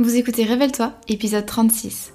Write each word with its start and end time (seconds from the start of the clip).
Vous 0.00 0.14
écoutez 0.14 0.44
Révèle-toi, 0.44 0.92
épisode 1.08 1.44
36. 1.44 2.12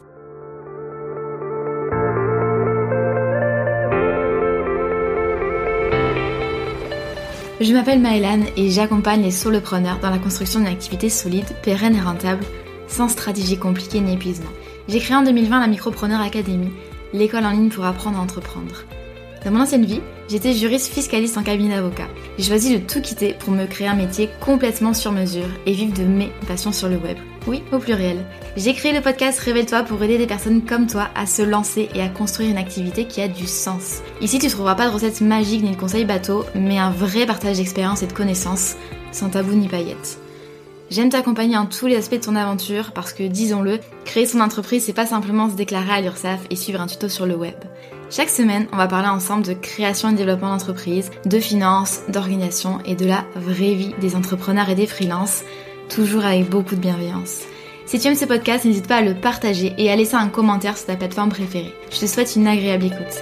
Je 7.60 7.74
m'appelle 7.74 8.00
Maëlan 8.00 8.46
et 8.56 8.70
j'accompagne 8.70 9.24
les 9.24 9.32
solopreneurs 9.32 10.00
dans 10.00 10.12
la 10.12 10.18
construction 10.18 10.62
d'une 10.62 10.70
activité 10.70 11.10
solide, 11.10 11.44
pérenne 11.62 11.98
et 11.98 12.02
rentable, 12.02 12.46
sans 12.88 13.10
stratégie 13.10 13.58
compliquée 13.58 14.00
ni 14.00 14.13
épuisement. 14.13 14.50
J'ai 14.88 15.00
créé 15.00 15.18
en 15.18 15.24
2020 15.24 15.60
la 15.60 15.68
Micropreneur 15.68 16.21
Academy, 16.21 16.70
l'école 17.11 17.43
en 17.43 17.52
ligne 17.52 17.68
pour 17.68 17.84
apprendre 17.84 18.18
à 18.18 18.21
entreprendre. 18.21 18.86
Dans 19.43 19.52
mon 19.52 19.59
ancienne 19.59 19.84
vie, 19.84 20.00
j'étais 20.29 20.54
juriste 20.54 20.93
fiscaliste 20.93 21.38
en 21.38 21.43
cabinet 21.43 21.75
d'avocat. 21.75 22.07
J'ai 22.38 22.45
choisi 22.45 22.79
de 22.79 22.86
tout 22.86 23.02
quitter 23.02 23.34
pour 23.34 23.52
me 23.52 23.65
créer 23.65 23.89
un 23.89 23.95
métier 23.95 24.29
complètement 24.39 24.93
sur 24.93 25.11
mesure 25.11 25.50
et 25.65 25.73
vivre 25.73 25.93
de 25.93 26.05
mes 26.05 26.31
passions 26.47 26.71
sur 26.71 26.88
le 26.88 26.95
web. 26.95 27.18
Oui, 27.45 27.61
au 27.73 27.79
pluriel. 27.79 28.25
J'ai 28.55 28.73
créé 28.73 28.93
le 28.93 29.01
podcast 29.01 29.37
Révèle-toi 29.39 29.84
pour 29.84 30.01
aider 30.01 30.17
des 30.17 30.27
personnes 30.27 30.63
comme 30.63 30.88
toi 30.88 31.09
à 31.13 31.25
se 31.25 31.41
lancer 31.41 31.89
et 31.93 32.01
à 32.01 32.07
construire 32.07 32.49
une 32.49 32.57
activité 32.57 33.05
qui 33.05 33.21
a 33.21 33.27
du 33.27 33.47
sens. 33.47 34.01
Ici, 34.21 34.39
tu 34.39 34.47
trouveras 34.47 34.75
pas 34.75 34.88
de 34.88 34.93
recettes 34.93 35.20
magiques 35.20 35.63
ni 35.63 35.71
de 35.71 35.75
conseils 35.79 36.05
bateaux, 36.05 36.45
mais 36.55 36.77
un 36.77 36.91
vrai 36.91 37.25
partage 37.25 37.57
d'expérience 37.57 38.01
et 38.01 38.07
de 38.07 38.13
connaissances, 38.13 38.75
sans 39.11 39.29
tabou 39.29 39.53
ni 39.53 39.67
paillettes. 39.67 40.20
J'aime 40.89 41.09
t'accompagner 41.09 41.57
en 41.57 41.65
tous 41.65 41.87
les 41.87 41.98
aspects 41.98 42.15
de 42.15 42.20
ton 42.20 42.35
aventure 42.37 42.91
parce 42.93 43.11
que, 43.11 43.23
disons-le, 43.23 43.79
créer 44.05 44.25
son 44.25 44.39
entreprise, 44.39 44.85
c'est 44.85 44.93
pas 44.93 45.05
simplement 45.05 45.49
se 45.49 45.55
déclarer 45.55 45.91
à 45.91 46.01
l'URSSAF 46.01 46.39
et 46.49 46.55
suivre 46.55 46.79
un 46.79 46.87
tuto 46.87 47.09
sur 47.09 47.25
le 47.25 47.35
web. 47.35 47.55
Chaque 48.09 48.29
semaine, 48.29 48.67
on 48.71 48.77
va 48.77 48.87
parler 48.87 49.09
ensemble 49.09 49.43
de 49.43 49.53
création 49.53 50.09
et 50.09 50.13
développement 50.13 50.51
d'entreprise, 50.51 51.09
de 51.25 51.39
finances, 51.39 52.01
d'organisation 52.07 52.79
et 52.85 52.95
de 52.95 53.05
la 53.05 53.25
vraie 53.35 53.73
vie 53.73 53.95
des 53.99 54.15
entrepreneurs 54.15 54.70
et 54.70 54.75
des 54.75 54.85
freelances, 54.85 55.43
toujours 55.89 56.25
avec 56.25 56.49
beaucoup 56.49 56.75
de 56.75 56.79
bienveillance. 56.79 57.41
Si 57.85 57.99
tu 57.99 58.07
aimes 58.07 58.15
ce 58.15 58.25
podcast, 58.25 58.65
n'hésite 58.65 58.87
pas 58.87 58.97
à 58.97 59.01
le 59.01 59.13
partager 59.13 59.73
et 59.77 59.91
à 59.91 59.95
laisser 59.95 60.15
un 60.15 60.29
commentaire 60.29 60.77
sur 60.77 60.87
ta 60.87 60.95
plateforme 60.95 61.29
préférée. 61.29 61.73
Je 61.91 61.99
te 61.99 62.05
souhaite 62.05 62.35
une 62.35 62.48
agréable 62.48 62.85
écoute. 62.85 63.21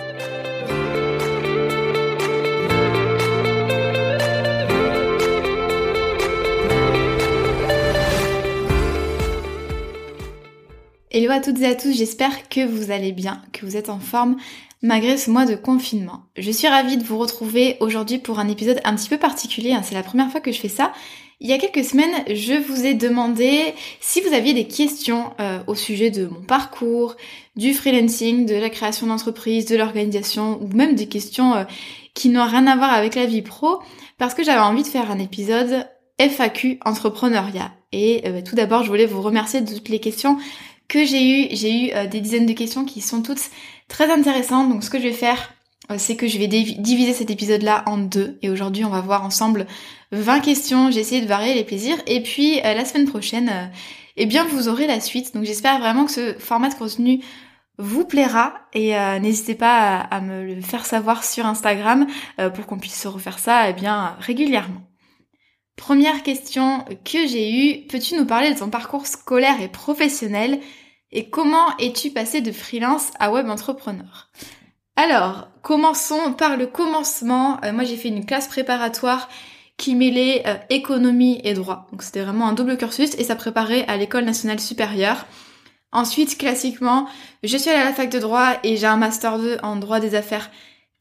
Hello 11.14 11.32
à 11.32 11.42
toutes 11.42 11.60
et 11.60 11.66
à 11.66 11.76
tous, 11.76 11.92
j'espère 11.92 12.48
que 12.48 12.66
vous 12.66 12.90
allez 12.90 13.12
bien, 13.12 13.42
que 13.52 13.66
vous 13.66 13.76
êtes 13.76 13.90
en 13.90 14.00
forme 14.00 14.38
malgré 14.82 15.18
ce 15.18 15.30
mois 15.30 15.46
de 15.46 15.56
confinement. 15.56 16.24
Je 16.38 16.52
suis 16.52 16.68
ravie 16.68 16.98
de 16.98 17.04
vous 17.04 17.18
retrouver 17.18 17.78
aujourd'hui 17.80 18.18
pour 18.18 18.40
un 18.40 18.48
épisode 18.48 18.80
un 18.84 18.96
petit 18.96 19.10
peu 19.10 19.18
particulier, 19.18 19.74
hein. 19.74 19.82
c'est 19.84 19.94
la 19.94 20.04
première 20.04 20.32
fois 20.32 20.42
que 20.42 20.52
je 20.52 20.60
fais 20.60 20.70
ça. 20.70 20.92
Il 21.44 21.50
y 21.50 21.54
a 21.54 21.58
quelques 21.58 21.84
semaines, 21.84 22.24
je 22.28 22.54
vous 22.54 22.86
ai 22.86 22.94
demandé 22.94 23.74
si 24.00 24.22
vous 24.22 24.32
aviez 24.32 24.54
des 24.54 24.68
questions 24.68 25.32
euh, 25.40 25.58
au 25.66 25.74
sujet 25.74 26.12
de 26.12 26.28
mon 26.28 26.44
parcours, 26.44 27.16
du 27.56 27.74
freelancing, 27.74 28.46
de 28.46 28.54
la 28.54 28.70
création 28.70 29.08
d'entreprise, 29.08 29.66
de 29.66 29.76
l'organisation, 29.76 30.62
ou 30.62 30.68
même 30.68 30.94
des 30.94 31.08
questions 31.08 31.56
euh, 31.56 31.64
qui 32.14 32.30
n'ont 32.30 32.46
rien 32.46 32.68
à 32.68 32.76
voir 32.76 32.94
avec 32.94 33.16
la 33.16 33.26
vie 33.26 33.42
pro, 33.42 33.80
parce 34.20 34.36
que 34.36 34.44
j'avais 34.44 34.60
envie 34.60 34.84
de 34.84 34.88
faire 34.88 35.10
un 35.10 35.18
épisode 35.18 35.88
FAQ 36.20 36.78
entrepreneuriat. 36.86 37.72
Et 37.92 38.22
euh, 38.28 38.42
tout 38.44 38.56
d'abord, 38.56 38.84
je 38.84 38.90
voulais 38.90 39.08
vous 39.08 39.24
remercier 39.24 39.62
de 39.62 39.74
toutes 39.74 39.90
les 39.90 40.00
questions 40.00 40.38
que 40.88 41.04
j'ai 41.06 41.24
eu. 41.24 41.48
J'ai 41.56 41.88
eu 41.88 42.08
des 42.08 42.22
dizaines 42.22 42.46
de 42.46 42.54
questions 42.54 42.86
qui 42.86 43.02
sont 43.02 43.24
toutes 43.24 43.50
très 43.88 44.12
intéressantes. 44.12 44.70
Donc 44.70 44.84
ce 44.84 44.92
que 44.92 45.00
je 45.00 45.08
vais 45.08 45.12
faire, 45.12 45.56
c'est 45.98 46.16
que 46.16 46.28
je 46.28 46.38
vais 46.38 46.48
diviser 46.48 47.14
cet 47.14 47.30
épisode-là 47.30 47.84
en 47.86 47.98
deux. 47.98 48.38
Et 48.42 48.50
aujourd'hui, 48.50 48.86
on 48.86 48.90
va 48.90 49.02
voir 49.02 49.24
ensemble 49.24 49.68
20 50.12 50.40
questions. 50.40 50.92
J'ai 50.92 51.02
essayé 51.02 51.22
de 51.22 51.28
varier 51.28 51.54
les 51.54 51.64
plaisirs. 51.64 51.98
Et 52.08 52.22
puis 52.22 52.60
euh, 52.60 52.74
la 52.74 52.86
semaine 52.86 53.08
prochaine, 53.08 53.72
eh 54.16 54.26
bien, 54.26 54.46
vous 54.46 54.70
aurez 54.70 54.88
la 54.88 55.00
suite. 55.00 55.34
Donc 55.34 55.44
j'espère 55.44 55.80
vraiment 55.80 56.06
que 56.06 56.12
ce 56.12 56.34
format 56.40 56.70
de 56.70 56.76
contenu 56.76 57.22
vous 57.78 58.06
plaira 58.06 58.54
et 58.74 58.94
n'hésitez 59.22 59.56
pas 59.56 60.02
à, 60.02 60.22
me 60.22 60.44
le 60.44 60.62
faire 60.62 60.86
savoir 60.86 61.24
sur 61.24 61.48
Instagram 61.48 62.06
pour 62.54 62.68
qu'on 62.68 62.78
puisse 62.78 63.02
se 63.02 63.08
refaire 63.08 63.40
ça 63.40 63.70
eh 63.70 63.74
bien 63.74 64.16
régulièrement. 64.20 64.84
Première 65.82 66.22
question 66.22 66.86
que 67.04 67.26
j'ai 67.26 67.52
eue, 67.52 67.88
peux-tu 67.88 68.16
nous 68.16 68.28
parler 68.28 68.54
de 68.54 68.60
ton 68.60 68.70
parcours 68.70 69.08
scolaire 69.08 69.62
et 69.62 69.68
professionnel? 69.68 70.60
Et 71.12 71.32
comment 71.32 71.76
es-tu 71.80 72.12
passé 72.12 72.42
de 72.42 72.52
freelance 72.52 73.10
à 73.20 73.32
web 73.32 73.50
entrepreneur? 73.50 74.30
Alors, 74.96 75.48
commençons 75.62 76.34
par 76.34 76.58
le 76.58 76.68
commencement. 76.68 77.60
Euh, 77.64 77.72
moi, 77.72 77.84
j'ai 77.84 77.98
fait 77.98 78.10
une 78.10 78.26
classe 78.26 78.48
préparatoire 78.48 79.30
qui 79.78 79.96
mêlait 79.96 80.44
euh, 80.46 80.56
économie 80.70 81.42
et 81.44 81.54
droit. 81.54 81.88
Donc 81.92 82.04
c'était 82.04 82.22
vraiment 82.22 82.48
un 82.48 82.54
double 82.54 82.78
cursus 82.78 83.16
et 83.18 83.24
ça 83.24 83.36
préparait 83.36 83.86
à 83.88 83.98
l'école 83.98 84.26
nationale 84.26 84.60
supérieure. 84.60 85.26
Ensuite, 85.92 86.38
classiquement, 86.38 87.08
je 87.44 87.58
suis 87.58 87.70
allée 87.70 87.82
à 87.82 87.86
la 87.86 87.94
fac 87.94 88.10
de 88.10 88.20
droit 88.20 88.54
et 88.64 88.78
j'ai 88.78 88.88
un 88.88 88.98
master 88.98 89.40
2 89.40 89.58
en 89.64 89.76
droit 89.76 90.00
des 90.00 90.16
affaires 90.16 90.52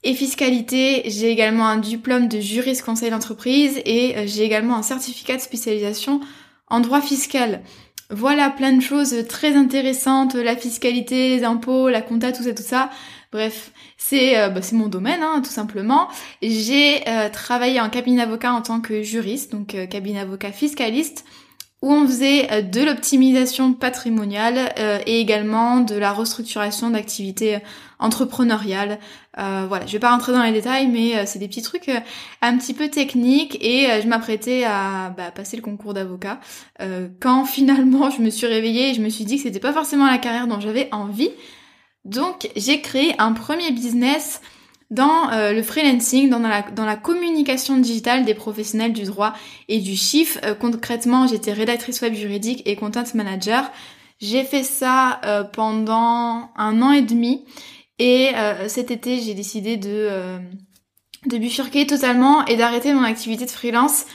et 0.03 0.15
fiscalité. 0.15 1.03
J'ai 1.07 1.31
également 1.31 1.67
un 1.67 1.77
diplôme 1.77 2.27
de 2.27 2.41
juriste 2.41 2.85
conseil 2.85 3.11
d'entreprise 3.11 3.81
et 3.85 4.17
euh, 4.17 4.23
j'ai 4.27 4.45
également 4.45 4.77
un 4.77 4.83
certificat 4.83 5.37
de 5.37 5.43
spécialisation 5.43 6.21
en 6.69 6.81
droit 6.81 7.03
fiscal. 7.03 7.63
Voilà 8.09 8.51
plein 8.51 8.73
de 8.73 8.81
choses 8.81 9.15
très 9.29 9.55
intéressantes, 9.55 10.35
la 10.35 10.57
fiscalité, 10.57 11.37
les 11.37 11.45
impôts, 11.45 11.89
la 11.89 12.03
compta, 12.03 12.33
tout 12.33 12.43
ça, 12.43 12.55
tout 12.55 12.63
ça. 12.63 12.91
Bref, 13.33 13.73
c'est 13.97 14.39
euh, 14.39 14.49
bah, 14.49 14.61
mon 14.73 14.89
domaine, 14.89 15.23
hein, 15.23 15.41
tout 15.45 15.51
simplement. 15.51 16.09
J'ai 16.43 17.09
euh, 17.09 17.29
travaillé 17.29 17.81
en 17.81 17.89
cabinet 17.89 18.25
d'avocat 18.25 18.53
en 18.53 18.63
tant 18.63 18.81
que 18.81 19.03
juriste, 19.03 19.53
donc 19.53 19.75
euh, 19.75 19.87
cabinet 19.87 20.21
d'avocat 20.21 20.53
fiscaliste, 20.53 21.25
où 21.83 21.93
on 21.93 22.07
faisait 22.07 22.63
de 22.63 22.83
l'optimisation 22.83 23.73
patrimoniale 23.73 24.71
et 25.07 25.19
également 25.19 25.81
de 25.81 25.95
la 25.95 26.13
restructuration 26.13 26.91
d'activités 26.91 27.61
entrepreneuriales. 28.01 28.99
Euh, 29.39 29.67
voilà, 29.69 29.87
je 29.87 29.93
vais 29.93 29.99
pas 29.99 30.11
rentrer 30.11 30.33
dans 30.33 30.43
les 30.43 30.53
détails, 30.53 30.89
mais 30.89 31.17
euh, 31.17 31.23
c'est 31.27 31.39
des 31.39 31.47
petits 31.47 31.63
trucs 31.63 31.89
euh, 31.89 32.01
un 32.43 32.57
petit 32.59 32.75
peu 32.75 32.89
techniques 32.89 33.57
et 33.61 34.01
je 34.03 34.09
m'apprêtais 34.09 34.65
à 34.65 35.11
bah, 35.17 35.31
passer 35.31 35.57
le 35.57 35.63
concours 35.63 35.95
d'avocat. 35.95 36.41
quand 37.21 37.45
finalement 37.47 38.11
je 38.11 38.23
me 38.23 38.31
suis 38.31 38.47
réveillée 38.47 38.91
et 38.91 38.95
je 38.95 39.03
me 39.03 39.09
suis 39.09 39.25
dit 39.25 39.37
que 39.37 39.43
c'était 39.43 39.61
pas 39.61 39.73
forcément 39.73 40.07
la 40.07 40.19
carrière 40.19 40.47
dont 40.47 40.61
j'avais 40.61 40.89
envie. 40.93 41.31
Donc 42.05 42.51
j'ai 42.57 42.81
créé 42.81 43.15
un 43.19 43.33
premier 43.33 43.71
business 43.73 44.41
dans 44.91 45.31
le 45.31 45.63
freelancing, 45.63 46.29
dans 46.29 46.41
la, 46.41 46.97
communication 46.97 47.77
digitale 47.77 48.25
des 48.25 48.35
professionnels 48.35 48.93
du 48.93 49.05
droit 49.05 49.35
et 49.69 49.79
du 49.79 49.95
chiffre. 49.95 50.41
concrètement, 50.59 51.29
j'étais 51.29 51.53
rédactrice 51.53 52.01
web 52.01 52.15
juridique 52.15 52.63
et 52.67 52.75
content 52.75 53.05
manager. 53.15 53.71
J'ai 54.21 54.43
fait 54.43 54.65
ça 54.65 55.21
pendant 55.53 56.51
un 56.57 56.83
an 56.83 56.91
et 56.91 57.03
demi 57.03 57.45
et 58.01 58.31
euh, 58.35 58.67
cet 58.67 58.91
été, 58.91 59.21
j'ai 59.21 59.35
décidé 59.35 59.77
de, 59.77 59.91
euh, 59.91 60.39
de 61.27 61.37
bifurquer 61.37 61.87
totalement 61.87 62.47
et 62.47 62.57
d'arrêter 62.57 62.95
mon 62.95 63.03
activité 63.03 63.45
de 63.45 63.51
freelance 63.51 64.07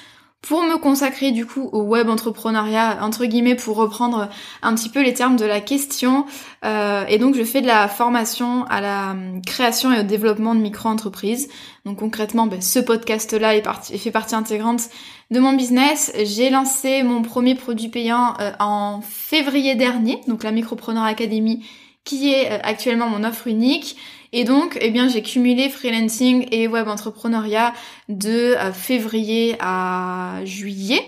pour 0.41 0.61
me 0.61 0.77
consacrer 0.77 1.31
du 1.31 1.45
coup 1.45 1.69
au 1.71 1.81
web 1.81 2.07
entrepreneuriat, 2.07 2.99
entre 3.01 3.25
guillemets, 3.25 3.55
pour 3.55 3.77
reprendre 3.77 4.29
un 4.61 4.75
petit 4.75 4.89
peu 4.89 5.01
les 5.01 5.13
termes 5.13 5.37
de 5.37 5.45
la 5.45 5.59
question. 5.59 6.25
Euh, 6.63 7.03
et 7.07 7.17
donc 7.17 7.35
je 7.35 7.43
fais 7.43 7.61
de 7.61 7.67
la 7.67 7.87
formation 7.87 8.65
à 8.65 8.79
la 8.79 9.15
création 9.45 9.91
et 9.91 10.01
au 10.01 10.03
développement 10.03 10.53
de 10.53 10.59
micro-entreprises. 10.59 11.47
Donc 11.85 11.99
concrètement, 11.99 12.45
ben, 12.45 12.61
ce 12.61 12.79
podcast-là 12.79 13.55
est 13.55 13.63
parti, 13.63 13.97
fait 13.97 14.11
partie 14.11 14.35
intégrante 14.35 14.83
de 15.31 15.39
mon 15.39 15.53
business. 15.53 16.11
J'ai 16.23 16.51
lancé 16.51 17.01
mon 17.01 17.23
premier 17.23 17.55
produit 17.55 17.89
payant 17.89 18.35
en 18.59 19.01
février 19.01 19.73
dernier, 19.73 20.21
donc 20.27 20.43
la 20.43 20.51
Micropreneur 20.51 21.03
Academy 21.03 21.65
qui 22.05 22.31
est 22.31 22.51
euh, 22.51 22.59
actuellement 22.63 23.09
mon 23.09 23.25
offre 23.25 23.47
unique. 23.47 23.97
Et 24.37 24.43
donc, 24.43 24.77
eh 24.81 24.91
bien, 24.91 25.07
j'ai 25.07 25.21
cumulé 25.21 25.69
freelancing 25.69 26.47
et 26.51 26.67
web 26.67 26.89
entrepreneuriat 26.89 27.73
de 28.09 28.55
euh, 28.55 28.73
février 28.73 29.55
à 29.61 30.41
juillet. 30.43 31.01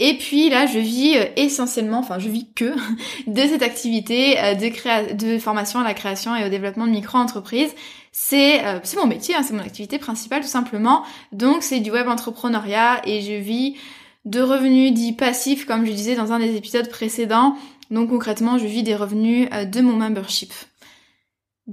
Et 0.00 0.18
puis 0.18 0.50
là, 0.50 0.66
je 0.66 0.80
vis 0.80 1.16
euh, 1.16 1.24
essentiellement, 1.36 2.00
enfin, 2.00 2.18
je 2.18 2.28
vis 2.28 2.48
que 2.54 2.74
de 3.28 3.40
cette 3.40 3.62
activité 3.62 4.34
de, 4.60 4.68
créa 4.68 5.14
de 5.14 5.38
formation 5.38 5.78
à 5.78 5.84
la 5.84 5.94
création 5.94 6.34
et 6.34 6.44
au 6.44 6.48
développement 6.48 6.86
de 6.86 6.92
micro-entreprises. 6.92 7.72
C'est 8.10 8.60
mon 8.96 9.06
métier, 9.06 9.34
hein, 9.34 9.42
c'est 9.42 9.54
mon 9.54 9.62
activité 9.62 9.98
principale 9.98 10.42
tout 10.42 10.48
simplement. 10.48 11.04
Donc, 11.30 11.62
c'est 11.62 11.80
du 11.80 11.90
web 11.90 12.08
entrepreneuriat 12.08 13.00
et 13.06 13.22
je 13.22 13.32
vis 13.32 13.76
de 14.24 14.40
revenus 14.40 14.92
dits 14.92 15.12
passifs, 15.12 15.66
comme 15.66 15.86
je 15.86 15.92
disais 15.92 16.14
dans 16.14 16.32
un 16.32 16.38
des 16.38 16.56
épisodes 16.56 16.88
précédents, 16.88 17.56
donc 17.92 18.08
concrètement, 18.08 18.56
je 18.56 18.66
vis 18.66 18.82
des 18.82 18.96
revenus 18.96 19.48
euh, 19.52 19.64
de 19.66 19.80
mon 19.82 19.96
membership. 19.96 20.52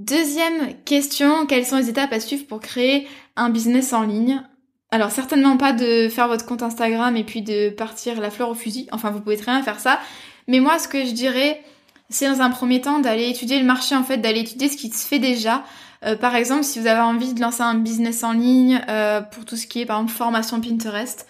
Deuxième 0.00 0.82
question, 0.86 1.44
quelles 1.44 1.66
sont 1.66 1.76
les 1.76 1.90
étapes 1.90 2.14
à 2.14 2.20
suivre 2.20 2.46
pour 2.46 2.60
créer 2.60 3.06
un 3.36 3.50
business 3.50 3.92
en 3.92 4.00
ligne? 4.00 4.42
Alors 4.90 5.10
certainement 5.10 5.58
pas 5.58 5.74
de 5.74 6.08
faire 6.08 6.26
votre 6.26 6.46
compte 6.46 6.62
Instagram 6.62 7.18
et 7.18 7.22
puis 7.22 7.42
de 7.42 7.68
partir 7.68 8.18
la 8.18 8.30
fleur 8.30 8.48
au 8.48 8.54
fusil, 8.54 8.88
enfin 8.92 9.10
vous 9.10 9.20
pouvez 9.20 9.36
très 9.36 9.52
bien 9.52 9.62
faire 9.62 9.78
ça, 9.78 10.00
mais 10.48 10.58
moi 10.58 10.78
ce 10.78 10.88
que 10.88 11.04
je 11.04 11.10
dirais, 11.10 11.62
c'est 12.08 12.26
dans 12.26 12.40
un 12.40 12.48
premier 12.48 12.80
temps 12.80 13.00
d'aller 13.00 13.28
étudier 13.28 13.58
le 13.58 13.66
marché 13.66 13.94
en 13.94 14.02
fait, 14.02 14.16
d'aller 14.16 14.40
étudier 14.40 14.70
ce 14.70 14.78
qui 14.78 14.88
se 14.88 15.06
fait 15.06 15.18
déjà. 15.18 15.64
Euh, 16.06 16.16
par 16.16 16.34
exemple, 16.34 16.64
si 16.64 16.80
vous 16.80 16.86
avez 16.86 17.02
envie 17.02 17.34
de 17.34 17.40
lancer 17.42 17.60
un 17.60 17.74
business 17.74 18.24
en 18.24 18.32
ligne 18.32 18.80
euh, 18.88 19.20
pour 19.20 19.44
tout 19.44 19.56
ce 19.56 19.66
qui 19.66 19.82
est 19.82 19.86
par 19.86 19.98
exemple 19.98 20.16
formation 20.16 20.62
Pinterest, 20.62 21.26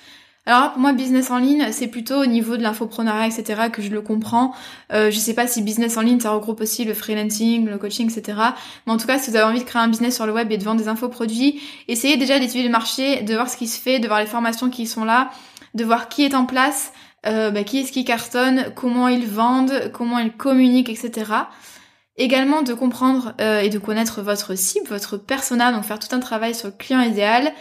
alors 0.46 0.72
pour 0.72 0.80
moi, 0.80 0.92
business 0.94 1.30
en 1.30 1.38
ligne, 1.38 1.66
c'est 1.70 1.86
plutôt 1.86 2.22
au 2.22 2.26
niveau 2.26 2.56
de 2.56 2.62
l'infoprenariat, 2.62 3.26
etc., 3.26 3.68
que 3.70 3.82
je 3.82 3.90
le 3.90 4.00
comprends. 4.00 4.54
Euh, 4.92 5.10
je 5.10 5.18
sais 5.18 5.34
pas 5.34 5.46
si 5.46 5.60
business 5.60 5.98
en 5.98 6.00
ligne, 6.00 6.18
ça 6.18 6.30
regroupe 6.30 6.62
aussi 6.62 6.84
le 6.84 6.94
freelancing, 6.94 7.66
le 7.66 7.76
coaching, 7.76 8.10
etc. 8.10 8.38
Mais 8.86 8.92
en 8.92 8.96
tout 8.96 9.06
cas, 9.06 9.18
si 9.18 9.30
vous 9.30 9.36
avez 9.36 9.44
envie 9.44 9.60
de 9.60 9.64
créer 9.64 9.82
un 9.82 9.88
business 9.88 10.14
sur 10.14 10.26
le 10.26 10.32
web 10.32 10.50
et 10.50 10.56
de 10.56 10.64
vendre 10.64 10.80
des 10.80 10.88
infoproduits, 10.88 11.60
essayez 11.88 12.16
déjà 12.16 12.38
d'étudier 12.38 12.62
le 12.62 12.70
marché, 12.70 13.22
de 13.22 13.34
voir 13.34 13.50
ce 13.50 13.56
qui 13.58 13.68
se 13.68 13.78
fait, 13.78 13.98
de 13.98 14.06
voir 14.06 14.18
les 14.18 14.26
formations 14.26 14.70
qui 14.70 14.86
sont 14.86 15.04
là, 15.04 15.30
de 15.74 15.84
voir 15.84 16.08
qui 16.08 16.24
est 16.24 16.34
en 16.34 16.46
place, 16.46 16.92
euh, 17.26 17.50
bah, 17.50 17.62
qui 17.62 17.80
est-ce 17.80 17.92
qui 17.92 18.06
cartonne, 18.06 18.72
comment 18.74 19.08
ils 19.08 19.26
vendent, 19.26 19.90
comment 19.92 20.18
ils 20.18 20.32
communiquent, 20.32 20.88
etc. 20.88 21.32
Également 22.16 22.62
de 22.62 22.72
comprendre 22.72 23.34
euh, 23.42 23.60
et 23.60 23.68
de 23.68 23.78
connaître 23.78 24.22
votre 24.22 24.54
cible, 24.54 24.86
votre 24.88 25.18
persona, 25.18 25.70
donc 25.70 25.84
faire 25.84 25.98
tout 25.98 26.14
un 26.14 26.20
travail 26.20 26.54
sur 26.54 26.68
le 26.68 26.74
client 26.76 27.02
idéal. 27.02 27.52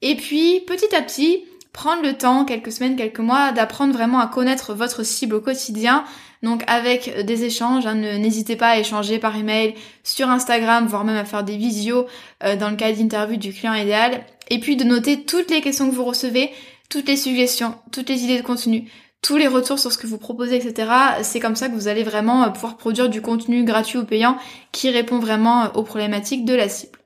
Et 0.00 0.16
puis, 0.16 0.60
petit 0.66 0.94
à 0.94 1.02
petit, 1.02 1.44
prendre 1.74 2.02
le 2.02 2.14
temps, 2.14 2.46
quelques 2.46 2.72
semaines, 2.72 2.96
quelques 2.96 3.18
mois, 3.18 3.52
d'apprendre 3.52 3.92
vraiment 3.92 4.20
à 4.20 4.28
connaître 4.28 4.72
votre 4.72 5.02
cible 5.02 5.34
au 5.34 5.40
quotidien. 5.40 6.04
Donc 6.42 6.62
avec 6.68 7.24
des 7.26 7.44
échanges, 7.44 7.84
hein, 7.84 7.94
n'hésitez 7.94 8.54
pas 8.54 8.68
à 8.68 8.78
échanger 8.78 9.18
par 9.18 9.36
email, 9.36 9.74
sur 10.04 10.30
Instagram, 10.30 10.86
voire 10.86 11.04
même 11.04 11.16
à 11.16 11.24
faire 11.24 11.42
des 11.42 11.56
visios 11.56 12.06
euh, 12.44 12.56
dans 12.56 12.70
le 12.70 12.76
cas 12.76 12.92
d'interview 12.92 13.36
du 13.36 13.52
client 13.52 13.74
idéal. 13.74 14.24
Et 14.50 14.60
puis 14.60 14.76
de 14.76 14.84
noter 14.84 15.24
toutes 15.24 15.50
les 15.50 15.60
questions 15.60 15.90
que 15.90 15.94
vous 15.94 16.04
recevez, 16.04 16.50
toutes 16.88 17.08
les 17.08 17.16
suggestions, 17.16 17.74
toutes 17.90 18.08
les 18.08 18.22
idées 18.22 18.38
de 18.38 18.46
contenu, 18.46 18.88
tous 19.20 19.36
les 19.36 19.48
retours 19.48 19.80
sur 19.80 19.90
ce 19.90 19.98
que 19.98 20.06
vous 20.06 20.18
proposez, 20.18 20.56
etc. 20.56 20.88
C'est 21.22 21.40
comme 21.40 21.56
ça 21.56 21.68
que 21.68 21.74
vous 21.74 21.88
allez 21.88 22.04
vraiment 22.04 22.44
euh, 22.44 22.50
pouvoir 22.50 22.76
produire 22.76 23.08
du 23.08 23.20
contenu 23.20 23.64
gratuit 23.64 23.98
ou 23.98 24.04
payant 24.04 24.38
qui 24.70 24.90
répond 24.90 25.18
vraiment 25.18 25.64
euh, 25.64 25.68
aux 25.74 25.82
problématiques 25.82 26.44
de 26.44 26.54
la 26.54 26.68
cible. 26.68 27.00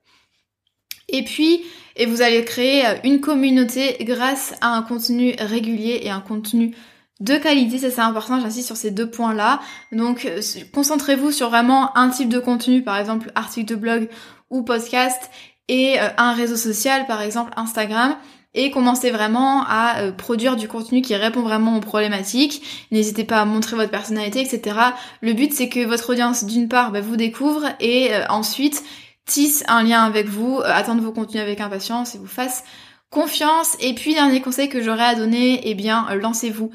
Et 1.09 1.25
puis, 1.25 1.62
et 1.99 2.06
vous 2.06 2.23
allez 2.23 2.45
créer 2.45 2.87
euh, 2.87 2.95
une 3.05 3.21
communauté 3.21 3.97
grâce 4.00 4.55
à 4.61 4.75
un 4.75 4.83
contenu 4.83 5.35
régulier 5.39 6.00
et 6.05 6.11
un 6.11 6.21
contenu 6.21 6.75
de 7.21 7.35
qualité, 7.37 7.79
ça 7.79 7.91
c'est 7.91 8.00
important, 8.00 8.41
j'insiste 8.41 8.67
sur 8.67 8.77
ces 8.77 8.93
deux 8.93 9.11
points-là. 9.11 9.61
Donc 9.91 10.25
euh, 10.25 10.41
concentrez-vous 10.73 11.33
sur 11.33 11.50
vraiment 11.50 11.97
un 11.99 12.09
type 12.09 12.29
de 12.29 12.39
contenu, 12.39 12.83
par 12.83 12.97
exemple 12.97 13.33
article 13.35 13.67
de 13.67 13.75
blog 13.75 14.09
ou 14.50 14.62
podcast, 14.62 15.31
et 15.67 16.00
euh, 16.00 16.09
un 16.17 16.33
réseau 16.33 16.56
social, 16.56 17.06
par 17.06 17.21
exemple 17.21 17.53
Instagram, 17.56 18.17
et 18.55 18.71
commencez 18.71 19.11
vraiment 19.11 19.65
à 19.69 20.11
produire 20.17 20.56
du 20.56 20.69
contenu 20.69 21.03
qui 21.03 21.15
répond 21.15 21.43
vraiment 21.43 21.77
aux 21.77 21.81
problématiques. 21.81 22.87
N'hésitez 22.91 23.25
pas 23.25 23.41
à 23.41 23.45
montrer 23.45 23.77
votre 23.77 23.91
personnalité, 23.91 24.41
etc. 24.41 24.77
Le 25.21 25.35
but 25.35 25.53
c'est 25.53 25.69
que 25.69 25.85
votre 25.85 26.11
audience, 26.11 26.45
d'une 26.45 26.67
part, 26.67 26.91
bah, 26.91 27.03
vous 27.03 27.17
découvre, 27.17 27.67
et 27.79 28.11
ensuite 28.31 28.83
tisse 29.28 29.62
un 29.69 29.84
lien 29.84 30.02
avec 30.02 30.26
vous, 30.26 30.58
euh, 30.58 30.64
attendre 30.66 31.02
vos 31.02 31.12
contenus 31.12 31.40
avec 31.40 31.60
impatience 31.60 32.16
et 32.16 32.19
vous 32.19 32.26
fasse 32.26 32.64
confiance. 33.10 33.76
Et 33.78 33.94
puis, 33.94 34.14
dernier 34.14 34.40
conseil 34.42 34.69
que 34.69 34.82
j'aurais 34.82 35.04
à 35.04 35.14
donner, 35.14 35.60
eh 35.62 35.75
bien, 35.75 36.08
euh, 36.10 36.16
lancez-vous. 36.16 36.70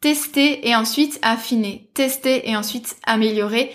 Testez 0.00 0.66
et 0.66 0.74
ensuite 0.74 1.18
affinez. 1.20 1.90
Testez 1.92 2.48
et 2.48 2.56
ensuite 2.56 2.96
améliorez. 3.04 3.72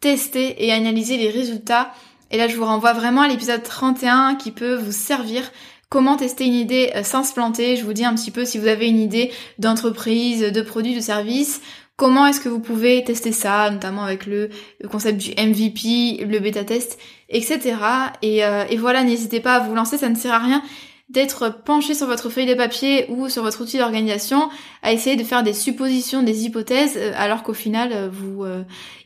Testez 0.00 0.64
et 0.64 0.72
analysez 0.72 1.16
les 1.16 1.30
résultats. 1.30 1.92
Et 2.30 2.38
là, 2.38 2.48
je 2.48 2.56
vous 2.56 2.64
renvoie 2.64 2.94
vraiment 2.94 3.22
à 3.22 3.28
l'épisode 3.28 3.62
31 3.62 4.34
qui 4.34 4.50
peut 4.50 4.74
vous 4.74 4.92
servir 4.92 5.50
comment 5.94 6.16
tester 6.16 6.46
une 6.46 6.54
idée 6.54 6.90
euh, 6.96 7.04
sans 7.04 7.22
se 7.22 7.32
planter? 7.32 7.76
Je 7.76 7.84
vous 7.84 7.92
dis 7.92 8.04
un 8.04 8.14
petit 8.14 8.32
peu 8.32 8.44
si 8.44 8.58
vous 8.58 8.66
avez 8.66 8.88
une 8.88 8.98
idée 8.98 9.30
d'entreprise, 9.60 10.40
de 10.40 10.60
produit, 10.60 10.94
de 10.94 11.00
service, 11.00 11.60
Comment 11.96 12.26
est-ce 12.26 12.40
que 12.40 12.48
vous 12.48 12.58
pouvez 12.58 13.04
tester 13.04 13.30
ça, 13.30 13.70
notamment 13.70 14.02
avec 14.02 14.26
le, 14.26 14.50
concept 14.90 15.18
du 15.18 15.30
MVP, 15.30 16.24
le 16.24 16.40
bêta 16.40 16.64
test, 16.64 16.98
etc. 17.28 17.76
Et, 18.20 18.44
euh, 18.44 18.64
et 18.68 18.76
voilà, 18.76 19.04
n'hésitez 19.04 19.38
pas 19.38 19.54
à 19.54 19.60
vous 19.60 19.76
lancer, 19.76 19.96
ça 19.96 20.08
ne 20.08 20.16
sert 20.16 20.32
à 20.32 20.40
rien 20.40 20.62
d'être 21.08 21.62
penché 21.64 21.94
sur 21.94 22.08
votre 22.08 22.30
feuille 22.30 22.46
de 22.46 22.54
papier 22.54 23.06
ou 23.10 23.28
sur 23.28 23.44
votre 23.44 23.60
outil 23.62 23.78
d'organisation 23.78 24.48
à 24.82 24.92
essayer 24.92 25.14
de 25.14 25.22
faire 25.22 25.44
des 25.44 25.52
suppositions, 25.52 26.24
des 26.24 26.46
hypothèses, 26.46 26.96
euh, 26.96 27.12
alors 27.14 27.44
qu'au 27.44 27.54
final, 27.54 27.92
euh, 27.92 28.08
vous, 28.10 28.44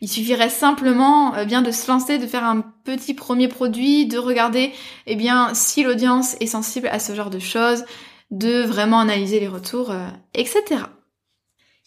il 0.01 0.09
suffirait 0.09 0.49
simplement 0.49 1.45
bien 1.45 1.61
de 1.61 1.71
se 1.71 1.91
lancer, 1.91 2.17
de 2.17 2.27
faire 2.27 2.45
un 2.45 2.65
petit 2.85 3.13
premier 3.13 3.49
produit, 3.49 4.07
de 4.07 4.17
regarder, 4.17 4.73
eh 5.07 5.17
bien, 5.17 5.53
si 5.53 5.83
l'audience 5.83 6.37
est 6.41 6.47
sensible 6.47 6.89
à 6.89 7.01
ce 7.01 7.15
genre 7.15 7.29
de 7.29 7.39
choses, 7.39 7.85
de 8.31 8.63
vraiment 8.63 9.01
analyser 9.01 9.41
les 9.41 9.49
retours, 9.49 9.93
etc. 10.33 10.85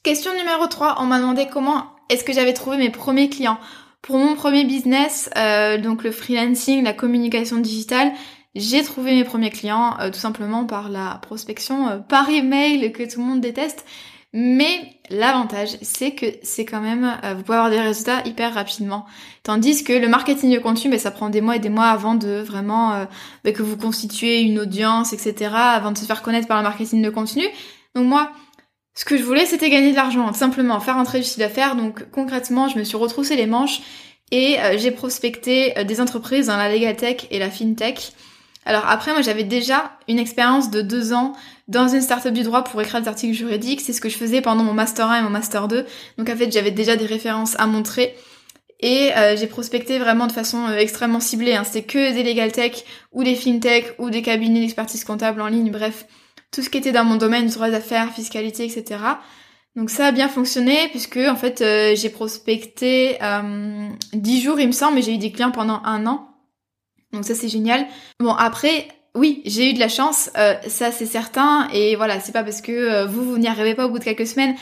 Question 0.03 0.35
numéro 0.35 0.65
3, 0.65 0.95
on 0.99 1.05
m'a 1.05 1.19
demandé 1.19 1.45
comment 1.45 1.85
est-ce 2.09 2.23
que 2.23 2.33
j'avais 2.33 2.53
trouvé 2.53 2.77
mes 2.77 2.89
premiers 2.89 3.29
clients. 3.29 3.59
Pour 4.01 4.17
mon 4.17 4.33
premier 4.33 4.65
business, 4.65 5.29
euh, 5.37 5.77
donc 5.77 6.03
le 6.03 6.09
freelancing, 6.09 6.83
la 6.83 6.93
communication 6.93 7.57
digitale, 7.57 8.11
j'ai 8.55 8.81
trouvé 8.81 9.13
mes 9.13 9.23
premiers 9.23 9.51
clients 9.51 9.95
euh, 9.99 10.09
tout 10.09 10.17
simplement 10.17 10.65
par 10.65 10.89
la 10.89 11.19
prospection 11.21 11.87
euh, 11.87 11.97
par 11.99 12.31
email 12.31 12.91
que 12.91 13.03
tout 13.03 13.19
le 13.19 13.27
monde 13.27 13.41
déteste. 13.41 13.85
Mais 14.33 14.79
l'avantage, 15.11 15.77
c'est 15.83 16.15
que 16.15 16.25
c'est 16.41 16.65
quand 16.65 16.81
même, 16.81 17.19
vous 17.35 17.43
pouvez 17.43 17.57
avoir 17.57 17.69
des 17.69 17.81
résultats 17.81 18.25
hyper 18.25 18.53
rapidement. 18.55 19.05
Tandis 19.43 19.83
que 19.83 19.93
le 19.93 20.07
marketing 20.07 20.51
de 20.51 20.57
contenu, 20.57 20.89
ben, 20.89 20.97
ça 20.97 21.11
prend 21.11 21.29
des 21.29 21.41
mois 21.41 21.57
et 21.57 21.59
des 21.59 21.69
mois 21.69 21.87
avant 21.87 22.15
de 22.15 22.39
vraiment 22.39 23.05
ben, 23.43 23.53
que 23.53 23.61
vous 23.61 23.75
constituez 23.75 24.39
une 24.39 24.57
audience, 24.57 25.11
etc. 25.11 25.51
Avant 25.53 25.91
de 25.91 25.97
se 25.97 26.05
faire 26.05 26.21
connaître 26.21 26.47
par 26.47 26.55
le 26.55 26.63
marketing 26.63 27.01
de 27.01 27.09
contenu. 27.09 27.43
Donc 27.93 28.05
moi, 28.05 28.31
ce 28.93 29.05
que 29.05 29.17
je 29.17 29.23
voulais, 29.23 29.45
c'était 29.45 29.69
gagner 29.69 29.91
de 29.91 29.95
l'argent, 29.95 30.33
simplement 30.33 30.79
faire 30.79 30.97
entrer 30.97 31.19
du 31.19 31.25
chiffre 31.25 31.39
d'affaires. 31.39 31.75
Donc 31.75 32.09
concrètement, 32.11 32.67
je 32.67 32.77
me 32.77 32.83
suis 32.83 32.97
retroussé 32.97 33.35
les 33.35 33.45
manches 33.45 33.81
et 34.31 34.59
euh, 34.59 34.77
j'ai 34.77 34.91
prospecté 34.91 35.77
euh, 35.77 35.83
des 35.83 36.01
entreprises 36.01 36.47
dans 36.47 36.57
la 36.57 36.71
legal 36.71 36.95
tech 36.95 37.27
et 37.31 37.39
la 37.39 37.49
fintech. 37.49 38.11
Alors 38.65 38.85
après, 38.87 39.13
moi 39.13 39.21
j'avais 39.21 39.43
déjà 39.43 39.97
une 40.07 40.19
expérience 40.19 40.69
de 40.69 40.81
deux 40.81 41.13
ans 41.13 41.33
dans 41.67 41.87
une 41.87 42.01
startup 42.01 42.33
du 42.33 42.43
droit 42.43 42.63
pour 42.63 42.81
écrire 42.81 43.01
des 43.01 43.07
articles 43.07 43.33
juridiques. 43.33 43.81
C'est 43.81 43.93
ce 43.93 44.01
que 44.01 44.09
je 44.09 44.17
faisais 44.17 44.41
pendant 44.41 44.63
mon 44.63 44.73
master 44.73 45.09
1 45.09 45.19
et 45.19 45.21
mon 45.23 45.29
master 45.29 45.67
2. 45.67 45.85
Donc 46.17 46.29
en 46.29 46.35
fait, 46.35 46.51
j'avais 46.51 46.71
déjà 46.71 46.95
des 46.95 47.05
références 47.05 47.55
à 47.59 47.67
montrer. 47.67 48.15
Et 48.81 49.11
euh, 49.15 49.37
j'ai 49.37 49.47
prospecté 49.47 49.99
vraiment 49.99 50.27
de 50.27 50.31
façon 50.31 50.69
extrêmement 50.73 51.19
ciblée. 51.19 51.55
Hein. 51.55 51.63
C'était 51.63 51.83
que 51.83 52.13
des 52.13 52.23
legal 52.23 52.51
tech 52.51 52.83
ou 53.11 53.23
des 53.23 53.35
fintech 53.35 53.95
ou 53.99 54.09
des 54.09 54.21
cabinets 54.21 54.59
d'expertise 54.59 55.03
comptable 55.05 55.41
en 55.41 55.47
ligne, 55.47 55.71
bref, 55.71 56.05
tout 56.51 56.61
ce 56.61 56.69
qui 56.69 56.77
était 56.77 56.91
dans 56.91 57.05
mon 57.05 57.15
domaine, 57.15 57.47
droit 57.47 57.69
d'affaires, 57.69 58.11
fiscalité, 58.13 58.65
etc. 58.65 58.99
Donc 59.75 59.89
ça 59.89 60.07
a 60.07 60.11
bien 60.11 60.27
fonctionné 60.27 60.89
puisque 60.89 61.17
en 61.17 61.37
fait 61.37 61.61
euh, 61.61 61.95
j'ai 61.95 62.09
prospecté 62.09 63.17
euh, 63.23 63.87
10 64.13 64.41
jours 64.41 64.59
il 64.59 64.67
me 64.67 64.73
semble, 64.73 64.95
mais 64.95 65.01
j'ai 65.01 65.13
eu 65.13 65.17
des 65.17 65.31
clients 65.31 65.51
pendant 65.51 65.81
un 65.85 66.05
an. 66.07 66.27
Donc 67.13 67.23
ça 67.23 67.35
c'est 67.35 67.47
génial. 67.47 67.87
Bon 68.19 68.33
après 68.33 68.89
oui 69.15 69.41
j'ai 69.45 69.69
eu 69.69 69.73
de 69.73 69.79
la 69.79 69.87
chance, 69.87 70.29
euh, 70.37 70.55
ça 70.67 70.91
c'est 70.91 71.05
certain 71.05 71.69
et 71.73 71.95
voilà 71.95 72.19
c'est 72.19 72.33
pas 72.33 72.43
parce 72.43 72.61
que 72.61 72.71
euh, 72.71 73.05
vous 73.05 73.23
vous 73.23 73.37
n'y 73.37 73.47
arrivez 73.47 73.73
pas 73.73 73.85
au 73.85 73.89
bout 73.89 73.99
de 73.99 74.03
quelques 74.03 74.27
semaines 74.27 74.55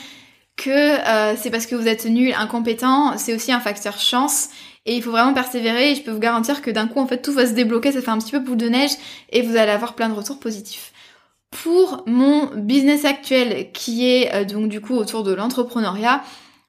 que 0.56 0.96
c'est 1.38 1.48
parce 1.50 1.64
que 1.64 1.74
vous 1.74 1.88
êtes 1.88 2.04
nul, 2.04 2.34
incompétent, 2.36 3.16
c'est 3.16 3.34
aussi 3.34 3.50
un 3.50 3.60
facteur 3.60 3.98
chance 3.98 4.50
et 4.84 4.94
il 4.94 5.02
faut 5.02 5.10
vraiment 5.10 5.32
persévérer 5.32 5.92
et 5.92 5.94
je 5.94 6.02
peux 6.02 6.10
vous 6.10 6.18
garantir 6.18 6.60
que 6.60 6.70
d'un 6.70 6.86
coup 6.86 7.00
en 7.00 7.06
fait 7.06 7.22
tout 7.22 7.32
va 7.32 7.46
se 7.46 7.52
débloquer, 7.52 7.92
ça 7.92 8.02
fait 8.02 8.10
un 8.10 8.18
petit 8.18 8.32
peu 8.32 8.40
boule 8.40 8.58
de 8.58 8.68
neige 8.68 8.90
et 9.30 9.40
vous 9.40 9.56
allez 9.56 9.70
avoir 9.70 9.94
plein 9.94 10.10
de 10.10 10.14
retours 10.14 10.38
positifs. 10.38 10.92
Pour 11.50 12.04
mon 12.06 12.46
business 12.54 13.04
actuel 13.04 13.72
qui 13.72 14.06
est 14.08 14.32
euh, 14.34 14.44
donc 14.44 14.68
du 14.68 14.80
coup 14.80 14.94
autour 14.94 15.24
de 15.24 15.34
l'entrepreneuriat, 15.34 16.22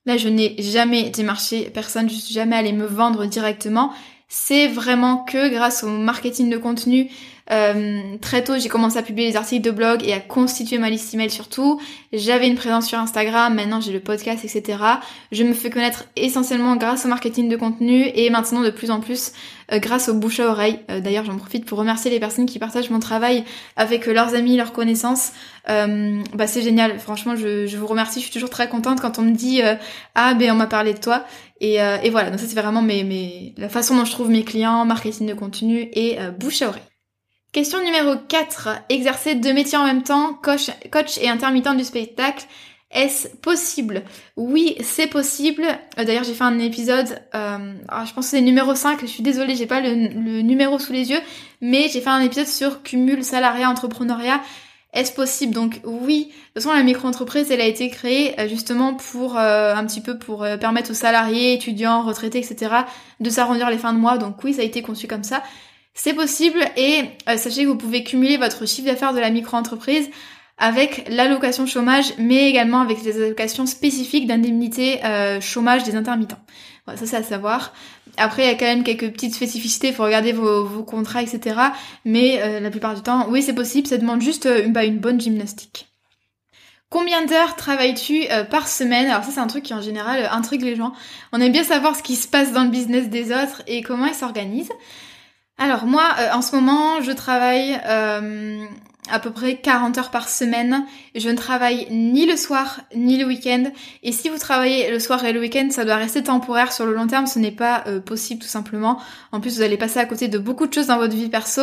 là 0.06 0.18
je 0.18 0.28
n'ai 0.28 0.56
jamais 0.60 1.10
démarché 1.12 1.70
personne, 1.70 2.10
je 2.10 2.16
suis 2.16 2.34
jamais 2.34 2.56
allée 2.56 2.74
me 2.74 2.86
vendre 2.86 3.26
directement. 3.26 3.94
C'est 4.28 4.68
vraiment 4.68 5.24
que 5.24 5.50
grâce 5.50 5.84
au 5.84 5.88
marketing 5.88 6.50
de 6.50 6.58
contenu 6.58 7.12
euh, 7.50 8.02
très 8.22 8.44
tôt, 8.44 8.58
j'ai 8.58 8.70
commencé 8.70 8.98
à 8.98 9.04
publier 9.04 9.28
les 9.30 9.36
articles 9.36 9.64
de 9.64 9.72
blog 9.72 10.04
et 10.06 10.14
à 10.14 10.20
constituer 10.20 10.78
ma 10.78 10.90
liste 10.90 11.14
email 11.14 11.30
surtout. 11.30 11.82
J'avais 12.14 12.48
une 12.48 12.56
présence 12.56 12.88
sur 12.88 13.00
Instagram, 13.00 13.54
maintenant 13.56 13.82
j'ai 13.82 13.92
le 13.92 14.00
podcast, 14.00 14.46
etc. 14.46 14.78
Je 15.32 15.44
me 15.44 15.54
fais 15.54 15.70
connaître 15.70 16.06
essentiellement 16.16 16.76
grâce 16.76 17.06
au 17.06 17.10
marketing 17.10 17.50
de 17.50 17.56
contenu 17.56 18.10
et 18.14 18.30
maintenant 18.30 18.62
de 18.62 18.70
plus 18.70 18.92
en 18.92 19.00
plus 19.00 19.34
euh, 19.72 19.80
grâce 19.80 20.08
au 20.08 20.14
bouche 20.14 20.40
à 20.40 20.48
oreille. 20.48 20.80
Euh, 20.90 21.00
d'ailleurs, 21.00 21.26
j'en 21.26 21.38
profite 21.38 21.66
pour 21.66 21.80
remercier 21.80 22.12
les 22.12 22.20
personnes 22.20 22.46
qui 22.46 22.60
partagent 22.60 22.90
mon 22.90 23.00
travail 23.00 23.44
avec 23.76 24.06
leurs 24.06 24.36
amis, 24.36 24.56
leurs 24.56 24.74
connaissances. 24.74 25.32
bah 25.68 26.48
c'est 26.48 26.62
génial, 26.62 27.00
franchement, 27.00 27.36
je, 27.36 27.66
je, 27.66 27.78
vous 27.78 27.88
remercie. 27.88 28.20
Je 28.20 28.26
suis 28.26 28.34
toujours 28.34 28.50
très 28.50 28.70
contente 28.70 29.02
quand 29.02 29.20
on 29.20 29.24
me 29.24 29.32
dit 29.32 29.62
ah 30.16 30.34
ben 30.34 30.52
on 30.52 30.56
m'a 30.56 30.68
parlé 30.68 30.94
de 30.94 31.00
toi. 31.00 31.26
Et, 31.60 31.76
et 31.76 32.10
voilà, 32.10 32.32
donc 32.32 32.40
ça 32.40 32.48
c'est 32.48 32.60
vraiment 32.60 32.82
mes, 32.82 33.04
mes, 33.04 33.54
la 33.58 33.70
façon 33.70 33.96
dont 33.96 34.06
je 34.06 34.12
trouve 34.12 34.30
mes 34.30 34.44
clients, 34.44 34.84
marketing 34.86 35.28
de 35.28 35.34
contenu 35.34 35.90
et 35.94 36.18
bouche 36.40 36.62
à 36.64 36.70
oreille. 36.70 36.91
Question 37.51 37.84
numéro 37.84 38.15
4. 38.29 38.70
Exercer 38.88 39.36
deux 39.36 39.51
métiers 39.51 39.77
en 39.77 39.84
même 39.84 40.03
temps, 40.03 40.34
coach, 40.41 40.70
coach 40.89 41.17
et 41.17 41.27
intermittent 41.27 41.75
du 41.75 41.84
spectacle. 41.84 42.46
Est-ce 42.91 43.27
possible? 43.27 44.03
Oui, 44.38 44.77
c'est 44.79 45.08
possible. 45.08 45.65
Euh, 46.00 46.05
d'ailleurs, 46.05 46.24
j'ai 46.24 46.34
fait 46.34 46.46
un 46.46 46.60
épisode, 46.60 47.10
euh, 47.36 47.74
ah, 47.89 48.05
je 48.05 48.13
pense 48.13 48.25
que 48.25 48.31
c'est 48.31 48.41
numéro 48.41 48.74
5, 48.74 49.01
je 49.01 49.05
suis 49.05 49.24
désolée, 49.24 49.55
j'ai 49.55 49.65
pas 49.65 49.81
le, 49.81 49.93
numéro 50.41 50.79
sous 50.79 50.93
les 50.93 51.10
yeux, 51.10 51.20
mais 51.60 51.89
j'ai 51.89 52.00
fait 52.00 52.10
un 52.10 52.22
épisode 52.22 52.48
sur 52.48 52.84
cumul 52.84 53.22
salariat 53.22 53.70
entrepreneuriat. 53.70 54.41
Est-ce 54.93 55.12
possible? 55.12 55.53
Donc 55.53 55.81
oui, 55.84 56.27
de 56.27 56.31
toute 56.31 56.63
façon 56.63 56.74
la 56.74 56.84
micro-entreprise 56.84 57.50
elle 57.50 57.62
a 57.62 57.65
été 57.65 57.89
créée 57.89 58.38
euh, 58.39 58.48
justement 58.48 58.93
pour 58.93 59.38
un 59.38 59.86
petit 59.86 60.01
peu 60.01 60.17
pour 60.17 60.46
permettre 60.60 60.91
aux 60.91 60.96
salariés, 60.96 61.53
étudiants, 61.53 62.01
retraités, 62.01 62.39
etc. 62.39 62.75
de 63.20 63.29
s'arrondir 63.29 63.70
les 63.70 63.77
fins 63.77 63.93
de 63.93 64.00
mois. 64.00 64.17
Donc 64.17 64.41
oui, 64.43 64.53
ça 64.53 64.62
a 64.62 64.65
été 64.65 64.81
conçu 64.81 65.08
comme 65.08 65.24
ça. 65.24 65.43
C'est 65.94 66.14
possible 66.14 66.60
et 66.78 67.04
euh, 67.30 67.38
sachez 67.38 67.64
que 67.64 67.68
vous 67.68 67.78
pouvez 67.78 68.04
cumuler 68.04 68.38
votre 68.38 68.68
chiffre 68.68 68.88
d'affaires 68.88 69.14
de 69.14 69.20
la 69.20 69.30
micro-entreprise 69.30 70.10
avec 70.58 71.08
l'allocation 71.10 71.66
chômage, 71.66 72.14
mais 72.18 72.50
également 72.50 72.82
avec 72.82 73.04
les 73.04 73.22
allocations 73.22 73.66
spécifiques 73.66 74.28
d'indemnité 74.28 75.00
chômage 75.42 75.86
des 75.86 75.96
intermittents. 75.96 76.38
Voilà, 76.86 77.00
ça 77.00 77.08
c'est 77.08 77.16
à 77.16 77.24
savoir. 77.24 77.74
Après, 78.18 78.44
il 78.44 78.48
y 78.48 78.52
a 78.52 78.54
quand 78.54 78.66
même 78.66 78.84
quelques 78.84 79.12
petites 79.12 79.34
spécificités, 79.34 79.88
il 79.88 79.94
faut 79.96 80.04
regarder 80.04 80.34
vos, 80.34 80.84
contrats, 80.84 81.24
etc. 81.24 81.56
Mais 82.06 82.60
la 82.60 82.70
plupart 82.70 82.94
du 82.94 83.02
temps, 83.02 83.26
oui, 83.30 83.42
c'est 83.42 83.56
possible, 83.56 83.88
ça 83.88 83.98
demande 83.98 84.22
juste 84.22 84.48
bah, 84.68 84.86
une 84.86 85.00
bonne 85.00 85.20
gymnastique. 85.20 85.92
Combien 86.92 87.24
d'heures 87.26 87.56
travailles-tu 87.56 88.26
euh, 88.30 88.44
par 88.44 88.68
semaine? 88.68 89.08
Alors 89.08 89.24
ça 89.24 89.32
c'est 89.32 89.40
un 89.40 89.48
truc 89.48 89.64
qui 89.64 89.74
en 89.74 89.82
général 89.82 90.26
euh, 90.26 90.30
intrigue 90.30 90.62
les 90.62 90.76
gens. 90.76 90.92
On 91.32 91.40
aime 91.40 91.54
bien 91.54 91.64
savoir 91.64 91.96
ce 91.96 92.04
qui 92.04 92.18
se 92.18 92.28
passe 92.28 92.52
dans 92.52 92.66
le 92.66 92.70
business 92.70 93.08
des 93.08 93.32
autres 93.32 93.62
et 93.66 93.82
comment 93.82 94.08
ils 94.08 94.14
s'organisent. 94.14 94.74
Alors 95.58 95.86
moi 95.86 96.10
euh, 96.20 96.29
en 96.34 96.41
ce 96.41 96.55
moment 96.55 97.01
je 97.01 97.12
travaille 97.12 97.79
à 99.10 99.20
peu 99.20 99.31
près 99.31 99.58
40 99.58 99.98
heures 99.98 100.12
par 100.12 100.29
semaine. 100.29 100.86
Je 101.15 101.29
ne 101.29 101.36
travaille 101.36 101.88
ni 101.89 102.25
le 102.25 102.38
soir 102.38 102.81
ni 102.96 103.17
le 103.17 103.25
week-end. 103.25 103.65
Et 104.03 104.12
si 104.12 104.29
vous 104.29 104.38
travaillez 104.38 104.91
le 104.91 105.00
soir 105.00 105.25
et 105.25 105.34
le 105.34 105.39
week-end, 105.39 105.67
ça 105.72 105.84
doit 105.84 105.96
rester 105.96 106.24
temporaire. 106.24 106.72
Sur 106.72 106.86
le 106.86 106.93
long 106.93 107.08
terme, 107.08 107.25
ce 107.25 107.39
n'est 107.39 107.51
pas 107.51 107.84
possible 108.05 108.41
tout 108.41 108.48
simplement. 108.48 109.01
En 109.31 109.41
plus, 109.41 109.58
vous 109.58 109.63
allez 109.63 109.75
passer 109.75 110.00
à 110.00 110.05
côté 110.05 110.27
de 110.27 110.38
beaucoup 110.38 110.67
de 110.67 110.74
choses 110.74 110.88
dans 110.88 110.98
votre 110.98 111.15
vie 111.15 111.29
perso. 111.29 111.62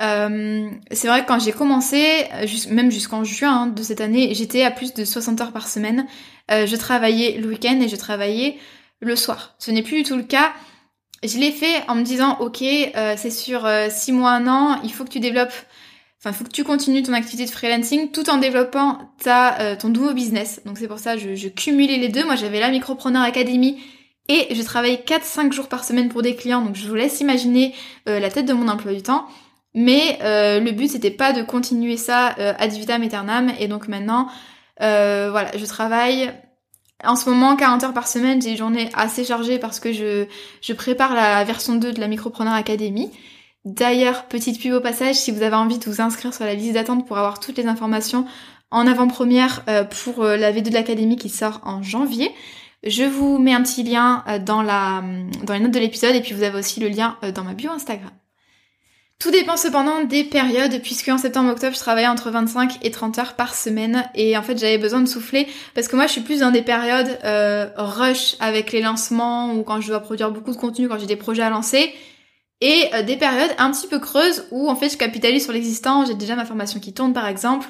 Euh, 0.00 0.70
c'est 0.90 1.06
vrai 1.06 1.22
que 1.22 1.28
quand 1.28 1.38
j'ai 1.38 1.52
commencé, 1.52 2.26
même 2.70 2.90
jusqu'en 2.90 3.24
juin 3.24 3.62
hein, 3.62 3.66
de 3.66 3.82
cette 3.82 4.00
année, 4.00 4.34
j'étais 4.34 4.64
à 4.64 4.70
plus 4.70 4.94
de 4.94 5.04
60 5.04 5.40
heures 5.40 5.52
par 5.52 5.68
semaine. 5.68 6.06
Euh, 6.50 6.66
je 6.66 6.76
travaillais 6.76 7.38
le 7.38 7.48
week-end 7.48 7.78
et 7.80 7.88
je 7.88 7.96
travaillais 7.96 8.58
le 9.00 9.16
soir. 9.16 9.54
Ce 9.58 9.70
n'est 9.70 9.82
plus 9.82 9.98
du 9.98 10.02
tout 10.04 10.16
le 10.16 10.22
cas. 10.22 10.52
Je 11.24 11.38
l'ai 11.38 11.52
fait 11.52 11.82
en 11.88 11.94
me 11.94 12.02
disant, 12.02 12.36
ok, 12.40 12.62
euh, 12.62 13.14
c'est 13.16 13.30
sur 13.30 13.68
6 13.90 14.12
mois, 14.12 14.32
un 14.32 14.46
an, 14.48 14.80
il 14.82 14.92
faut 14.92 15.04
que 15.04 15.10
tu 15.10 15.20
développes, 15.20 15.52
enfin, 16.18 16.30
il 16.30 16.34
faut 16.34 16.44
que 16.44 16.50
tu 16.50 16.64
continues 16.64 17.02
ton 17.02 17.12
activité 17.12 17.44
de 17.44 17.50
freelancing 17.50 18.10
tout 18.10 18.28
en 18.28 18.38
développant 18.38 18.98
ta, 19.22 19.76
ton 19.76 19.88
nouveau 19.88 20.14
business. 20.14 20.60
Donc 20.66 20.78
c'est 20.78 20.88
pour 20.88 20.98
ça 20.98 21.16
je, 21.16 21.34
je 21.34 21.48
cumulais 21.48 21.98
les 21.98 22.08
deux. 22.08 22.24
Moi 22.24 22.36
j'avais 22.36 22.60
la 22.60 22.70
Micropreneur 22.70 23.22
Academy 23.22 23.80
et 24.28 24.54
je 24.54 24.62
travaillais 24.62 25.04
4-5 25.06 25.52
jours 25.52 25.68
par 25.68 25.84
semaine 25.84 26.08
pour 26.08 26.22
des 26.22 26.34
clients. 26.34 26.62
Donc 26.62 26.76
je 26.76 26.88
vous 26.88 26.94
laisse 26.94 27.20
imaginer 27.20 27.74
la 28.06 28.30
tête 28.30 28.46
de 28.46 28.52
mon 28.52 28.68
emploi 28.68 28.92
du 28.92 29.02
temps. 29.02 29.26
Mais 29.74 30.18
euh, 30.22 30.60
le 30.60 30.70
but 30.72 30.88
c'était 30.88 31.10
pas 31.10 31.32
de 31.32 31.42
continuer 31.42 31.96
ça 31.96 32.34
euh, 32.38 32.52
ad 32.58 32.72
vitam 32.72 33.02
aeternam 33.02 33.50
et 33.58 33.68
donc 33.68 33.88
maintenant 33.88 34.28
euh, 34.82 35.28
voilà 35.30 35.56
je 35.56 35.64
travaille 35.64 36.30
en 37.04 37.16
ce 37.16 37.28
moment 37.28 37.56
40 37.56 37.84
heures 37.84 37.92
par 37.92 38.08
semaine 38.08 38.40
j'ai 38.40 38.50
une 38.50 38.56
journée 38.56 38.88
assez 38.94 39.24
chargée 39.24 39.58
parce 39.58 39.80
que 39.80 39.92
je, 39.92 40.26
je 40.60 40.72
prépare 40.72 41.14
la 41.14 41.44
version 41.44 41.74
2 41.74 41.92
de 41.92 42.00
la 42.00 42.08
Micropreneur 42.08 42.54
Academy. 42.54 43.10
D'ailleurs 43.64 44.26
petite 44.26 44.60
pub 44.60 44.74
au 44.74 44.80
passage 44.80 45.16
si 45.16 45.30
vous 45.30 45.42
avez 45.42 45.56
envie 45.56 45.78
de 45.78 45.84
vous 45.84 46.00
inscrire 46.00 46.34
sur 46.34 46.44
la 46.44 46.54
liste 46.54 46.74
d'attente 46.74 47.06
pour 47.06 47.18
avoir 47.18 47.40
toutes 47.40 47.58
les 47.58 47.66
informations 47.66 48.26
en 48.70 48.86
avant-première 48.86 49.62
euh, 49.68 49.84
pour 49.84 50.24
la 50.24 50.52
V2 50.52 50.70
de 50.70 50.74
l'Académie 50.74 51.16
qui 51.16 51.28
sort 51.28 51.60
en 51.64 51.82
janvier. 51.82 52.30
Je 52.84 53.04
vous 53.04 53.38
mets 53.38 53.52
un 53.52 53.62
petit 53.62 53.84
lien 53.84 54.24
dans, 54.44 54.62
la, 54.62 55.04
dans 55.44 55.54
les 55.54 55.60
notes 55.60 55.70
de 55.70 55.78
l'épisode 55.78 56.16
et 56.16 56.20
puis 56.20 56.34
vous 56.34 56.42
avez 56.42 56.58
aussi 56.58 56.80
le 56.80 56.88
lien 56.88 57.16
dans 57.32 57.44
ma 57.44 57.54
bio 57.54 57.70
Instagram. 57.70 58.10
Tout 59.22 59.30
dépend 59.30 59.56
cependant 59.56 60.02
des 60.02 60.24
périodes, 60.24 60.82
puisque 60.82 61.06
en 61.06 61.16
septembre-octobre, 61.16 61.76
je 61.76 61.78
travaillais 61.78 62.08
entre 62.08 62.32
25 62.32 62.80
et 62.82 62.90
30 62.90 63.18
heures 63.20 63.34
par 63.34 63.54
semaine, 63.54 64.02
et 64.16 64.36
en 64.36 64.42
fait, 64.42 64.58
j'avais 64.58 64.78
besoin 64.78 65.00
de 65.00 65.06
souffler, 65.06 65.46
parce 65.76 65.86
que 65.86 65.94
moi, 65.94 66.08
je 66.08 66.12
suis 66.12 66.22
plus 66.22 66.40
dans 66.40 66.50
des 66.50 66.62
périodes 66.62 67.20
euh, 67.22 67.68
rush 67.76 68.34
avec 68.40 68.72
les 68.72 68.80
lancements, 68.80 69.54
ou 69.54 69.62
quand 69.62 69.80
je 69.80 69.86
dois 69.86 70.00
produire 70.00 70.32
beaucoup 70.32 70.50
de 70.50 70.56
contenu, 70.56 70.88
quand 70.88 70.98
j'ai 70.98 71.06
des 71.06 71.14
projets 71.14 71.44
à 71.44 71.50
lancer, 71.50 71.94
et 72.60 72.86
euh, 72.94 73.04
des 73.04 73.16
périodes 73.16 73.52
un 73.58 73.70
petit 73.70 73.86
peu 73.86 74.00
creuses, 74.00 74.48
où 74.50 74.68
en 74.68 74.74
fait, 74.74 74.88
je 74.88 74.96
capitalise 74.96 75.44
sur 75.44 75.52
l'existant, 75.52 76.04
j'ai 76.04 76.14
déjà 76.14 76.34
ma 76.34 76.44
formation 76.44 76.80
qui 76.80 76.92
tourne, 76.92 77.12
par 77.12 77.28
exemple, 77.28 77.68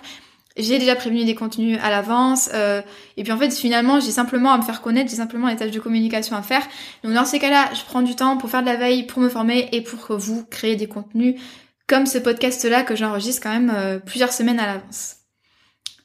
j'ai 0.57 0.79
déjà 0.79 0.95
prévenu 0.95 1.25
des 1.25 1.35
contenus 1.35 1.79
à 1.83 1.91
l'avance 1.91 2.51
euh, 2.53 2.83
et 3.17 3.23
puis 3.23 3.33
en 3.33 3.39
fait 3.39 3.51
finalement 3.55 4.01
j'ai 4.01 4.11
simplement 4.11 4.53
à 4.53 4.59
me 4.59 4.63
faire 4.63 4.83
connaître, 4.83 5.11
j'ai 5.11 5.17
simplement 5.17 5.49
des 5.49 5.57
tâches 5.57 5.71
de 5.71 5.81
communication 5.81 6.37
à 6.37 6.43
faire. 6.43 6.63
Donc 7.05 7.15
dans 7.15 7.25
ces 7.25 7.39
cas-là, 7.39 7.71
je 7.75 7.83
prends 7.85 8.03
du 8.03 8.15
temps 8.15 8.37
pour 8.37 8.51
faire 8.51 8.61
de 8.61 8.67
la 8.67 8.77
veille, 8.77 9.07
pour 9.07 9.23
me 9.23 9.29
former 9.29 9.69
et 9.73 9.83
pour 9.83 10.17
vous 10.17 10.45
créer 10.45 10.77
des 10.77 10.87
contenus 10.87 11.41
comme 11.87 12.07
ce 12.07 12.19
podcast-là 12.19 12.85
que 12.85 12.97
j'enregistre 12.97 13.43
quand 13.43 13.53
même 13.53 13.73
euh, 13.75 13.99
plusieurs 13.99 14.33
semaines 14.33 14.61
à 14.61 14.67
l'avance. 14.67 15.17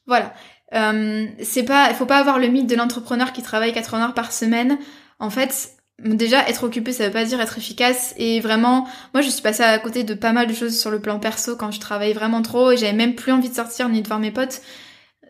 Voilà. 0.06 0.34
Euh, 0.74 1.26
c'est 1.42 1.64
pas, 1.64 1.94
faut 1.94 2.06
pas 2.06 2.18
avoir 2.18 2.40
le 2.40 2.48
mythe 2.48 2.68
de 2.68 2.76
l'entrepreneur 2.76 3.32
qui 3.32 3.42
travaille 3.42 3.74
80 3.74 4.04
heures 4.04 4.14
par 4.14 4.32
semaine. 4.32 4.78
En 5.20 5.30
fait, 5.30 5.77
Déjà, 6.04 6.48
être 6.48 6.64
occupé, 6.64 6.94
ça 6.94 7.06
veut 7.06 7.12
pas 7.12 7.26
dire 7.26 7.42
être 7.42 7.58
efficace. 7.58 8.14
Et 8.18 8.40
vraiment, 8.40 8.88
moi, 9.14 9.22
je 9.22 9.30
suis 9.30 9.42
passée 9.42 9.64
à 9.64 9.80
côté 9.80 10.04
de 10.04 10.14
pas 10.14 10.32
mal 10.32 10.48
de 10.48 10.54
choses 10.54 10.80
sur 10.80 10.92
le 10.92 11.02
plan 11.02 11.20
perso 11.20 11.56
quand 11.56 11.72
je 11.72 11.80
travaillais 11.80 12.14
vraiment 12.14 12.42
trop 12.44 12.72
et 12.72 12.78
j'avais 12.78 12.94
même 12.94 13.16
plus 13.16 13.32
envie 13.32 13.50
de 13.50 13.56
sortir 13.56 13.90
ni 13.90 14.02
de 14.04 14.08
voir 14.08 14.20
mes 14.20 14.32
potes. 14.32 14.62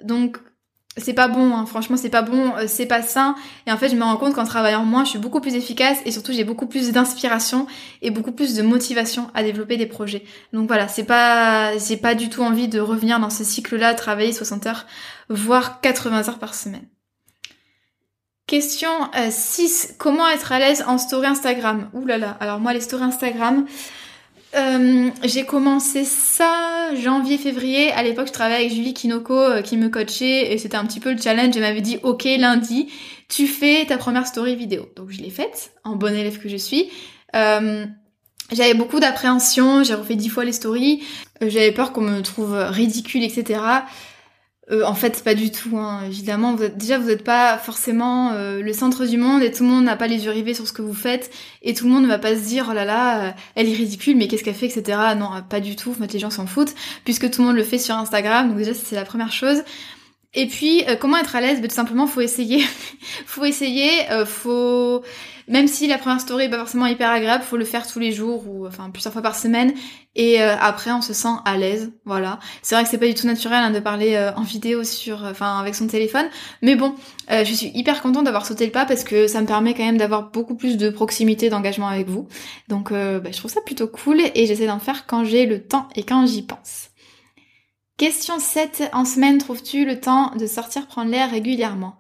Donc, 0.04 0.38
c'est 0.98 1.14
pas 1.14 1.28
bon, 1.28 1.56
hein. 1.56 1.66
franchement, 1.66 1.96
c'est 1.96 2.10
pas 2.10 2.22
bon, 2.24 2.56
euh, 2.56 2.66
c'est 2.68 2.86
pas 2.86 3.02
sain. 3.02 3.36
Et 3.66 3.72
en 3.72 3.78
fait, 3.78 3.90
je 3.90 3.96
me 3.96 4.04
rends 4.04 4.18
compte 4.18 4.34
qu'en 4.34 4.44
travaillant 4.44 4.84
moins, 4.84 5.06
je 5.06 5.12
suis 5.12 5.20
beaucoup 5.20 5.40
plus 5.40 5.56
efficace 5.56 6.00
et 6.06 6.12
surtout, 6.12 6.34
j'ai 6.34 6.44
beaucoup 6.44 6.68
plus 6.68 6.92
d'inspiration 6.92 7.68
et 8.02 8.12
beaucoup 8.12 8.32
plus 8.32 8.56
de 8.56 8.62
motivation 8.64 9.30
à 9.34 9.44
développer 9.44 9.78
des 9.78 9.86
projets. 9.86 10.24
Donc 10.54 10.68
voilà, 10.68 10.88
c'est 10.88 11.04
pas, 11.06 11.78
j'ai 11.78 11.98
pas 11.98 12.16
du 12.16 12.30
tout 12.30 12.42
envie 12.42 12.68
de 12.68 12.80
revenir 12.80 13.20
dans 13.20 13.30
ce 13.30 13.44
cycle-là, 13.44 13.94
travailler 13.94 14.34
60 14.34 14.66
heures, 14.66 14.86
voire 15.30 15.82
80 15.82 16.30
heures 16.30 16.40
par 16.40 16.56
semaine. 16.56 16.88
Question 18.48 18.90
6. 19.30 19.88
Euh, 19.90 19.94
comment 19.98 20.26
être 20.30 20.54
à 20.54 20.60
l'aise 20.60 20.82
en 20.88 20.98
story 20.98 21.28
Instagram? 21.28 21.90
Ouh 21.92 22.06
là 22.06 22.18
là. 22.18 22.38
Alors 22.40 22.62
moi, 22.62 22.74
les 22.74 22.80
stories 22.80 23.04
Instagram, 23.04 23.66
euh, 24.56 25.10
j'ai 25.26 25.46
commencé 25.46 26.06
ça 26.06 26.96
janvier-février. 26.96 27.92
À 27.92 28.04
l'époque, 28.04 28.28
je 28.28 28.32
travaillais 28.32 28.62
avec 28.62 28.74
Julie 28.74 28.94
Kinoko 28.94 29.34
euh, 29.34 29.62
qui 29.62 29.76
me 29.76 29.90
coachait 29.90 30.54
et 30.54 30.58
c'était 30.58 30.78
un 30.78 30.86
petit 30.86 31.02
peu 31.02 31.12
le 31.12 31.22
challenge. 31.22 31.58
Elle 31.58 31.62
m'avait 31.62 31.82
dit, 31.82 32.00
ok, 32.04 32.24
lundi, 32.40 32.88
tu 33.28 33.48
fais 33.48 33.86
ta 33.86 33.98
première 33.98 34.26
story 34.26 34.56
vidéo. 34.56 34.88
Donc 34.96 35.10
je 35.10 35.22
l'ai 35.22 35.30
faite, 35.30 35.72
en 35.84 35.98
bon 35.98 36.16
élève 36.16 36.40
que 36.40 36.48
je 36.48 36.56
suis. 36.56 36.90
j'avais 37.34 38.74
beaucoup 38.76 39.02
d'appréhension, 39.02 39.84
j'ai 39.84 39.94
refait 39.94 40.16
dix 40.16 40.30
fois 40.30 40.46
les 40.46 40.54
stories, 40.54 41.04
j'avais 41.42 41.74
peur 41.74 41.92
qu'on 41.92 42.00
me 42.00 42.22
trouve 42.22 42.54
ridicule, 42.54 43.26
etc. 43.26 43.60
Euh, 44.70 44.84
en 44.84 44.96
fait, 44.96 45.24
pas 45.24 45.34
du 45.34 45.50
tout. 45.50 45.78
Hein. 45.78 46.02
Évidemment, 46.08 46.54
déjà, 46.54 46.98
vous 46.98 47.08
n'êtes 47.08 47.24
pas 47.24 47.58
forcément 47.58 48.32
euh, 48.34 48.62
le 48.62 48.74
centre 48.74 49.06
du 49.06 49.18
monde 49.18 49.42
et 49.42 49.52
tout 49.52 49.64
le 49.64 49.70
monde 49.70 49.86
n'a 49.86 49.96
pas 49.96 50.08
les 50.08 50.26
yeux 50.26 50.32
rivés 50.32 50.54
sur 50.54 50.68
ce 50.68 50.74
que 50.74 50.82
vous 50.82 50.94
faites 50.94 51.32
et 51.62 51.74
tout 51.74 51.86
le 51.86 51.92
monde 51.92 52.04
ne 52.04 52.08
va 52.08 52.20
pas 52.20 52.36
se 52.36 52.42
dire 52.42 52.68
oh 52.70 52.74
là 52.74 52.84
là, 52.84 53.28
euh, 53.28 53.32
elle 53.56 53.70
est 53.70 53.74
ridicule, 53.74 54.18
mais 54.18 54.28
qu'est-ce 54.28 54.44
qu'elle 54.44 54.56
fait, 54.56 54.66
etc. 54.66 55.00
Non, 55.18 55.30
pas 55.50 55.62
du 55.62 55.78
tout. 55.78 55.92
En 55.92 55.94
fait, 55.94 56.12
les 56.12 56.20
gens 56.20 56.30
s'en 56.30 56.48
foutent 56.48 56.76
puisque 57.06 57.32
tout 57.32 57.42
le 57.42 57.48
monde 57.48 57.56
le 57.56 57.64
fait 57.64 57.78
sur 57.78 57.96
Instagram. 57.96 58.50
Donc 58.50 58.58
déjà, 58.58 58.74
c'est 58.74 58.96
la 58.96 59.06
première 59.06 59.32
chose. 59.32 59.64
Et 60.38 60.48
puis, 60.48 60.86
comment 61.02 61.18
être 61.18 61.36
à 61.36 61.42
l'aise? 61.42 61.60
Ben, 61.60 61.68
Tout 61.68 61.76
simplement, 61.76 62.08
faut 62.08 62.22
essayer. 62.22 62.64
faut 63.26 63.44
essayer. 63.44 63.90
faut 64.26 65.04
même 65.48 65.68
si 65.68 65.88
la 65.88 65.98
première 65.98 66.20
story 66.20 66.46
est 66.46 66.50
pas 66.50 66.58
forcément 66.58 66.88
hyper 66.88 67.10
agréable, 67.10 67.44
faut 67.44 67.56
le 67.56 67.64
faire 67.64 67.88
tous 67.88 68.00
les 68.00 68.12
jours 68.12 68.44
ou 68.48 68.68
enfin 68.68 68.90
plusieurs 68.90 69.14
fois 69.14 69.22
par 69.22 69.36
semaine. 69.36 69.74
Et 70.16 70.42
euh, 70.42 70.56
après, 70.60 70.92
on 70.92 71.02
se 71.02 71.14
sent 71.14 71.36
à 71.46 71.58
l'aise. 71.58 71.92
Voilà. 72.04 72.40
C'est 72.62 72.76
vrai 72.76 72.84
que 72.84 72.90
c'est 72.90 72.98
pas 72.98 73.08
du 73.08 73.14
tout 73.14 73.28
naturel 73.28 73.60
hein, 73.60 73.72
de 73.72 73.80
parler 73.80 74.16
euh, 74.16 74.34
en 74.34 74.42
vidéo 74.42 74.84
sur, 74.84 75.24
euh, 75.24 75.32
enfin 75.32 75.60
avec 75.60 75.76
son 75.76 75.88
téléphone. 75.88 76.26
Mais 76.62 76.76
bon, 76.76 76.96
je 77.30 77.54
suis 77.54 77.72
hyper 77.74 78.02
contente 78.02 78.26
d'avoir 78.26 78.46
sauté 78.46 78.66
le 78.66 78.72
pas 78.72 78.86
parce 78.86 79.04
que 79.04 79.28
ça 79.28 79.42
me 79.42 79.48
permet 79.48 79.74
quand 79.74 79.86
même 79.86 79.98
d'avoir 79.98 80.32
beaucoup 80.32 80.56
plus 80.56 80.76
de 80.76 80.90
proximité, 80.90 81.50
d'engagement 81.50 81.88
avec 81.88 82.08
vous. 82.08 82.28
Donc, 82.68 82.92
bah, 82.92 83.30
je 83.32 83.38
trouve 83.38 83.52
ça 83.52 83.62
plutôt 83.62 83.88
cool 83.88 84.22
et 84.34 84.46
j'essaie 84.46 84.68
d'en 84.68 84.80
faire 84.80 85.06
quand 85.06 85.24
j'ai 85.24 85.46
le 85.46 85.62
temps 85.62 85.88
et 85.96 86.04
quand 86.04 86.26
j'y 86.26 86.42
pense. 86.42 86.90
Question 87.98 88.38
7. 88.38 88.92
En 88.94 89.06
semaine, 89.06 89.40
trouves-tu 89.40 89.84
le 89.84 90.00
temps 90.00 90.32
de 90.36 90.46
sortir 90.46 90.86
prendre 90.86 91.10
l'air 91.10 91.32
régulièrement? 91.32 91.96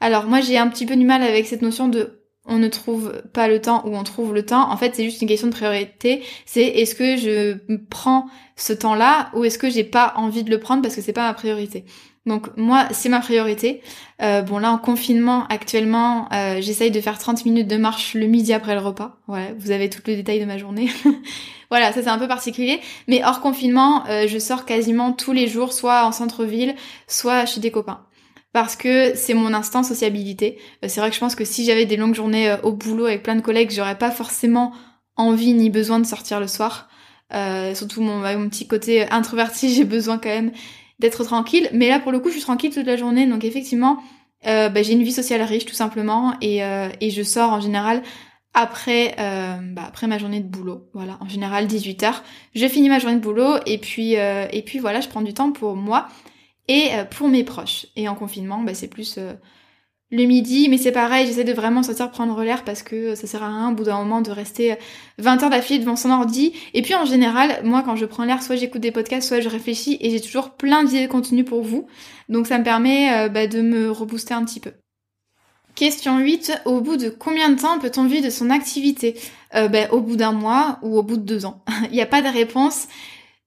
Alors 0.00 0.24
moi 0.24 0.40
j'ai 0.40 0.56
un 0.56 0.66
petit 0.68 0.86
peu 0.86 0.96
du 0.96 1.04
mal 1.04 1.22
avec 1.22 1.46
cette 1.46 1.60
notion 1.60 1.88
de 1.88 2.22
on 2.46 2.58
ne 2.58 2.68
trouve 2.68 3.22
pas 3.34 3.48
le 3.48 3.60
temps 3.60 3.86
ou 3.86 3.94
on 3.94 4.02
trouve 4.02 4.32
le 4.32 4.46
temps. 4.46 4.72
En 4.72 4.76
fait, 4.78 4.96
c'est 4.96 5.04
juste 5.04 5.20
une 5.20 5.28
question 5.28 5.48
de 5.48 5.52
priorité. 5.52 6.22
C'est 6.46 6.64
est-ce 6.64 6.94
que 6.94 7.16
je 7.16 7.58
prends 7.90 8.26
ce 8.56 8.72
temps-là 8.72 9.30
ou 9.34 9.44
est-ce 9.44 9.58
que 9.58 9.68
j'ai 9.68 9.84
pas 9.84 10.14
envie 10.16 10.42
de 10.42 10.50
le 10.50 10.58
prendre 10.58 10.80
parce 10.80 10.96
que 10.96 11.02
c'est 11.02 11.12
pas 11.12 11.28
ma 11.28 11.34
priorité? 11.34 11.84
Donc 12.24 12.56
moi, 12.56 12.86
c'est 12.92 13.08
ma 13.08 13.20
priorité. 13.20 13.82
Euh, 14.22 14.42
bon 14.42 14.58
là, 14.58 14.72
en 14.72 14.78
confinement 14.78 15.46
actuellement, 15.48 16.28
euh, 16.32 16.60
j'essaye 16.60 16.90
de 16.90 17.00
faire 17.00 17.18
30 17.18 17.44
minutes 17.44 17.68
de 17.68 17.76
marche 17.76 18.14
le 18.14 18.26
midi 18.26 18.52
après 18.52 18.74
le 18.74 18.80
repas. 18.80 19.18
Ouais, 19.28 19.54
vous 19.58 19.70
avez 19.70 19.90
tout 19.90 20.00
le 20.06 20.16
détail 20.16 20.40
de 20.40 20.44
ma 20.44 20.56
journée. 20.56 20.88
voilà, 21.72 21.90
ça 21.90 22.02
c'est 22.02 22.10
un 22.10 22.18
peu 22.18 22.28
particulier. 22.28 22.80
Mais 23.08 23.24
hors 23.24 23.40
confinement, 23.40 24.06
euh, 24.06 24.26
je 24.28 24.38
sors 24.38 24.66
quasiment 24.66 25.14
tous 25.14 25.32
les 25.32 25.48
jours, 25.48 25.72
soit 25.72 26.04
en 26.04 26.12
centre-ville, 26.12 26.74
soit 27.08 27.46
chez 27.46 27.60
des 27.60 27.70
copains 27.70 28.02
parce 28.52 28.76
que 28.76 29.14
c'est 29.14 29.32
mon 29.32 29.54
instant 29.54 29.82
sociabilité. 29.82 30.58
Euh, 30.84 30.88
c'est 30.88 31.00
vrai 31.00 31.08
que 31.08 31.14
je 31.14 31.20
pense 31.20 31.34
que 31.34 31.46
si 31.46 31.64
j'avais 31.64 31.86
des 31.86 31.96
longues 31.96 32.14
journées 32.14 32.50
euh, 32.50 32.58
au 32.62 32.72
boulot 32.72 33.06
avec 33.06 33.22
plein 33.22 33.36
de 33.36 33.40
collègues, 33.40 33.70
j'aurais 33.70 33.96
pas 33.96 34.10
forcément 34.10 34.74
envie 35.16 35.54
ni 35.54 35.70
besoin 35.70 35.98
de 35.98 36.04
sortir 36.04 36.40
le 36.40 36.46
soir. 36.46 36.90
Surtout 37.72 38.02
mon, 38.02 38.18
mon, 38.18 38.50
petit 38.50 38.68
côté 38.68 39.08
introverti, 39.10 39.70
j'ai 39.74 39.84
besoin 39.84 40.18
quand 40.18 40.28
même 40.28 40.52
d'être 40.98 41.24
tranquille. 41.24 41.70
Mais 41.72 41.88
là, 41.88 42.00
pour 42.00 42.12
le 42.12 42.18
coup, 42.18 42.28
je 42.28 42.34
suis 42.34 42.42
tranquille 42.42 42.74
toute 42.74 42.84
la 42.84 42.98
journée, 42.98 43.26
donc 43.26 43.44
effectivement, 43.44 43.96
euh, 44.46 44.68
bah, 44.68 44.82
j'ai 44.82 44.92
une 44.92 45.04
vie 45.04 45.12
sociale 45.12 45.40
riche 45.40 45.64
tout 45.64 45.74
simplement, 45.74 46.34
et 46.42 46.60
je 46.60 47.22
sors 47.22 47.50
en 47.50 47.60
général 47.60 48.02
après 48.54 49.14
bah, 49.16 49.82
après 49.86 50.06
ma 50.06 50.18
journée 50.18 50.40
de 50.40 50.48
boulot. 50.48 50.88
Voilà, 50.94 51.18
en 51.20 51.28
général 51.28 51.66
18h, 51.66 52.22
je 52.54 52.66
finis 52.68 52.88
ma 52.88 52.98
journée 52.98 53.16
de 53.16 53.22
boulot 53.22 53.56
et 53.66 53.78
puis 53.78 54.12
et 54.14 54.62
puis 54.64 54.78
voilà, 54.78 55.00
je 55.00 55.08
prends 55.08 55.22
du 55.22 55.34
temps 55.34 55.52
pour 55.52 55.76
moi 55.76 56.08
et 56.68 56.90
pour 57.10 57.28
mes 57.28 57.44
proches. 57.44 57.86
Et 57.96 58.08
en 58.08 58.14
confinement, 58.14 58.62
bah, 58.62 58.74
c'est 58.74 58.88
plus 58.88 59.18
le 60.12 60.24
midi, 60.24 60.68
mais 60.68 60.76
c'est 60.76 60.92
pareil, 60.92 61.26
j'essaie 61.26 61.42
de 61.42 61.54
vraiment 61.54 61.82
sortir 61.82 62.10
prendre 62.10 62.40
l'air 62.44 62.64
parce 62.64 62.82
que 62.82 63.14
ça 63.14 63.26
sert 63.26 63.42
à 63.42 63.48
rien 63.48 63.70
au 63.70 63.74
bout 63.74 63.84
d'un 63.84 63.96
moment 63.96 64.20
de 64.20 64.30
rester 64.30 64.76
20 65.18 65.42
heures 65.42 65.50
d'affilée 65.50 65.78
devant 65.78 65.96
son 65.96 66.10
ordi. 66.10 66.52
Et 66.74 66.82
puis 66.82 66.94
en 66.94 67.06
général, 67.06 67.62
moi 67.64 67.82
quand 67.82 67.96
je 67.96 68.04
prends 68.04 68.24
l'air, 68.24 68.42
soit 68.42 68.56
j'écoute 68.56 68.82
des 68.82 68.92
podcasts, 68.92 69.26
soit 69.26 69.40
je 69.40 69.48
réfléchis 69.48 69.96
et 70.02 70.10
j'ai 70.10 70.20
toujours 70.20 70.50
plein 70.50 70.84
d'idées 70.84 71.06
de 71.06 71.10
contenu 71.10 71.44
pour 71.44 71.62
vous. 71.62 71.86
Donc 72.28 72.46
ça 72.46 72.58
me 72.58 72.64
permet 72.64 73.10
euh, 73.12 73.28
bah, 73.30 73.46
de 73.46 73.62
me 73.62 73.90
rebooster 73.90 74.34
un 74.34 74.44
petit 74.44 74.60
peu. 74.60 74.72
Question 75.74 76.18
8. 76.18 76.62
Au 76.64 76.80
bout 76.80 76.96
de 76.96 77.08
combien 77.08 77.48
de 77.48 77.60
temps 77.60 77.78
peut-on 77.78 78.04
vivre 78.06 78.24
de 78.24 78.30
son 78.30 78.50
activité? 78.50 79.16
Euh, 79.54 79.68
bah, 79.68 79.90
Au 79.90 80.00
bout 80.00 80.16
d'un 80.16 80.32
mois 80.32 80.78
ou 80.82 80.98
au 80.98 81.02
bout 81.02 81.16
de 81.16 81.22
deux 81.22 81.46
ans 81.46 81.62
Il 81.84 81.92
n'y 81.92 82.02
a 82.02 82.06
pas 82.06 82.22
de 82.22 82.28
réponse. 82.28 82.88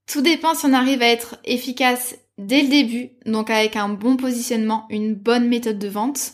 Tout 0.08 0.22
dépend 0.22 0.54
si 0.54 0.66
on 0.66 0.74
arrive 0.74 1.02
à 1.02 1.08
être 1.08 1.38
efficace 1.46 2.16
dès 2.38 2.62
le 2.62 2.68
début, 2.68 3.12
donc 3.26 3.50
avec 3.50 3.76
un 3.76 3.90
bon 3.90 4.18
positionnement, 4.18 4.86
une 4.90 5.16
bonne 5.16 5.48
méthode 5.48 5.80
de 5.80 5.88
vente 5.88 6.34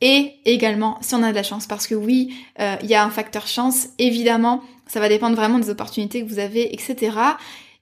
et 0.00 0.34
également 0.44 0.98
si 1.00 1.14
on 1.14 1.22
a 1.22 1.30
de 1.30 1.34
la 1.34 1.42
chance 1.42 1.66
parce 1.66 1.86
que 1.86 1.94
oui, 1.94 2.34
euh, 2.60 2.76
il 2.82 2.88
y 2.88 2.94
a 2.94 3.04
un 3.04 3.10
facteur 3.10 3.46
chance, 3.46 3.88
évidemment, 3.98 4.62
ça 4.86 5.00
va 5.00 5.08
dépendre 5.08 5.34
vraiment 5.34 5.58
des 5.58 5.70
opportunités 5.70 6.22
que 6.22 6.28
vous 6.28 6.38
avez, 6.38 6.74
etc. 6.74 7.16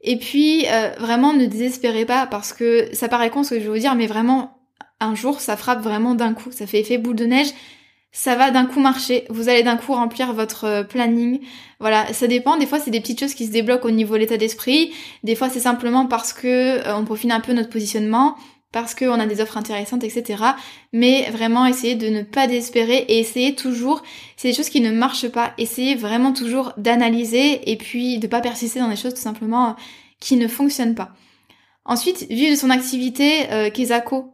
Et 0.03 0.17
puis 0.19 0.67
euh, 0.69 0.91
vraiment 0.99 1.33
ne 1.33 1.47
désespérez 1.47 2.05
pas 2.05 2.27
parce 2.27 2.53
que 2.53 2.89
ça 2.93 3.09
paraît 3.09 3.31
con 3.31 3.43
ce 3.43 3.51
que 3.51 3.57
je 3.57 3.65
vais 3.65 3.71
vous 3.71 3.79
dire, 3.79 3.95
mais 3.97 4.07
vraiment 4.07 4.62
un 5.05 5.15
jour 5.15 5.41
ça 5.41 5.57
frappe 5.57 5.83
vraiment 5.83 6.15
d'un 6.15 6.35
coup, 6.35 6.51
ça 6.53 6.67
fait 6.67 6.81
effet 6.81 6.99
boule 6.99 7.17
de 7.17 7.27
neige. 7.27 7.49
Ça 8.15 8.37
va 8.37 8.51
d'un 8.51 8.67
coup 8.67 8.79
marcher, 8.79 9.25
vous 9.31 9.49
allez 9.49 9.63
d'un 9.63 9.79
coup 9.79 9.95
remplir 9.95 10.35
votre 10.35 10.65
euh, 10.65 10.83
planning. 10.83 11.41
Voilà, 11.81 12.13
ça 12.13 12.27
dépend. 12.27 12.59
Des 12.59 12.67
fois, 12.67 12.79
c'est 12.79 12.91
des 12.91 13.01
petites 13.01 13.19
choses 13.19 13.33
qui 13.33 13.47
se 13.47 13.51
débloquent 13.51 13.89
au 13.89 13.91
niveau 13.91 14.15
de 14.15 14.19
l'état 14.19 14.37
d'esprit. 14.37 14.93
Des 15.25 15.35
fois, 15.35 15.49
c'est 15.49 15.61
simplement 15.61 16.05
parce 16.05 16.35
que 16.35 16.87
on 16.95 17.07
profite 17.07 17.31
un 17.31 17.41
peu 17.41 17.55
notre 17.55 17.71
positionnement 17.71 18.37
parce 18.73 18.95
qu'on 18.95 19.21
a 19.21 19.27
des 19.27 19.41
offres 19.41 19.59
intéressantes, 19.59 20.03
etc. 20.03 20.43
Mais 20.93 21.31
vraiment 21.31 21.67
essayer 21.67 21.95
de 21.95 22.09
ne 22.09 22.23
pas 22.23 22.47
désespérer 22.47 23.05
et 23.09 23.19
essayer 23.19 23.55
toujours, 23.55 24.03
c'est 24.37 24.49
des 24.49 24.55
choses 24.55 24.71
qui 24.71 24.81
ne 24.81 24.91
marchent 24.91 25.29
pas, 25.29 25.53
essayer 25.59 25.95
vraiment 25.95 26.33
toujours 26.33 26.73
d'analyser 26.79 27.71
et 27.71 27.77
puis 27.77 28.19
de 28.19 28.27
pas 28.27 28.41
persister 28.41 28.81
dans 28.81 28.89
des 28.89 28.97
choses 28.97 29.15
tout 29.15 29.21
simplement 29.21 29.71
euh, 29.71 29.73
qui 30.19 30.37
ne 30.37 30.49
fonctionnent 30.49 30.95
pas. 30.95 31.13
Ensuite, 31.85 32.27
vivre 32.31 32.53
de 32.53 32.57
son 32.57 32.71
activité 32.71 33.51
euh, 33.51 33.71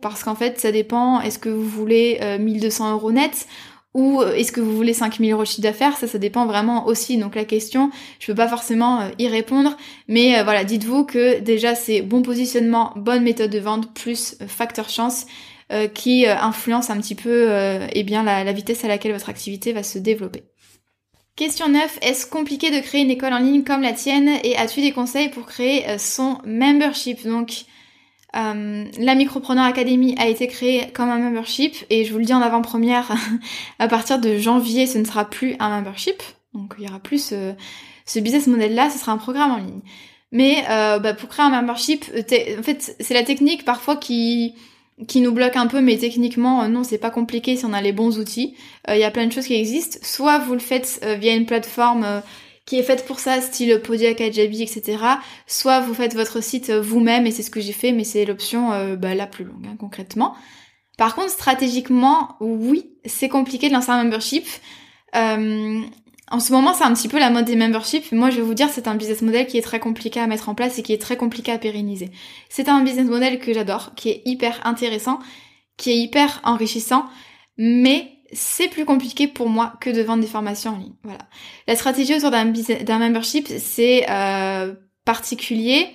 parce 0.03 0.23
qu'en 0.23 0.35
fait 0.35 0.61
ça 0.61 0.71
dépend, 0.71 1.21
est-ce 1.21 1.39
que 1.39 1.49
vous 1.49 1.67
voulez 1.67 2.21
1200 2.39 2.89
euh, 2.89 2.93
euros 2.93 3.13
net 3.13 3.47
ou 3.95 4.21
euh, 4.21 4.35
est-ce 4.35 4.53
que 4.53 4.61
vous 4.61 4.77
voulez 4.77 4.93
5000 4.93 5.33
euros 5.33 5.45
chiffre 5.45 5.63
d'affaires? 5.63 5.97
Ça, 5.97 6.07
ça 6.07 6.19
dépend 6.19 6.47
vraiment 6.47 6.87
aussi. 6.87 7.17
Donc 7.17 7.35
la 7.35 7.45
question, 7.45 7.91
je 8.21 8.27
peux 8.27 8.35
pas 8.35 8.49
forcément 8.49 9.01
euh, 9.01 9.09
y 9.19 9.29
répondre, 9.29 9.77
mais 10.07 10.39
euh, 10.39 10.45
voilà, 10.45 10.65
dites-vous 10.65 11.05
que 11.05 11.41
déjà 11.41 11.75
c'est 11.75 12.03
bon 12.03 12.23
positionnement, 12.23 12.93
bonne 12.97 13.23
méthode 13.23 13.51
de 13.51 13.59
vente 13.59 13.93
plus 13.95 14.37
facteur 14.47 14.89
chance 14.89 15.27
qui 15.93 16.27
influence 16.27 16.89
un 16.89 16.97
petit 16.97 17.15
peu 17.15 17.51
eh 17.93 18.03
bien 18.03 18.23
la 18.23 18.53
vitesse 18.55 18.87
à 18.87 18.89
laquelle 18.89 19.13
votre 19.13 19.29
activité 19.29 19.75
va 19.75 19.83
se 19.83 19.99
développer. 19.99 20.45
Question 21.39 21.69
9, 21.69 22.01
est-ce 22.03 22.27
compliqué 22.27 22.73
de 22.73 22.85
créer 22.85 23.01
une 23.01 23.13
école 23.13 23.33
en 23.33 23.39
ligne 23.39 23.63
comme 23.63 23.81
la 23.81 23.93
tienne 23.93 24.29
et 24.43 24.57
as-tu 24.57 24.81
des 24.81 24.91
conseils 24.91 25.29
pour 25.29 25.47
créer 25.47 25.97
son 25.97 26.39
membership? 26.45 27.25
Donc 27.25 27.65
euh, 28.35 28.85
la 28.99 29.15
Micropreneur 29.15 29.65
Academy 29.65 30.17
a 30.19 30.27
été 30.27 30.49
créée 30.49 30.91
comme 30.93 31.09
un 31.09 31.19
membership 31.19 31.77
et 31.91 32.05
je 32.05 32.13
vous 32.13 32.19
le 32.19 32.25
dis 32.25 32.35
en 32.35 32.43
avant-première, 32.43 33.13
à 33.79 33.87
partir 33.87 34.19
de 34.19 34.37
janvier, 34.37 34.89
ce 34.89 34.99
ne 34.99 35.05
sera 35.05 35.31
plus 35.31 35.55
un 35.61 35.69
membership. 35.69 36.21
Donc 36.55 36.75
il 36.77 36.87
y 36.87 36.89
aura 36.89 36.99
plus 36.99 37.33
ce, 38.05 38.19
business 38.19 38.49
model-là, 38.49 38.91
ce 38.91 38.99
sera 38.99 39.13
un 39.13 39.19
programme 39.19 39.53
en 39.53 39.59
ligne. 39.59 39.83
Mais 40.33 40.65
euh, 40.69 40.99
bah, 40.99 41.15
pour 41.15 41.29
créer 41.29 41.47
un 41.47 41.51
membership, 41.51 42.05
en 42.17 42.63
fait, 42.65 42.97
c'est 42.99 43.15
la 43.15 43.23
technique 43.23 43.65
parfois 43.65 43.95
qui 43.95 44.57
qui 45.07 45.21
nous 45.21 45.33
bloque 45.33 45.57
un 45.57 45.67
peu, 45.67 45.81
mais 45.81 45.97
techniquement, 45.97 46.63
euh, 46.63 46.69
non, 46.69 46.83
c'est 46.83 46.99
pas 46.99 47.11
compliqué 47.11 47.57
si 47.57 47.65
on 47.65 47.73
a 47.73 47.81
les 47.81 47.93
bons 47.93 48.19
outils. 48.19 48.55
Il 48.89 48.99
y 48.99 49.05
a 49.05 49.11
plein 49.11 49.27
de 49.27 49.33
choses 49.33 49.47
qui 49.47 49.55
existent. 49.55 49.99
Soit 50.03 50.39
vous 50.39 50.55
le 50.55 50.59
faites 50.59 51.05
via 51.21 51.35
une 51.35 51.47
plateforme 51.47 52.23
qui 52.69 52.79
est 52.79 52.83
faite 52.83 53.07
pour 53.07 53.19
ça, 53.19 53.41
style 53.41 53.81
Podia, 53.83 54.13
Kajabi, 54.13 54.63
etc. 54.63 54.99
Soit 55.47 55.81
vous 55.81 55.95
faites 55.95 56.15
votre 56.15 56.43
site 56.43 56.71
vous-même, 56.71 57.27
et 57.27 57.31
c'est 57.31 57.43
ce 57.43 57.51
que 57.51 57.61
j'ai 57.61 57.73
fait, 57.73 57.93
mais 57.93 58.05
c'est 58.05 58.27
l'option 58.27 58.73
euh, 58.73 58.95
bah, 58.95 59.15
la 59.15 59.27
plus 59.27 59.45
longue, 59.45 59.67
hein, 59.67 59.77
concrètement. 59.81 60.35
Par 60.99 61.15
contre, 61.15 61.31
stratégiquement, 61.31 62.37
oui, 62.41 62.91
c'est 63.07 63.31
compliqué 63.31 63.69
de 63.69 63.73
lancer 63.73 63.91
un 63.91 64.05
membership. 64.05 64.45
En 66.31 66.41
ce 66.41 66.53
moment, 66.53 66.75
c'est 66.75 66.85
un 66.85 66.93
petit 66.93 67.09
peu 67.09 67.19
la 67.19 67.31
mode 67.31 67.47
des 67.47 67.57
memberships. 67.57 68.13
Moi, 68.13 68.31
je 68.31 68.37
vais 68.37 68.43
vous 68.43 68.55
dire, 68.55 68.69
c'est 68.71 68.87
un 68.87 68.95
business 68.95 69.23
model 69.23 69.47
qui 69.47 69.57
est 69.57 69.63
très 69.63 69.81
compliqué 69.81 70.21
à 70.21 70.27
mettre 70.27 70.49
en 70.49 70.55
place 70.55 70.79
et 70.79 70.83
qui 70.83 70.93
est 70.93 71.01
très 71.01 71.17
compliqué 71.17 71.53
à 71.53 71.59
pérenniser. 71.59 72.11
C'est 72.49 72.69
un 72.69 72.83
business 72.83 73.07
model 73.07 73.39
que 73.39 73.53
j'adore, 73.55 73.93
qui 73.97 74.11
est 74.11 74.23
hyper 74.27 74.61
intéressant, 74.67 75.21
qui 75.77 75.91
est 75.91 75.97
hyper 75.97 76.41
enrichissant, 76.45 77.07
mais 77.57 78.13
c'est 78.33 78.69
plus 78.69 78.85
compliqué 78.85 79.27
pour 79.27 79.49
moi 79.49 79.75
que 79.81 79.89
de 79.89 80.03
vendre 80.03 80.21
des 80.21 80.29
formations 80.29 80.73
en 80.73 80.79
ligne. 80.79 80.95
Voilà. 81.03 81.21
La 81.67 81.77
stratégie 81.77 82.15
autour 82.15 82.31
d'un 82.31 82.99
membership, 82.99 83.49
c'est 83.59 84.05
euh, 84.11 84.75
particulier. 85.07 85.87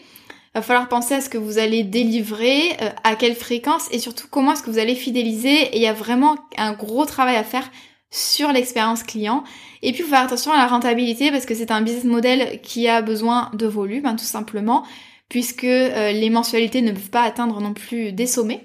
Il 0.56 0.60
va 0.60 0.62
falloir 0.62 0.88
penser 0.88 1.16
à 1.16 1.22
ce 1.22 1.30
que 1.30 1.38
vous 1.38 1.58
allez 1.60 1.84
délivrer, 1.84 2.76
euh, 2.82 2.90
à 3.04 3.16
quelle 3.16 3.36
fréquence 3.36 3.88
et 3.92 4.00
surtout 4.00 4.28
comment 4.30 4.54
est-ce 4.54 4.64
que 4.64 4.72
vous 4.72 4.80
allez 4.80 4.96
fidéliser. 4.96 5.50
Et 5.50 5.78
il 5.78 5.82
y 5.82 5.88
a 5.88 5.94
vraiment 5.94 6.38
un 6.58 6.74
gros 6.74 7.06
travail 7.06 7.36
à 7.36 7.44
faire 7.44 7.70
sur 8.14 8.52
l'expérience 8.52 9.04
client. 9.04 9.44
Et 9.82 9.92
puis, 9.92 10.02
il 10.02 10.04
faut 10.04 10.12
faire 10.12 10.22
attention 10.22 10.52
à 10.52 10.58
la 10.58 10.68
rentabilité 10.68 11.32
parce 11.32 11.46
que 11.46 11.56
c'est 11.56 11.72
un 11.72 11.82
business 11.82 12.06
model 12.06 12.62
qui 12.62 12.88
a 12.88 13.02
besoin 13.02 13.50
de 13.54 13.66
volume, 13.66 14.06
hein, 14.06 14.16
tout 14.16 14.24
simplement, 14.24 14.86
puisque 15.28 15.64
euh, 15.64 16.12
les 16.12 16.30
mensualités 16.30 16.82
ne 16.82 16.92
peuvent 16.92 17.10
pas 17.10 17.24
atteindre 17.24 17.60
non 17.60 17.74
plus 17.74 18.14
des 18.14 18.28
sommets. 18.28 18.64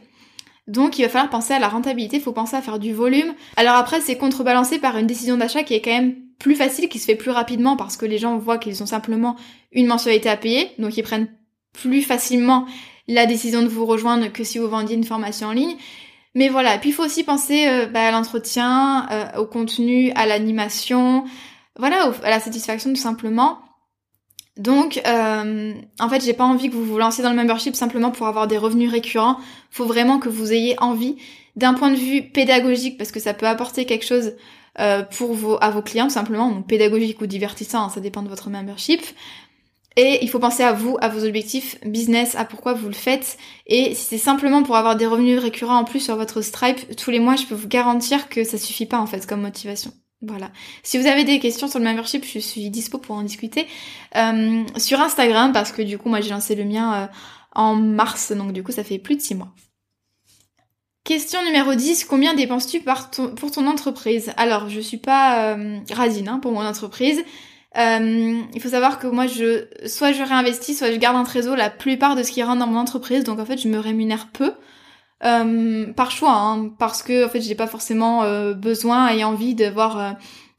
Donc 0.66 0.98
il 0.98 1.02
va 1.02 1.08
falloir 1.08 1.30
penser 1.30 1.54
à 1.54 1.58
la 1.58 1.68
rentabilité, 1.68 2.18
il 2.18 2.22
faut 2.22 2.32
penser 2.32 2.54
à 2.54 2.60
faire 2.60 2.78
du 2.78 2.92
volume. 2.92 3.32
Alors 3.56 3.76
après 3.76 4.02
c'est 4.02 4.18
contrebalancé 4.18 4.78
par 4.78 4.98
une 4.98 5.06
décision 5.06 5.38
d'achat 5.38 5.62
qui 5.62 5.72
est 5.72 5.80
quand 5.80 5.90
même 5.90 6.16
plus 6.38 6.54
facile, 6.56 6.90
qui 6.90 6.98
se 6.98 7.06
fait 7.06 7.14
plus 7.14 7.30
rapidement 7.30 7.74
parce 7.74 7.96
que 7.96 8.04
les 8.04 8.18
gens 8.18 8.36
voient 8.36 8.58
qu'ils 8.58 8.82
ont 8.82 8.86
simplement 8.86 9.34
une 9.72 9.86
mensualité 9.86 10.28
à 10.28 10.36
payer, 10.36 10.70
donc 10.78 10.98
ils 10.98 11.02
prennent 11.02 11.28
plus 11.72 12.02
facilement 12.02 12.66
la 13.06 13.24
décision 13.24 13.62
de 13.62 13.68
vous 13.68 13.86
rejoindre 13.86 14.30
que 14.30 14.44
si 14.44 14.58
vous 14.58 14.68
vendiez 14.68 14.94
une 14.94 15.04
formation 15.04 15.48
en 15.48 15.52
ligne. 15.52 15.76
Mais 16.34 16.48
voilà, 16.48 16.78
puis 16.78 16.90
il 16.90 16.92
faut 16.92 17.04
aussi 17.04 17.24
penser 17.24 17.66
euh, 17.68 17.86
bah, 17.86 18.08
à 18.08 18.10
l'entretien, 18.10 19.08
euh, 19.10 19.38
au 19.38 19.46
contenu, 19.46 20.12
à 20.12 20.26
l'animation, 20.26 21.24
voilà, 21.76 22.12
à 22.22 22.30
la 22.30 22.40
satisfaction 22.40 22.90
tout 22.90 23.00
simplement. 23.00 23.58
Donc, 24.56 25.00
euh, 25.06 25.72
en 26.00 26.08
fait, 26.08 26.24
j'ai 26.24 26.32
pas 26.34 26.44
envie 26.44 26.68
que 26.68 26.74
vous 26.74 26.84
vous 26.84 26.98
lanciez 26.98 27.22
dans 27.22 27.30
le 27.30 27.36
membership 27.36 27.76
simplement 27.76 28.10
pour 28.10 28.26
avoir 28.26 28.48
des 28.48 28.58
revenus 28.58 28.90
récurrents. 28.90 29.38
Faut 29.70 29.84
vraiment 29.84 30.18
que 30.18 30.28
vous 30.28 30.52
ayez 30.52 30.76
envie, 30.80 31.16
d'un 31.56 31.74
point 31.74 31.90
de 31.90 31.96
vue 31.96 32.22
pédagogique, 32.22 32.98
parce 32.98 33.12
que 33.12 33.20
ça 33.20 33.34
peut 33.34 33.46
apporter 33.46 33.84
quelque 33.84 34.04
chose 34.04 34.34
pour 35.16 35.34
vos, 35.34 35.58
à 35.60 35.70
vos 35.70 35.82
clients, 35.82 36.08
simplement, 36.08 36.50
donc 36.50 36.68
pédagogique 36.68 37.20
ou 37.20 37.26
divertissant, 37.26 37.86
hein, 37.86 37.88
ça 37.88 37.98
dépend 37.98 38.22
de 38.22 38.28
votre 38.28 38.48
membership. 38.48 39.02
Et 40.00 40.20
il 40.22 40.30
faut 40.30 40.38
penser 40.38 40.62
à 40.62 40.72
vous, 40.72 40.96
à 41.00 41.08
vos 41.08 41.24
objectifs 41.24 41.76
business, 41.84 42.36
à 42.36 42.44
pourquoi 42.44 42.72
vous 42.72 42.86
le 42.86 42.94
faites. 42.94 43.36
Et 43.66 43.96
si 43.96 44.04
c'est 44.04 44.18
simplement 44.18 44.62
pour 44.62 44.76
avoir 44.76 44.94
des 44.94 45.06
revenus 45.06 45.40
récurrents 45.40 45.76
en 45.76 45.82
plus 45.82 45.98
sur 45.98 46.14
votre 46.14 46.40
Stripe 46.40 46.94
tous 46.94 47.10
les 47.10 47.18
mois, 47.18 47.34
je 47.34 47.46
peux 47.46 47.56
vous 47.56 47.66
garantir 47.66 48.28
que 48.28 48.44
ça 48.44 48.58
suffit 48.58 48.86
pas 48.86 49.00
en 49.00 49.06
fait 49.06 49.26
comme 49.26 49.40
motivation. 49.40 49.92
Voilà. 50.22 50.52
Si 50.84 50.98
vous 50.98 51.08
avez 51.08 51.24
des 51.24 51.40
questions 51.40 51.66
sur 51.66 51.80
le 51.80 51.84
membership, 51.84 52.24
je 52.24 52.38
suis 52.38 52.70
dispo 52.70 52.98
pour 52.98 53.16
en 53.16 53.22
discuter 53.22 53.66
euh, 54.14 54.62
sur 54.76 55.00
Instagram 55.00 55.50
parce 55.52 55.72
que 55.72 55.82
du 55.82 55.98
coup, 55.98 56.08
moi 56.08 56.20
j'ai 56.20 56.30
lancé 56.30 56.54
le 56.54 56.64
mien 56.64 56.94
euh, 56.94 57.06
en 57.56 57.74
mars, 57.74 58.30
donc 58.30 58.52
du 58.52 58.62
coup 58.62 58.70
ça 58.70 58.84
fait 58.84 58.98
plus 58.98 59.16
de 59.16 59.20
6 59.20 59.34
mois. 59.34 59.52
Question 61.02 61.44
numéro 61.44 61.74
10, 61.74 62.04
combien 62.04 62.34
dépenses-tu 62.34 62.82
pour 62.82 63.50
ton 63.50 63.66
entreprise? 63.66 64.30
Alors, 64.36 64.68
je 64.68 64.78
suis 64.78 64.98
pas 64.98 65.54
euh, 65.56 65.78
radine 65.90 66.28
hein, 66.28 66.38
pour 66.38 66.52
mon 66.52 66.60
entreprise. 66.60 67.24
Euh, 67.76 68.40
il 68.54 68.60
faut 68.62 68.70
savoir 68.70 68.98
que 68.98 69.06
moi, 69.06 69.26
je 69.26 69.66
soit 69.86 70.12
je 70.12 70.22
réinvestis, 70.22 70.74
soit 70.74 70.90
je 70.90 70.96
garde 70.96 71.16
un 71.16 71.24
trésor 71.24 71.56
la 71.56 71.70
plupart 71.70 72.16
de 72.16 72.22
ce 72.22 72.32
qui 72.32 72.42
rentre 72.42 72.60
dans 72.60 72.66
mon 72.66 72.78
entreprise. 72.78 73.24
Donc 73.24 73.38
en 73.38 73.44
fait, 73.44 73.58
je 73.58 73.68
me 73.68 73.78
rémunère 73.78 74.28
peu. 74.32 74.52
Euh, 75.24 75.92
par 75.94 76.12
choix, 76.12 76.32
hein, 76.32 76.70
parce 76.78 77.02
que 77.02 77.26
en 77.26 77.28
fait 77.28 77.40
j'ai 77.40 77.56
pas 77.56 77.66
forcément 77.66 78.22
euh, 78.22 78.54
besoin 78.54 79.08
et 79.08 79.24
envie 79.24 79.56
d'avoir 79.56 79.98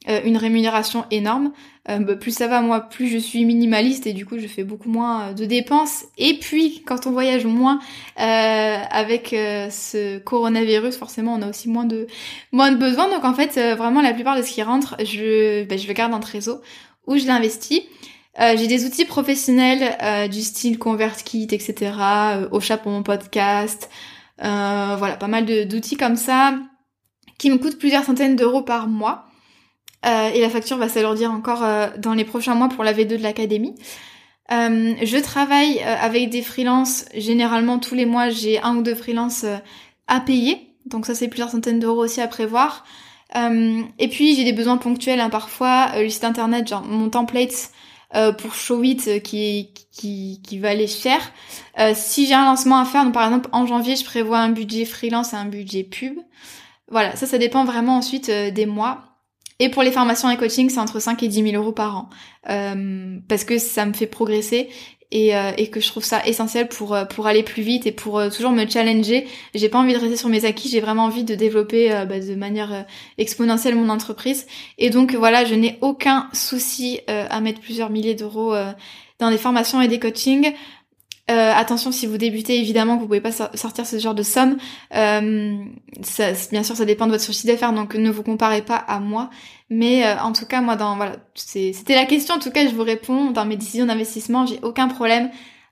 euh, 0.10 0.20
une 0.26 0.36
rémunération 0.36 1.06
énorme. 1.12 1.52
Bah, 1.88 2.16
plus 2.16 2.32
ça 2.32 2.48
va, 2.48 2.62
moi, 2.62 2.82
plus 2.82 3.08
je 3.08 3.18
suis 3.18 3.44
minimaliste 3.46 4.06
et 4.06 4.14
du 4.14 4.24
coup 4.24 4.38
je 4.38 4.46
fais 4.46 4.64
beaucoup 4.64 4.90
moins 4.90 5.34
de 5.34 5.46
dépenses. 5.46 6.06
Et 6.20 6.36
puis 6.38 6.84
quand 6.86 7.08
on 7.08 7.12
voyage 7.12 7.48
moins 7.48 7.80
avec 8.16 9.30
ce 9.30 10.20
coronavirus, 10.20 10.98
forcément 10.98 11.34
on 11.34 11.42
a 11.42 11.50
aussi 11.50 11.68
moins 11.68 11.86
de 11.86 12.06
moins 12.52 12.72
de 12.72 12.78
besoins. 12.78 13.10
Donc 13.10 13.26
en 13.26 13.34
fait 13.34 13.58
vraiment 13.76 14.02
la 14.02 14.14
plupart 14.14 14.38
de 14.38 14.44
ce 14.44 14.52
qui 14.52 14.62
rentre, 14.62 14.98
je 15.00 15.64
bah, 15.64 15.78
je 15.78 15.92
garde 15.92 16.14
en 16.14 16.20
trésor 16.20 16.62
ou 17.10 17.18
je 17.18 17.28
l'investis. 17.28 17.82
j'ai 18.40 18.68
des 18.68 18.86
outils 18.86 19.04
professionnels 19.04 20.30
du 20.30 20.42
style 20.42 20.80
ConvertKit, 20.80 21.50
etc. 21.52 21.92
au 22.52 22.62
chat 22.62 22.78
pour 22.78 22.92
mon 22.92 23.04
podcast. 23.04 23.90
Euh, 24.44 24.96
voilà, 24.98 25.18
pas 25.18 25.28
mal 25.28 25.46
d'outils 25.68 25.98
comme 25.98 26.16
ça 26.16 26.58
qui 27.38 27.50
me 27.50 27.58
coûtent 27.58 27.78
plusieurs 27.78 28.04
centaines 28.04 28.36
d'euros 28.36 28.62
par 28.62 28.88
mois. 28.88 29.26
Euh, 30.06 30.30
et 30.30 30.42
la 30.42 30.50
facture 30.50 30.78
va 30.78 30.88
s'alourdir 30.88 31.32
encore 31.32 31.64
euh, 31.64 31.88
dans 31.98 32.14
les 32.14 32.24
prochains 32.24 32.56
mois 32.56 32.70
pour 32.70 32.84
la 32.84 32.94
V2 32.94 33.18
de 33.18 33.24
l'académie. 33.24 33.76
Euh, 34.52 34.96
je 35.02 35.18
travaille 35.18 35.80
euh, 35.80 35.96
avec 36.00 36.30
des 36.30 36.42
freelances. 36.42 37.06
Généralement, 37.14 37.80
tous 37.80 37.96
les 37.96 38.06
mois, 38.06 38.30
j'ai 38.30 38.62
un 38.62 38.78
ou 38.78 38.82
deux 38.82 38.96
freelances 38.96 39.44
euh, 39.44 39.58
à 40.08 40.22
payer. 40.22 40.76
Donc 40.86 41.06
ça, 41.06 41.16
c'est 41.16 41.28
plusieurs 41.28 41.50
centaines 41.50 41.80
d'euros 41.80 42.04
aussi 42.04 42.22
à 42.22 42.28
prévoir. 42.28 42.86
Et 43.36 44.08
puis, 44.10 44.36
j'ai 44.36 44.44
des 44.44 44.54
besoins 44.54 44.78
ponctuels. 44.78 45.20
Hein, 45.20 45.30
parfois, 45.30 45.92
le 45.98 46.10
site 46.10 46.24
internet, 46.24 46.68
genre 46.68 46.84
mon 46.84 47.10
template 47.10 47.72
pour 48.40 48.56
Showit 48.56 49.22
qui, 49.24 49.70
qui, 49.92 50.42
qui 50.44 50.60
va 50.60 50.70
aller 50.70 50.88
cher. 50.88 51.20
si 51.94 52.26
j'ai 52.26 52.34
un 52.34 52.46
lancement 52.46 52.80
à 52.80 52.86
faire, 52.86 53.04
donc 53.04 53.14
par 53.14 53.26
exemple, 53.26 53.50
en 53.52 53.68
janvier, 53.68 53.96
je 53.96 54.04
prévois 54.04 54.40
un 54.40 54.50
budget 54.50 54.86
freelance 54.86 55.34
et 55.34 55.36
un 55.36 55.46
budget 55.46 55.84
pub. 55.84 56.18
Voilà, 56.90 57.16
ça, 57.16 57.28
ça 57.28 57.38
dépend 57.38 57.66
vraiment 57.66 57.98
ensuite 57.98 58.32
des 58.32 58.66
mois. 58.66 59.10
Et 59.60 59.70
pour 59.70 59.84
les 59.84 59.92
formations 59.92 60.30
et 60.30 60.38
coaching, 60.38 60.70
c'est 60.70 60.80
entre 60.80 61.00
5 61.00 61.22
et 61.22 61.28
10 61.28 61.52
000 61.52 61.62
euros 61.62 61.74
par 61.74 61.98
an. 61.98 62.10
Euh, 62.50 63.20
parce 63.28 63.44
que 63.44 63.58
ça 63.58 63.86
me 63.86 63.94
fait 63.94 64.08
progresser 64.08 64.70
et, 65.12 65.36
euh, 65.36 65.52
et, 65.58 65.70
que 65.70 65.80
je 65.80 65.88
trouve 65.88 66.04
ça 66.04 66.26
essentiel 66.26 66.68
pour, 66.68 66.94
euh, 66.94 67.06
pour 67.06 67.28
aller 67.28 67.44
plus 67.44 67.64
vite 67.64 67.88
et 67.88 67.92
pour 67.92 68.22
toujours 68.30 68.52
me 68.52 68.68
challenger. 68.68 69.28
J'ai 69.56 69.70
pas 69.70 69.80
envie 69.80 69.94
de 69.94 70.00
rester 70.00 70.18
sur 70.18 70.30
mes 70.30 70.46
acquis, 70.46 70.70
j'ai 70.70 70.82
vraiment 70.82 71.06
envie 71.06 71.24
de 71.24 71.36
développer 71.36 71.90
bah, 72.08 72.20
de 72.20 72.36
manière 72.36 72.86
exponentielle 73.18 73.76
mon 73.76 73.90
entreprise. 73.90 74.48
Et 74.78 74.90
donc 74.90 75.14
voilà, 75.16 75.46
je 75.46 75.56
n'ai 75.56 75.78
aucun 75.82 76.30
souci 76.34 77.00
à 77.08 77.40
mettre 77.42 77.60
plusieurs 77.60 77.90
milliers 77.90 78.16
d'euros 78.16 78.54
dans 79.20 79.30
des 79.30 79.38
formations 79.38 79.82
et 79.82 79.88
des 79.88 80.00
coachings. 80.00 80.54
Euh, 81.30 81.54
attention 81.54 81.92
si 81.92 82.08
vous 82.08 82.18
débutez, 82.18 82.60
évidemment 82.60 82.96
que 82.96 83.02
vous 83.02 83.08
pouvez 83.08 83.22
pas 83.22 83.32
sortir 83.32 83.86
ce 83.86 84.00
genre 84.00 84.16
de 84.16 84.24
somme. 84.24 84.58
Euh, 84.96 85.58
bien 86.52 86.64
sûr, 86.64 86.76
ça 86.76 86.86
dépend 86.86 87.06
de 87.06 87.12
votre 87.12 87.24
souci 87.24 87.46
d'affaires, 87.46 87.74
donc 87.74 87.96
ne 87.96 88.10
vous 88.10 88.24
comparez 88.24 88.64
pas 88.64 88.78
à 88.78 89.00
moi. 89.00 89.30
Mais 89.70 90.06
euh, 90.06 90.20
en 90.20 90.32
tout 90.32 90.46
cas, 90.46 90.62
moi, 90.62 90.76
dans 90.76 90.98
c'était 91.36 91.96
la 91.96 92.06
question. 92.06 92.36
En 92.36 92.40
tout 92.40 92.52
cas, 92.52 92.68
je 92.68 92.74
vous 92.74 92.84
réponds. 92.84 93.32
Dans 93.32 93.46
mes 93.46 93.58
décisions 93.58 93.86
d'investissement, 93.86 94.46
j'ai 94.46 94.60
aucun 94.64 94.88
problème 94.88 95.30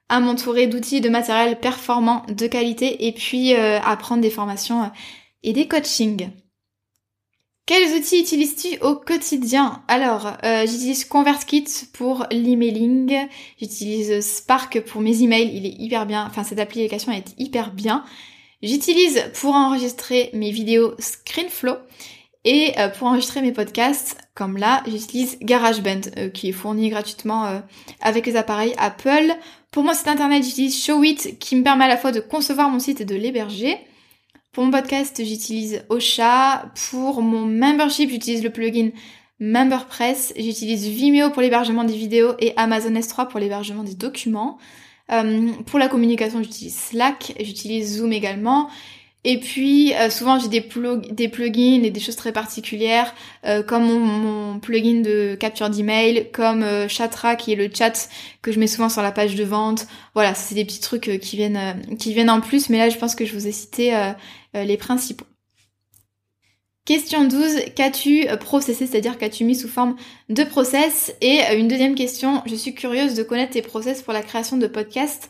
à 0.10 0.20
m'entourer 0.20 0.68
d'outils, 0.68 1.02
de 1.02 1.10
matériel 1.10 1.60
performant, 1.60 2.24
de 2.30 2.48
qualité, 2.48 3.08
et 3.08 3.12
puis 3.12 3.54
à 3.54 3.96
prendre 3.98 4.22
des 4.22 4.30
formations 4.30 4.90
et 5.44 5.52
des 5.52 5.68
coachings. 5.68 6.30
Quels 7.68 7.98
outils 7.98 8.22
utilises-tu 8.22 8.80
au 8.80 8.96
quotidien? 8.96 9.84
Alors, 9.90 10.38
euh, 10.46 10.62
j'utilise 10.66 11.04
ConvertKit 11.04 11.66
pour 11.92 12.26
l'emailing, 12.32 13.28
j'utilise 13.60 14.22
Spark 14.22 14.80
pour 14.86 15.02
mes 15.02 15.22
emails, 15.22 15.52
il 15.54 15.66
est 15.66 15.76
hyper 15.78 16.06
bien, 16.06 16.26
enfin 16.26 16.46
cette 16.46 16.60
application 16.60 17.12
est 17.12 17.36
hyper 17.38 17.74
bien. 17.74 18.06
J'utilise 18.64 19.22
pour 19.34 19.54
enregistrer 19.54 20.30
mes 20.32 20.52
vidéos 20.52 20.96
ScreenFlow 20.98 21.76
et 22.46 22.72
euh, 22.80 22.88
pour 22.88 23.08
enregistrer 23.08 23.42
mes 23.42 23.52
podcasts, 23.52 24.18
comme 24.34 24.56
là, 24.56 24.82
j'utilise 24.88 25.38
GarageBand 25.42 26.10
euh, 26.16 26.30
qui 26.30 26.48
est 26.48 26.54
fourni 26.54 26.88
gratuitement 26.88 27.62
avec 28.00 28.28
les 28.28 28.38
appareils 28.38 28.76
Apple. 28.78 29.36
Pour 29.72 29.84
mon 29.84 29.94
site 29.94 30.08
internet, 30.08 30.42
j'utilise 30.42 30.82
Showit 30.82 31.38
qui 31.38 31.58
me 31.58 31.64
permet 31.64 31.84
à 31.84 31.90
la 31.90 31.98
fois 31.98 32.14
de 32.14 32.22
concevoir 32.22 32.70
mon 32.70 32.80
site 32.80 33.02
et 33.02 33.06
de 33.06 33.16
l'héberger. 33.16 33.78
Pour 34.58 34.66
mon 34.66 34.72
podcast, 34.72 35.24
j'utilise 35.24 35.84
Ocha. 35.90 36.72
Pour 36.90 37.22
mon 37.22 37.46
membership, 37.46 38.10
j'utilise 38.10 38.44
le 38.44 38.50
plugin 38.50 38.90
MemberPress. 39.40 40.34
J'utilise 40.36 40.88
Vimeo 40.88 41.30
pour 41.30 41.44
l'hébergement 41.44 41.84
des 41.84 41.96
vidéos 41.96 42.34
et 42.40 42.54
Amazon 42.58 42.90
S3 42.90 43.28
pour 43.28 43.40
l'hébergement 43.40 43.84
des 43.84 43.94
documents. 43.94 44.58
Euh, 45.12 45.52
pour 45.68 45.78
la 45.78 45.88
communication, 45.88 46.42
j'utilise 46.42 46.76
Slack. 46.76 47.36
J'utilise 47.40 48.00
Zoom 48.00 48.12
également. 48.12 48.68
Et 49.24 49.40
puis 49.40 49.94
euh, 49.94 50.10
souvent 50.10 50.40
j'ai 50.40 50.48
des, 50.48 50.62
plugins 50.62 51.84
et 51.84 51.90
des 51.90 52.00
choses 52.00 52.16
très 52.16 52.32
particulières 52.32 53.14
euh, 53.46 53.62
comme 53.62 53.84
mon, 53.84 54.60
plugin 54.60 55.02
de 55.02 55.36
capture 55.36 55.70
d'email, 55.70 56.30
comme 56.32 56.64
Chatra 56.88 57.36
qui 57.36 57.52
est 57.52 57.56
le 57.56 57.70
chat 57.74 58.10
que 58.42 58.52
je 58.52 58.60
mets 58.60 58.68
souvent 58.68 58.90
sur 58.90 59.02
la 59.02 59.12
page 59.12 59.36
de 59.36 59.44
vente. 59.44 59.86
Voilà, 60.14 60.34
c'est 60.34 60.56
des 60.56 60.64
petits 60.64 60.80
trucs 60.80 61.20
qui 61.20 61.36
viennent 61.36 61.84
qui 62.00 62.14
viennent 62.14 62.30
en 62.30 62.40
plus, 62.40 62.70
mais 62.70 62.78
là 62.78 62.90
je 62.90 62.98
pense 62.98 63.16
que 63.16 63.26
je 63.26 63.34
vous 63.34 63.48
ai 63.48 63.52
cité 63.52 63.94
les 64.66 64.78
principaux. 64.78 65.26
Question 66.86 67.26
12, 67.26 67.74
qu'as-tu 67.76 68.28
processé, 68.40 68.88
c'est-à-dire 68.88 69.18
qu'as-tu 69.18 69.44
mis 69.44 69.56
sous 69.56 69.68
forme 69.68 69.98
de 70.30 70.44
process? 70.46 71.14
Et 71.20 71.42
une 71.58 71.68
deuxième 71.68 71.96
question, 71.96 72.42
je 72.46 72.56
suis 72.56 72.74
curieuse 72.74 73.14
de 73.14 73.24
connaître 73.24 73.52
tes 73.52 73.62
process 73.62 74.02
pour 74.02 74.14
la 74.14 74.22
création 74.22 74.56
de 74.56 74.68
podcasts 74.68 75.30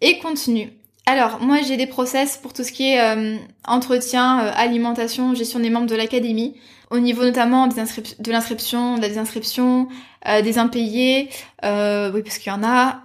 et 0.00 0.18
contenu. 0.18 0.72
Alors, 1.06 1.40
moi 1.40 1.58
j'ai 1.66 1.76
des 1.76 1.86
process 1.86 2.36
pour 2.36 2.52
tout 2.52 2.62
ce 2.62 2.70
qui 2.70 2.92
est 2.92 3.00
euh, 3.00 3.36
entretien, 3.66 4.44
euh, 4.44 4.52
alimentation, 4.54 5.34
gestion 5.34 5.58
des 5.58 5.68
membres 5.68 5.88
de 5.88 5.96
l'académie, 5.96 6.54
au 6.90 7.00
niveau 7.00 7.24
notamment 7.24 7.66
de 7.66 8.30
l'inscription, 8.30 8.98
des 8.98 9.18
inscriptions, 9.18 9.88
euh, 10.28 10.42
des 10.42 10.58
impayés, 10.58 11.28
oui 11.62 12.22
parce 12.22 12.38
qu'il 12.38 12.52
y 12.52 12.54
en 12.54 12.62
a. 12.62 13.02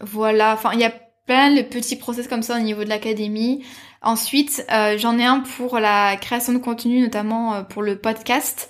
voilà, 0.00 0.54
enfin 0.54 0.70
il 0.72 0.80
y 0.80 0.84
a 0.84 0.92
plein 1.26 1.54
de 1.54 1.62
petits 1.62 1.96
process 1.96 2.28
comme 2.28 2.42
ça 2.42 2.56
au 2.56 2.60
niveau 2.60 2.84
de 2.84 2.88
l'académie. 2.88 3.64
Ensuite, 4.02 4.66
j'en 4.96 5.18
ai 5.18 5.24
un 5.24 5.40
pour 5.40 5.78
la 5.78 6.16
création 6.16 6.52
de 6.52 6.58
contenu, 6.58 7.00
notamment 7.00 7.62
pour 7.64 7.82
le 7.82 7.96
podcast. 7.96 8.68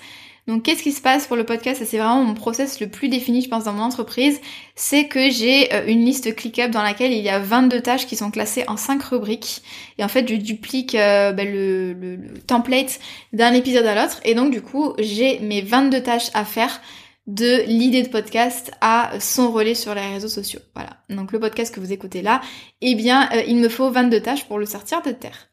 Donc 0.49 0.65
qu'est-ce 0.65 0.83
qui 0.83 0.91
se 0.91 1.01
passe 1.01 1.29
pour 1.29 1.37
le 1.37 1.45
podcast? 1.45 1.83
C'est 1.85 1.99
vraiment 1.99 2.25
mon 2.25 2.35
process 2.35 2.81
le 2.81 2.89
plus 2.89 3.09
défini, 3.09 3.43
je 3.43 3.49
pense, 3.49 3.65
dans 3.65 3.73
mon 3.73 3.85
entreprise. 3.85 4.41
C'est 4.75 5.07
que 5.07 5.31
j'ai 5.31 5.73
euh, 5.73 5.87
une 5.87 6.05
liste 6.05 6.35
ClickUp 6.35 6.71
dans 6.71 6.83
laquelle 6.83 7.13
il 7.13 7.23
y 7.23 7.29
a 7.29 7.39
22 7.39 7.81
tâches 7.81 8.07
qui 8.07 8.17
sont 8.17 8.33
classées 8.33 8.65
en 8.67 8.77
5 8.77 9.01
rubriques. 9.05 9.63
Et 9.99 10.05
en 10.05 10.09
fait, 10.09 10.29
je 10.29 10.35
duplique 10.35 10.97
euh, 10.97 11.31
ben, 11.31 11.49
le, 11.51 11.93
le, 11.93 12.19
template 12.41 12.99
d'un 13.33 13.53
épisode 13.53 13.87
à 13.87 13.95
l'autre. 13.95 14.21
Et 14.25 14.35
donc 14.35 14.51
du 14.51 14.63
coup, 14.63 14.95
j'ai 14.99 15.39
mes 15.39 15.61
22 15.61 16.03
tâches 16.03 16.31
à 16.35 16.45
faire 16.45 16.81
de 17.27 17.63
l'idée 17.67 18.03
de 18.03 18.09
podcast 18.09 18.73
à 18.81 19.13
son 19.21 19.53
relais 19.53 19.75
sur 19.75 19.95
les 19.95 20.01
réseaux 20.01 20.29
sociaux. 20.29 20.61
Voilà. 20.75 20.91
Donc 21.09 21.33
le 21.33 21.39
podcast 21.39 21.75
que 21.75 21.81
vous 21.81 21.93
écoutez 21.93 22.23
là, 22.23 22.41
eh 22.81 22.95
bien, 22.95 23.29
euh, 23.33 23.43
il 23.47 23.57
me 23.57 23.69
faut 23.69 23.91
22 23.91 24.21
tâches 24.21 24.45
pour 24.47 24.59
le 24.59 24.67
sortir 24.67 25.03
de 25.03 25.13
terre. 25.13 25.49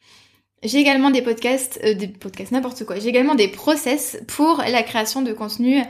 J'ai 0.64 0.80
également 0.80 1.12
des 1.12 1.22
podcasts, 1.22 1.80
euh, 1.84 1.94
des 1.94 2.08
podcasts 2.08 2.52
n'importe 2.52 2.86
quoi. 2.86 3.00
J'ai 3.00 3.10
également 3.10 3.36
des 3.36 3.48
process 3.48 4.20
pour 4.28 4.58
la 4.58 4.84
création 4.84 5.22
de 5.22 5.32
contenu 5.32 5.82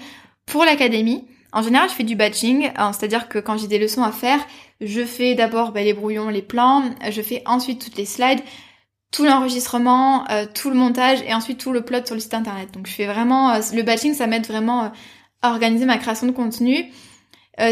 pour 0.46 0.66
l'académie. 0.66 1.26
En 1.54 1.64
général, 1.64 1.90
je 1.90 1.96
fais 1.96 2.04
du 2.04 2.16
batching, 2.16 2.72
hein, 2.76 2.92
c'est-à-dire 2.94 3.28
que 3.28 3.40
quand 3.40 3.58
j'ai 3.58 3.68
des 3.68 3.80
leçons 3.80 4.04
à 4.04 4.12
faire, 4.12 4.40
je 4.82 5.04
fais 5.04 5.34
d'abord 5.34 5.72
bah, 5.72 5.82
les 5.82 5.94
brouillons, 5.94 6.30
les 6.30 6.44
plans, 6.44 6.84
je 7.10 7.22
fais 7.22 7.42
ensuite 7.48 7.84
toutes 7.84 7.98
les 7.98 8.06
slides, 8.06 8.42
tout 9.12 9.24
l'enregistrement, 9.24 10.30
euh, 10.30 10.46
tout 10.54 10.70
le 10.70 10.76
montage 10.76 11.24
et 11.26 11.34
ensuite 11.34 11.60
tout 11.60 11.72
le 11.72 11.82
plot 11.82 12.06
sur 12.06 12.14
le 12.14 12.22
site 12.22 12.36
internet. 12.36 12.72
Donc 12.74 12.86
je 12.86 12.92
fais 12.92 13.08
vraiment 13.08 13.56
le 13.56 13.82
batching, 13.82 14.14
ça 14.14 14.28
m'aide 14.28 14.46
vraiment 14.46 14.92
organiser 15.42 15.86
ma 15.86 15.98
création 15.98 16.28
de 16.28 16.32
contenu. 16.32 16.92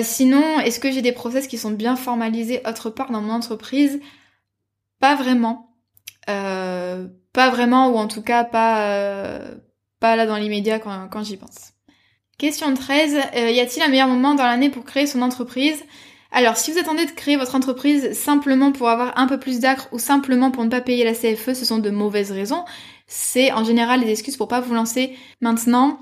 sinon, 0.03 0.59
est-ce 0.59 0.79
que 0.79 0.91
j'ai 0.91 1.01
des 1.01 1.11
process 1.11 1.47
qui 1.47 1.57
sont 1.57 1.71
bien 1.71 1.95
formalisés 1.95 2.61
autre 2.65 2.89
part 2.89 3.11
dans 3.11 3.21
mon 3.21 3.33
entreprise? 3.33 3.99
Pas 4.99 5.15
vraiment. 5.15 5.67
Euh, 6.29 7.07
pas 7.33 7.49
vraiment, 7.49 7.89
ou 7.89 7.97
en 7.97 8.07
tout 8.07 8.21
cas 8.21 8.43
pas, 8.43 8.89
euh, 8.89 9.55
pas 9.99 10.15
là 10.15 10.25
dans 10.25 10.37
l'immédiat 10.37 10.79
quand, 10.79 11.07
quand 11.09 11.23
j'y 11.23 11.37
pense. 11.37 11.73
Question 12.37 12.73
13. 12.73 13.17
Euh, 13.35 13.49
y 13.51 13.59
a-t-il 13.59 13.81
un 13.83 13.87
meilleur 13.87 14.07
moment 14.07 14.35
dans 14.35 14.43
l'année 14.43 14.69
pour 14.69 14.83
créer 14.83 15.07
son 15.07 15.21
entreprise? 15.21 15.83
Alors, 16.31 16.57
si 16.57 16.71
vous 16.71 16.77
attendez 16.77 17.05
de 17.05 17.11
créer 17.11 17.37
votre 17.37 17.55
entreprise 17.55 18.11
simplement 18.13 18.71
pour 18.71 18.89
avoir 18.89 19.17
un 19.17 19.27
peu 19.27 19.39
plus 19.39 19.59
d'acre 19.59 19.87
ou 19.93 19.99
simplement 19.99 20.51
pour 20.51 20.65
ne 20.65 20.69
pas 20.69 20.81
payer 20.81 21.05
la 21.05 21.13
CFE, 21.13 21.53
ce 21.53 21.65
sont 21.65 21.79
de 21.79 21.89
mauvaises 21.89 22.31
raisons. 22.31 22.65
C'est 23.07 23.53
en 23.53 23.63
général 23.63 24.01
des 24.01 24.11
excuses 24.11 24.35
pour 24.35 24.49
pas 24.49 24.59
vous 24.59 24.73
lancer 24.73 25.15
maintenant. 25.39 25.99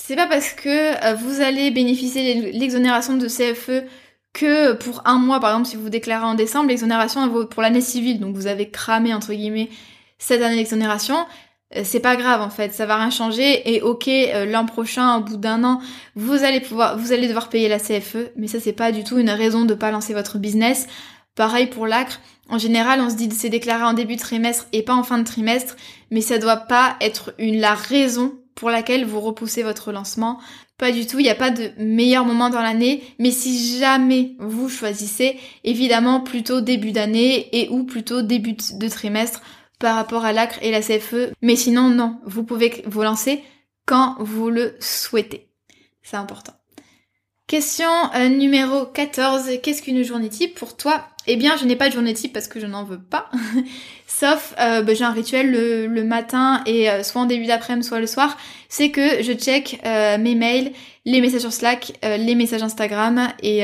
C'est 0.00 0.16
pas 0.16 0.26
parce 0.26 0.52
que 0.52 1.14
vous 1.16 1.42
allez 1.42 1.70
bénéficier 1.70 2.40
de 2.40 2.58
l'exonération 2.58 3.16
de 3.16 3.26
CFE 3.26 3.84
que 4.32 4.72
pour 4.72 5.02
un 5.04 5.18
mois, 5.18 5.40
par 5.40 5.50
exemple, 5.50 5.68
si 5.68 5.76
vous 5.76 5.90
déclarez 5.90 6.24
en 6.24 6.34
décembre, 6.34 6.68
l'exonération 6.68 7.46
pour 7.46 7.60
l'année 7.60 7.80
civile, 7.80 8.20
donc 8.20 8.34
vous 8.34 8.46
avez 8.46 8.70
cramé 8.70 9.12
entre 9.12 9.34
guillemets 9.34 9.68
cette 10.18 10.40
année 10.40 10.56
d'exonération, 10.56 11.26
euh, 11.76 11.82
c'est 11.84 12.00
pas 12.00 12.16
grave 12.16 12.40
en 12.40 12.50
fait, 12.50 12.72
ça 12.72 12.86
va 12.86 12.96
rien 12.96 13.10
changer. 13.10 13.74
Et 13.74 13.82
ok 13.82 14.08
euh, 14.08 14.46
l'an 14.46 14.66
prochain 14.66 15.16
au 15.16 15.20
bout 15.20 15.36
d'un 15.36 15.64
an 15.64 15.80
vous 16.14 16.44
allez 16.44 16.60
pouvoir 16.60 16.96
vous 16.96 17.12
allez 17.12 17.28
devoir 17.28 17.48
payer 17.48 17.68
la 17.68 17.78
CFE 17.78 18.30
mais 18.36 18.46
ça 18.46 18.60
c'est 18.60 18.72
pas 18.72 18.92
du 18.92 19.04
tout 19.04 19.18
une 19.18 19.30
raison 19.30 19.64
de 19.64 19.74
pas 19.74 19.90
lancer 19.90 20.14
votre 20.14 20.38
business. 20.38 20.86
Pareil 21.34 21.66
pour 21.66 21.86
l'acre, 21.86 22.20
en 22.48 22.58
général 22.58 23.00
on 23.00 23.10
se 23.10 23.16
dit 23.16 23.28
c'est 23.32 23.48
déclaré 23.48 23.84
en 23.84 23.92
début 23.92 24.16
de 24.16 24.20
trimestre 24.20 24.66
et 24.72 24.82
pas 24.82 24.94
en 24.94 25.02
fin 25.02 25.18
de 25.18 25.24
trimestre. 25.24 25.76
Mais 26.10 26.20
ça 26.20 26.38
doit 26.38 26.56
pas 26.56 26.96
être 27.00 27.34
une 27.38 27.60
la 27.60 27.74
raison 27.74 28.34
pour 28.58 28.70
laquelle 28.70 29.04
vous 29.04 29.20
repoussez 29.20 29.62
votre 29.62 29.92
lancement. 29.92 30.40
Pas 30.78 30.90
du 30.90 31.06
tout, 31.06 31.20
il 31.20 31.22
n'y 31.22 31.30
a 31.30 31.36
pas 31.36 31.52
de 31.52 31.70
meilleur 31.78 32.24
moment 32.24 32.50
dans 32.50 32.60
l'année, 32.60 33.04
mais 33.20 33.30
si 33.30 33.78
jamais 33.78 34.32
vous 34.40 34.68
choisissez, 34.68 35.38
évidemment 35.62 36.20
plutôt 36.20 36.60
début 36.60 36.90
d'année 36.90 37.48
et 37.52 37.68
ou 37.68 37.84
plutôt 37.84 38.20
début 38.20 38.54
de 38.54 38.88
trimestre 38.88 39.42
par 39.78 39.94
rapport 39.94 40.24
à 40.24 40.32
l'acre 40.32 40.58
et 40.60 40.72
la 40.72 40.80
CFE. 40.80 41.32
Mais 41.40 41.54
sinon, 41.54 41.88
non, 41.88 42.18
vous 42.24 42.42
pouvez 42.42 42.82
vous 42.84 43.02
lancer 43.02 43.44
quand 43.86 44.16
vous 44.18 44.50
le 44.50 44.74
souhaitez. 44.80 45.46
C'est 46.02 46.16
important. 46.16 46.54
Question 47.46 47.88
euh, 48.16 48.28
numéro 48.28 48.86
14. 48.86 49.60
Qu'est-ce 49.62 49.82
qu'une 49.82 50.02
journée 50.02 50.30
type 50.30 50.56
pour 50.56 50.76
toi 50.76 51.06
Eh 51.30 51.36
bien, 51.36 51.58
je 51.58 51.66
n'ai 51.66 51.76
pas 51.76 51.90
de 51.90 51.92
journée 51.92 52.14
type 52.14 52.32
parce 52.32 52.48
que 52.48 52.58
je 52.58 52.64
n'en 52.64 52.84
veux 52.84 52.98
pas. 52.98 53.30
Sauf, 54.06 54.54
euh, 54.58 54.80
bah, 54.80 54.94
j'ai 54.94 55.04
un 55.04 55.12
rituel 55.12 55.50
le, 55.50 56.02
matin 56.02 56.62
et 56.64 56.88
euh, 56.90 57.02
soit 57.02 57.20
en 57.20 57.26
début 57.26 57.44
d'après-midi, 57.44 57.86
soit 57.86 58.00
le 58.00 58.06
soir. 58.06 58.38
C'est 58.70 58.90
que 58.90 59.22
je 59.22 59.34
check 59.34 59.78
euh, 59.84 60.16
mes 60.16 60.34
mails, 60.34 60.72
les 61.04 61.20
messages 61.20 61.42
sur 61.42 61.52
Slack, 61.52 61.92
les 62.02 62.34
messages 62.34 62.62
Instagram 62.62 63.28
et, 63.42 63.62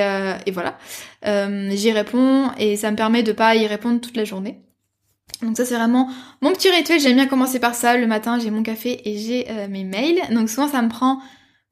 voilà. 0.53 0.77
J'y 1.25 1.91
réponds 1.91 2.51
et 2.59 2.77
ça 2.77 2.91
me 2.91 2.97
permet 2.97 3.23
de 3.23 3.33
pas 3.33 3.57
y 3.57 3.67
répondre 3.67 3.99
toute 4.01 4.17
la 4.17 4.25
journée. 4.25 4.61
Donc 5.43 5.57
ça 5.57 5.65
c'est 5.65 5.75
vraiment 5.75 6.09
mon 6.43 6.53
petit 6.53 6.71
rituel, 6.71 7.01
j'aime 7.01 7.17
bien 7.17 7.27
commencer 7.27 7.59
par 7.59 7.75
ça. 7.75 7.97
Le 7.97 8.07
matin 8.07 8.39
j'ai 8.39 8.51
mon 8.51 8.63
café 8.63 9.01
et 9.05 9.19
j'ai 9.19 9.47
mes 9.69 9.85
mails. 9.85 10.21
Donc 10.31 10.49
souvent 10.49 10.69
ça 10.69 10.81
me 10.81 10.89
prend 10.89 11.21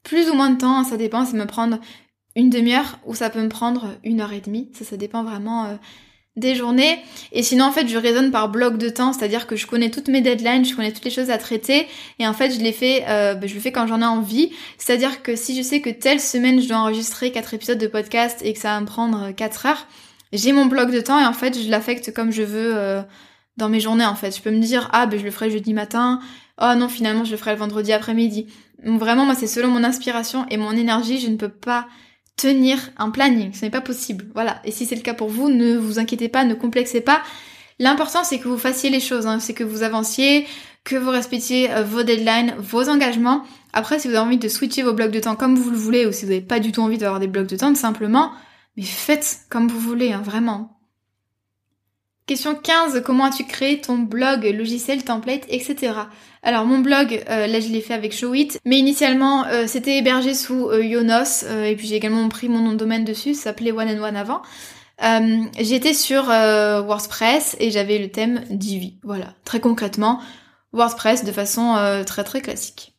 plus 0.02 0.30
ou 0.30 0.34
moins 0.34 0.50
de 0.50 0.58
temps, 0.58 0.84
ça 0.84 0.96
dépend, 0.96 1.24
ça 1.24 1.36
me 1.36 1.46
prendre 1.46 1.78
une 2.36 2.50
demi-heure 2.50 2.98
ou 3.06 3.14
ça 3.14 3.30
peut 3.30 3.42
me 3.42 3.48
prendre 3.48 3.94
une 4.04 4.20
heure 4.20 4.32
et 4.32 4.40
demie. 4.40 4.68
Ça, 4.74 4.84
ça 4.84 4.96
dépend 4.96 5.22
vraiment 5.22 5.64
euh, 5.64 5.74
des 6.36 6.54
journées. 6.54 6.98
Et 7.32 7.42
sinon, 7.42 7.66
en 7.66 7.72
fait, 7.72 7.86
je 7.88 7.98
raisonne 7.98 8.30
par 8.30 8.48
bloc 8.48 8.78
de 8.78 8.88
temps, 8.88 9.12
c'est-à-dire 9.12 9.46
que 9.46 9.56
je 9.56 9.66
connais 9.66 9.90
toutes 9.90 10.08
mes 10.08 10.22
deadlines, 10.22 10.64
je 10.64 10.74
connais 10.74 10.92
toutes 10.92 11.04
les 11.04 11.10
choses 11.10 11.30
à 11.30 11.38
traiter, 11.38 11.86
et 12.18 12.26
en 12.26 12.32
fait, 12.32 12.50
je 12.50 12.60
les 12.60 12.72
fais, 12.72 13.04
euh, 13.08 13.34
bah, 13.34 13.46
je 13.46 13.54
le 13.54 13.60
fais 13.60 13.72
quand 13.72 13.86
j'en 13.86 14.00
ai 14.00 14.06
envie. 14.06 14.50
C'est-à-dire 14.78 15.22
que 15.22 15.36
si 15.36 15.56
je 15.56 15.62
sais 15.62 15.80
que 15.80 15.90
telle 15.90 16.20
semaine, 16.20 16.60
je 16.60 16.68
dois 16.68 16.78
enregistrer 16.78 17.32
quatre 17.32 17.52
épisodes 17.52 17.78
de 17.78 17.86
podcast 17.86 18.40
et 18.42 18.54
que 18.54 18.58
ça 18.58 18.74
va 18.74 18.80
me 18.80 18.86
prendre 18.86 19.24
euh, 19.24 19.32
quatre 19.32 19.66
heures, 19.66 19.86
j'ai 20.32 20.52
mon 20.52 20.64
bloc 20.64 20.90
de 20.90 21.00
temps 21.00 21.20
et 21.20 21.26
en 21.26 21.34
fait, 21.34 21.60
je 21.60 21.68
l'affecte 21.68 22.14
comme 22.14 22.32
je 22.32 22.42
veux 22.42 23.04
dans 23.58 23.68
mes 23.68 23.80
journées. 23.80 24.06
En 24.06 24.14
fait, 24.14 24.34
je 24.34 24.40
peux 24.40 24.50
me 24.50 24.60
dire 24.60 24.88
ah 24.94 25.04
ben 25.04 25.18
je 25.18 25.24
le 25.26 25.30
ferai 25.30 25.50
jeudi 25.50 25.74
matin. 25.74 26.20
Oh 26.58 26.72
non, 26.74 26.88
finalement, 26.88 27.24
je 27.24 27.32
le 27.32 27.36
ferai 27.36 27.52
le 27.52 27.58
vendredi 27.58 27.92
après-midi. 27.92 28.46
Vraiment, 28.82 29.26
moi, 29.26 29.34
c'est 29.34 29.46
selon 29.46 29.68
mon 29.68 29.84
inspiration 29.84 30.46
et 30.48 30.56
mon 30.56 30.72
énergie, 30.72 31.20
je 31.20 31.28
ne 31.28 31.36
peux 31.36 31.50
pas 31.50 31.86
tenir 32.36 32.90
un 32.96 33.10
planning. 33.10 33.52
Ce 33.52 33.64
n'est 33.64 33.70
pas 33.70 33.80
possible. 33.80 34.26
Voilà. 34.34 34.60
Et 34.64 34.70
si 34.70 34.86
c'est 34.86 34.96
le 34.96 35.02
cas 35.02 35.14
pour 35.14 35.28
vous, 35.28 35.48
ne 35.48 35.76
vous 35.76 35.98
inquiétez 35.98 36.28
pas, 36.28 36.44
ne 36.44 36.54
complexez 36.54 37.00
pas. 37.00 37.22
L'important, 37.78 38.24
c'est 38.24 38.38
que 38.38 38.48
vous 38.48 38.58
fassiez 38.58 38.90
les 38.90 39.00
choses, 39.00 39.26
hein. 39.26 39.40
c'est 39.40 39.54
que 39.54 39.64
vous 39.64 39.82
avanciez, 39.82 40.46
que 40.84 40.96
vous 40.96 41.10
respectiez 41.10 41.70
euh, 41.72 41.82
vos 41.82 42.02
deadlines, 42.02 42.54
vos 42.58 42.88
engagements. 42.88 43.42
Après, 43.72 43.98
si 43.98 44.08
vous 44.08 44.14
avez 44.14 44.26
envie 44.26 44.38
de 44.38 44.48
switcher 44.48 44.82
vos 44.82 44.92
blocs 44.92 45.10
de 45.10 45.20
temps 45.20 45.36
comme 45.36 45.56
vous 45.56 45.70
le 45.70 45.76
voulez, 45.76 46.06
ou 46.06 46.12
si 46.12 46.24
vous 46.24 46.30
n'avez 46.30 46.44
pas 46.44 46.60
du 46.60 46.72
tout 46.72 46.82
envie 46.82 46.98
d'avoir 46.98 47.20
des 47.20 47.26
blocs 47.26 47.46
de 47.46 47.56
temps, 47.56 47.74
simplement, 47.74 48.32
mais 48.76 48.82
faites 48.82 49.40
comme 49.48 49.68
vous 49.68 49.80
voulez, 49.80 50.12
hein, 50.12 50.22
vraiment. 50.24 50.81
Question 52.26 52.54
15, 52.54 53.02
comment 53.04 53.24
as-tu 53.24 53.44
créé 53.44 53.80
ton 53.80 53.98
blog, 53.98 54.44
logiciel, 54.44 55.02
template, 55.02 55.44
etc. 55.48 55.92
Alors 56.44 56.64
mon 56.64 56.78
blog, 56.78 57.20
euh, 57.28 57.48
là 57.48 57.58
je 57.58 57.66
l'ai 57.68 57.80
fait 57.80 57.94
avec 57.94 58.12
Showit, 58.12 58.58
mais 58.64 58.78
initialement 58.78 59.44
euh, 59.46 59.66
c'était 59.66 59.98
hébergé 59.98 60.34
sous 60.34 60.68
euh, 60.68 60.84
Yonos, 60.84 61.44
et 61.66 61.74
puis 61.74 61.88
j'ai 61.88 61.96
également 61.96 62.28
pris 62.28 62.48
mon 62.48 62.60
nom 62.60 62.72
de 62.72 62.76
domaine 62.76 63.04
dessus, 63.04 63.34
ça 63.34 63.44
s'appelait 63.44 63.72
One 63.72 63.88
and 63.88 64.02
One 64.02 64.16
avant. 64.16 64.42
J'étais 65.58 65.94
sur 65.94 66.26
WordPress 66.26 67.56
et 67.58 67.72
j'avais 67.72 67.98
le 67.98 68.08
thème 68.08 68.44
Divi, 68.50 68.98
voilà, 69.02 69.34
très 69.44 69.58
concrètement, 69.58 70.20
WordPress 70.72 71.24
de 71.24 71.32
façon 71.32 71.76
très 72.06 72.22
très 72.22 72.40
classique. 72.40 72.92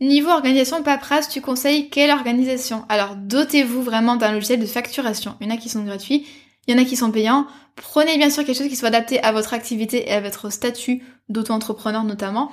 Niveau 0.00 0.30
organisation 0.30 0.82
paperasse, 0.84 1.28
tu 1.28 1.40
conseilles 1.40 1.90
quelle 1.90 2.12
organisation? 2.12 2.84
Alors 2.88 3.16
dotez-vous 3.16 3.82
vraiment 3.82 4.14
d'un 4.14 4.30
logiciel 4.30 4.60
de 4.60 4.66
facturation. 4.66 5.34
Il 5.40 5.48
y 5.48 5.50
en 5.50 5.54
a 5.54 5.58
qui 5.58 5.70
sont 5.70 5.82
gratuits, 5.82 6.26
il 6.66 6.74
y 6.74 6.78
en 6.78 6.82
a 6.82 6.84
qui 6.84 6.96
sont 6.96 7.10
payants. 7.10 7.46
Prenez 7.76 8.16
bien 8.16 8.30
sûr 8.30 8.44
quelque 8.44 8.56
chose 8.56 8.68
qui 8.68 8.76
soit 8.76 8.88
adapté 8.88 9.22
à 9.22 9.32
votre 9.32 9.54
activité 9.54 10.08
et 10.08 10.12
à 10.12 10.20
votre 10.20 10.50
statut 10.50 11.02
d'auto-entrepreneur 11.28 12.04
notamment. 12.04 12.50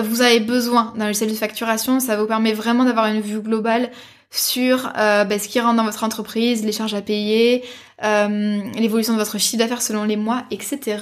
Vous 0.00 0.22
avez 0.22 0.40
besoin 0.40 0.92
d'un 0.96 1.06
logiciel 1.06 1.30
de 1.30 1.36
facturation, 1.36 2.00
ça 2.00 2.16
vous 2.16 2.26
permet 2.26 2.52
vraiment 2.52 2.84
d'avoir 2.84 3.06
une 3.06 3.20
vue 3.20 3.40
globale 3.40 3.90
sur 4.30 4.92
euh, 4.98 5.24
bah, 5.24 5.38
ce 5.38 5.46
qui 5.46 5.60
rentre 5.60 5.76
dans 5.76 5.84
votre 5.84 6.02
entreprise, 6.02 6.64
les 6.64 6.72
charges 6.72 6.94
à 6.94 7.02
payer, 7.02 7.62
euh, 8.02 8.58
l'évolution 8.74 9.12
de 9.12 9.18
votre 9.18 9.38
chiffre 9.38 9.58
d'affaires 9.58 9.82
selon 9.82 10.02
les 10.02 10.16
mois, 10.16 10.42
etc. 10.50 10.98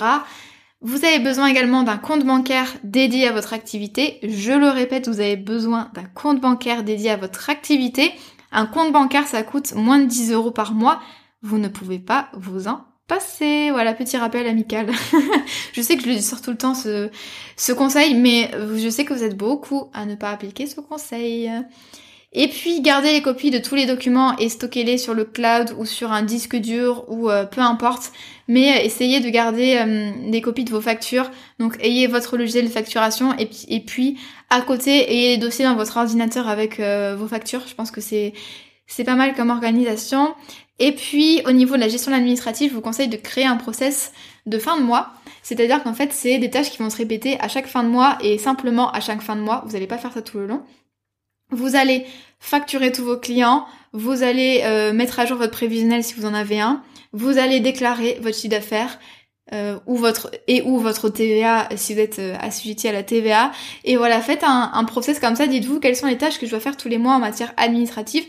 Vous 0.83 1.05
avez 1.05 1.21
besoin 1.21 1.47
également 1.47 1.85
d'un 1.85 1.97
compte 1.97 2.25
bancaire 2.25 2.67
dédié 2.85 3.29
à 3.29 3.33
votre 3.33 3.55
activité. 3.55 4.19
Je 4.23 4.53
le 4.53 4.69
répète, 4.69 5.09
vous 5.09 5.21
avez 5.21 5.37
besoin 5.37 5.91
d'un 5.95 6.05
compte 6.05 6.41
bancaire 6.41 6.83
dédié 6.83 7.11
à 7.11 7.17
votre 7.17 7.49
activité. 7.49 8.13
Un 8.51 8.67
compte 8.67 8.93
bancaire, 8.93 9.27
ça 9.27 9.43
coûte 9.43 9.75
moins 9.75 10.01
de 10.01 10.07
10 10.07 10.33
euros 10.33 10.51
par 10.51 10.75
mois. 10.75 11.01
Vous 11.43 11.59
ne 11.59 11.69
pouvez 11.69 11.99
pas 11.99 12.29
vous 12.35 12.69
en 12.69 12.85
passer. 13.09 13.71
Voilà, 13.71 13.95
petit 13.95 14.17
rappel 14.17 14.47
amical. 14.47 14.91
je 15.73 15.83
sais 15.83 15.97
que 15.97 16.03
je 16.03 16.09
le 16.09 16.21
sur 16.21 16.41
tout 16.41 16.51
le 16.51 16.57
temps 16.57 16.75
ce, 16.75 17.11
ce 17.57 17.73
conseil, 17.73 18.15
mais 18.15 18.51
je 18.77 18.89
sais 18.89 19.05
que 19.05 19.13
vous 19.13 19.25
êtes 19.25 19.37
beaucoup 19.37 19.91
à 19.93 20.07
ne 20.07 20.15
pas 20.15 20.31
appliquer 20.31 20.67
ce 20.67 20.81
conseil. 20.81 21.51
Et 22.35 22.49
puis 22.49 22.81
gardez 22.81 23.13
les 23.13 23.21
copies 23.21 23.51
de 23.51 23.59
tous 23.59 23.75
les 23.75 23.85
documents 23.85 24.37
et 24.39 24.49
stockez-les 24.49 24.97
sur 24.97 25.13
le 25.13 25.25
cloud 25.25 25.75
ou 25.77 25.85
sur 25.85 26.13
un 26.13 26.23
disque 26.23 26.57
dur 26.57 27.05
ou 27.09 27.29
euh, 27.29 27.45
peu 27.45 27.61
importe. 27.61 28.13
Mais 28.49 28.73
euh, 28.73 28.85
essayez 28.85 29.21
de 29.21 29.29
garder 29.29 29.77
euh, 29.77 30.31
des 30.31 30.41
copies 30.41 30.65
de 30.65 30.71
vos 30.71 30.81
factures. 30.81 31.31
Donc 31.59 31.77
ayez 31.83 32.07
votre 32.07 32.39
logiciel 32.39 32.65
de 32.65 32.71
facturation 32.71 33.37
et 33.37 33.47
puis, 33.47 33.67
et 33.69 33.81
puis 33.81 34.19
à 34.49 34.63
côté 34.63 35.13
ayez 35.13 35.29
les 35.29 35.37
dossiers 35.37 35.67
dans 35.67 35.77
votre 35.77 35.99
ordinateur 35.99 36.49
avec 36.49 36.81
vos 36.81 37.27
factures. 37.27 37.67
Je 37.67 37.75
pense 37.75 37.91
que 37.91 38.01
c'est 38.01 38.33
c'est 38.87 39.05
pas 39.05 39.15
mal 39.15 39.35
comme 39.35 39.51
organisation. 39.51 40.35
Et 40.79 40.93
puis 40.93 41.43
au 41.47 41.53
niveau 41.53 41.75
de 41.77 41.81
la 41.81 41.89
gestion 41.89 42.13
administrative, 42.13 42.71
je 42.71 42.75
vous 42.75 42.81
conseille 42.81 43.09
de 43.09 43.17
créer 43.17 43.47
un 43.47 43.57
process 43.57 44.13
de 44.47 44.59
fin 44.59 44.79
de 44.79 44.83
mois. 44.83 45.13
C'est-à-dire 45.43 45.83
qu'en 45.83 45.95
fait, 45.95 46.13
c'est 46.13 46.39
des 46.39 46.51
tâches 46.51 46.71
qui 46.71 46.79
vont 46.79 46.91
se 46.91 46.97
répéter 46.97 47.39
à 47.41 47.49
chaque 47.49 47.67
fin 47.67 47.83
de 47.83 47.89
mois 47.89 48.19
et 48.21 48.39
simplement 48.39 48.91
à 48.91 49.01
chaque 49.01 49.23
fin 49.23 49.37
de 49.37 49.41
mois. 49.41 49.63
Vous 49.67 49.73
n'allez 49.73 49.87
pas 49.87 49.99
faire 49.99 50.13
ça 50.13 50.23
tout 50.23 50.39
le 50.39 50.47
long. 50.47 50.63
Vous 51.51 51.77
allez 51.77 52.07
facturer 52.41 52.91
tous 52.93 53.05
vos 53.05 53.19
clients, 53.19 53.67
vous 53.93 54.23
allez 54.23 54.63
euh, 54.65 54.93
mettre 54.93 55.21
à 55.21 55.27
jour 55.27 55.37
votre 55.37 55.53
prévisionnel 55.53 56.03
si 56.03 56.15
vous 56.15 56.25
en 56.25 56.33
avez 56.33 56.61
un, 56.61 56.83
vous 57.13 57.37
allez 57.37 57.61
déclarer 57.61 58.19
votre 58.23 58.35
chiffre 58.37 58.49
d'affaires 58.49 58.99
euh, 59.53 59.79
ou 59.87 59.97
votre 59.97 60.31
et 60.47 60.63
ou 60.63 60.79
votre 60.79 61.11
TVA 61.11 61.69
si 61.77 61.93
vous 61.93 62.01
êtes 62.01 62.19
euh, 62.21 62.37
assujetti 62.41 62.89
à 62.89 62.93
la 62.93 63.03
TVA. 63.03 63.53
Et 63.85 63.97
voilà, 63.97 64.21
faites 64.23 64.45
un, 64.45 64.71
un 64.73 64.85
process 64.85 65.21
comme 65.21 65.37
ça. 65.37 65.47
Dites-vous 65.47 65.79
quelles 65.79 65.97
sont 65.97 66.07
les 66.07 66.17
tâches 66.17 66.39
que 66.39 66.47
je 66.47 66.51
dois 66.51 66.61
faire 66.61 66.77
tous 66.77 66.89
les 66.89 66.99
mois 66.99 67.15
en 67.15 67.19
matière 67.19 67.53
administrative 67.59 68.25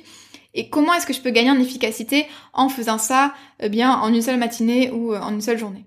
et 0.53 0.69
comment 0.69 0.93
est-ce 0.93 1.05
que 1.05 1.13
je 1.13 1.21
peux 1.21 1.31
gagner 1.31 1.51
en 1.51 1.59
efficacité 1.59 2.27
en 2.53 2.69
faisant 2.69 2.97
ça 2.97 3.33
eh 3.59 3.69
bien 3.69 3.91
en 3.91 4.13
une 4.13 4.21
seule 4.21 4.37
matinée 4.39 4.91
ou 4.91 5.13
euh, 5.13 5.19
en 5.19 5.33
une 5.33 5.41
seule 5.41 5.57
journée? 5.57 5.85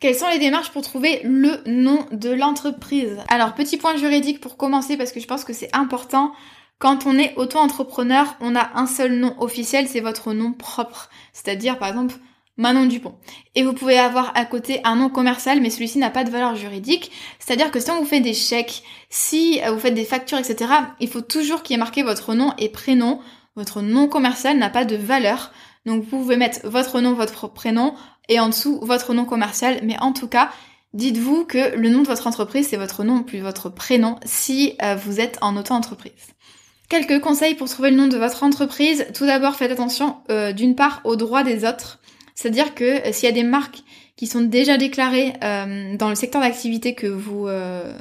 Quelles 0.00 0.14
sont 0.14 0.28
les 0.28 0.38
démarches 0.38 0.70
pour 0.70 0.80
trouver 0.80 1.20
le 1.24 1.62
nom 1.66 2.06
de 2.10 2.30
l'entreprise? 2.30 3.18
Alors, 3.28 3.54
petit 3.54 3.76
point 3.76 3.96
juridique 3.96 4.40
pour 4.40 4.56
commencer 4.56 4.96
parce 4.96 5.12
que 5.12 5.20
je 5.20 5.26
pense 5.26 5.44
que 5.44 5.52
c'est 5.52 5.74
important. 5.76 6.32
Quand 6.78 7.04
on 7.04 7.18
est 7.18 7.34
auto-entrepreneur, 7.36 8.34
on 8.40 8.56
a 8.56 8.70
un 8.76 8.86
seul 8.86 9.12
nom 9.12 9.34
officiel, 9.42 9.86
c'est 9.88 10.00
votre 10.00 10.32
nom 10.32 10.54
propre. 10.54 11.10
C'est-à-dire, 11.34 11.78
par 11.78 11.88
exemple, 11.88 12.14
Manon 12.60 12.84
Dupont. 12.84 13.14
Et 13.54 13.62
vous 13.62 13.72
pouvez 13.72 13.98
avoir 13.98 14.32
à 14.36 14.44
côté 14.44 14.80
un 14.84 14.94
nom 14.94 15.08
commercial, 15.08 15.62
mais 15.62 15.70
celui-ci 15.70 15.98
n'a 15.98 16.10
pas 16.10 16.24
de 16.24 16.30
valeur 16.30 16.56
juridique. 16.56 17.10
C'est-à-dire 17.38 17.70
que 17.70 17.80
si 17.80 17.90
on 17.90 18.00
vous 18.00 18.06
fait 18.06 18.20
des 18.20 18.34
chèques, 18.34 18.82
si 19.08 19.60
euh, 19.64 19.72
vous 19.72 19.78
faites 19.78 19.94
des 19.94 20.04
factures, 20.04 20.36
etc., 20.36 20.70
il 21.00 21.08
faut 21.08 21.22
toujours 21.22 21.62
qu'il 21.62 21.74
y 21.74 21.76
ait 21.76 21.78
marqué 21.78 22.02
votre 22.02 22.34
nom 22.34 22.52
et 22.58 22.68
prénom. 22.68 23.20
Votre 23.56 23.80
nom 23.80 24.08
commercial 24.08 24.58
n'a 24.58 24.68
pas 24.68 24.84
de 24.84 24.94
valeur. 24.94 25.52
Donc 25.86 26.04
vous 26.04 26.18
pouvez 26.18 26.36
mettre 26.36 26.60
votre 26.68 27.00
nom, 27.00 27.14
votre 27.14 27.48
prénom, 27.48 27.94
et 28.28 28.38
en 28.38 28.50
dessous 28.50 28.78
votre 28.82 29.14
nom 29.14 29.24
commercial. 29.24 29.80
Mais 29.82 29.96
en 30.00 30.12
tout 30.12 30.28
cas, 30.28 30.50
dites-vous 30.92 31.46
que 31.46 31.74
le 31.76 31.88
nom 31.88 32.02
de 32.02 32.06
votre 32.06 32.26
entreprise, 32.26 32.68
c'est 32.68 32.76
votre 32.76 33.04
nom 33.04 33.22
plus 33.22 33.40
votre 33.40 33.70
prénom 33.70 34.16
si 34.26 34.74
euh, 34.82 34.96
vous 34.96 35.18
êtes 35.18 35.38
en 35.40 35.56
auto-entreprise. 35.56 36.12
Quelques 36.90 37.20
conseils 37.20 37.54
pour 37.54 37.70
trouver 37.70 37.90
le 37.90 37.96
nom 37.96 38.08
de 38.08 38.18
votre 38.18 38.42
entreprise. 38.42 39.06
Tout 39.14 39.24
d'abord, 39.24 39.56
faites 39.56 39.72
attention 39.72 40.16
euh, 40.28 40.52
d'une 40.52 40.74
part 40.74 41.00
aux 41.04 41.16
droits 41.16 41.42
des 41.42 41.64
autres. 41.64 42.00
C'est-à-dire 42.40 42.74
que 42.74 43.06
euh, 43.06 43.12
s'il 43.12 43.28
y 43.28 43.28
a 43.28 43.34
des 43.34 43.42
marques 43.42 43.82
qui 44.16 44.26
sont 44.26 44.40
déjà 44.40 44.78
déclarées 44.78 45.34
euh, 45.44 45.94
dans 45.98 46.08
le 46.08 46.14
secteur 46.14 46.40
d'activité 46.40 46.94
que 46.94 47.06
vous 47.06 47.46
euh, 47.46 47.92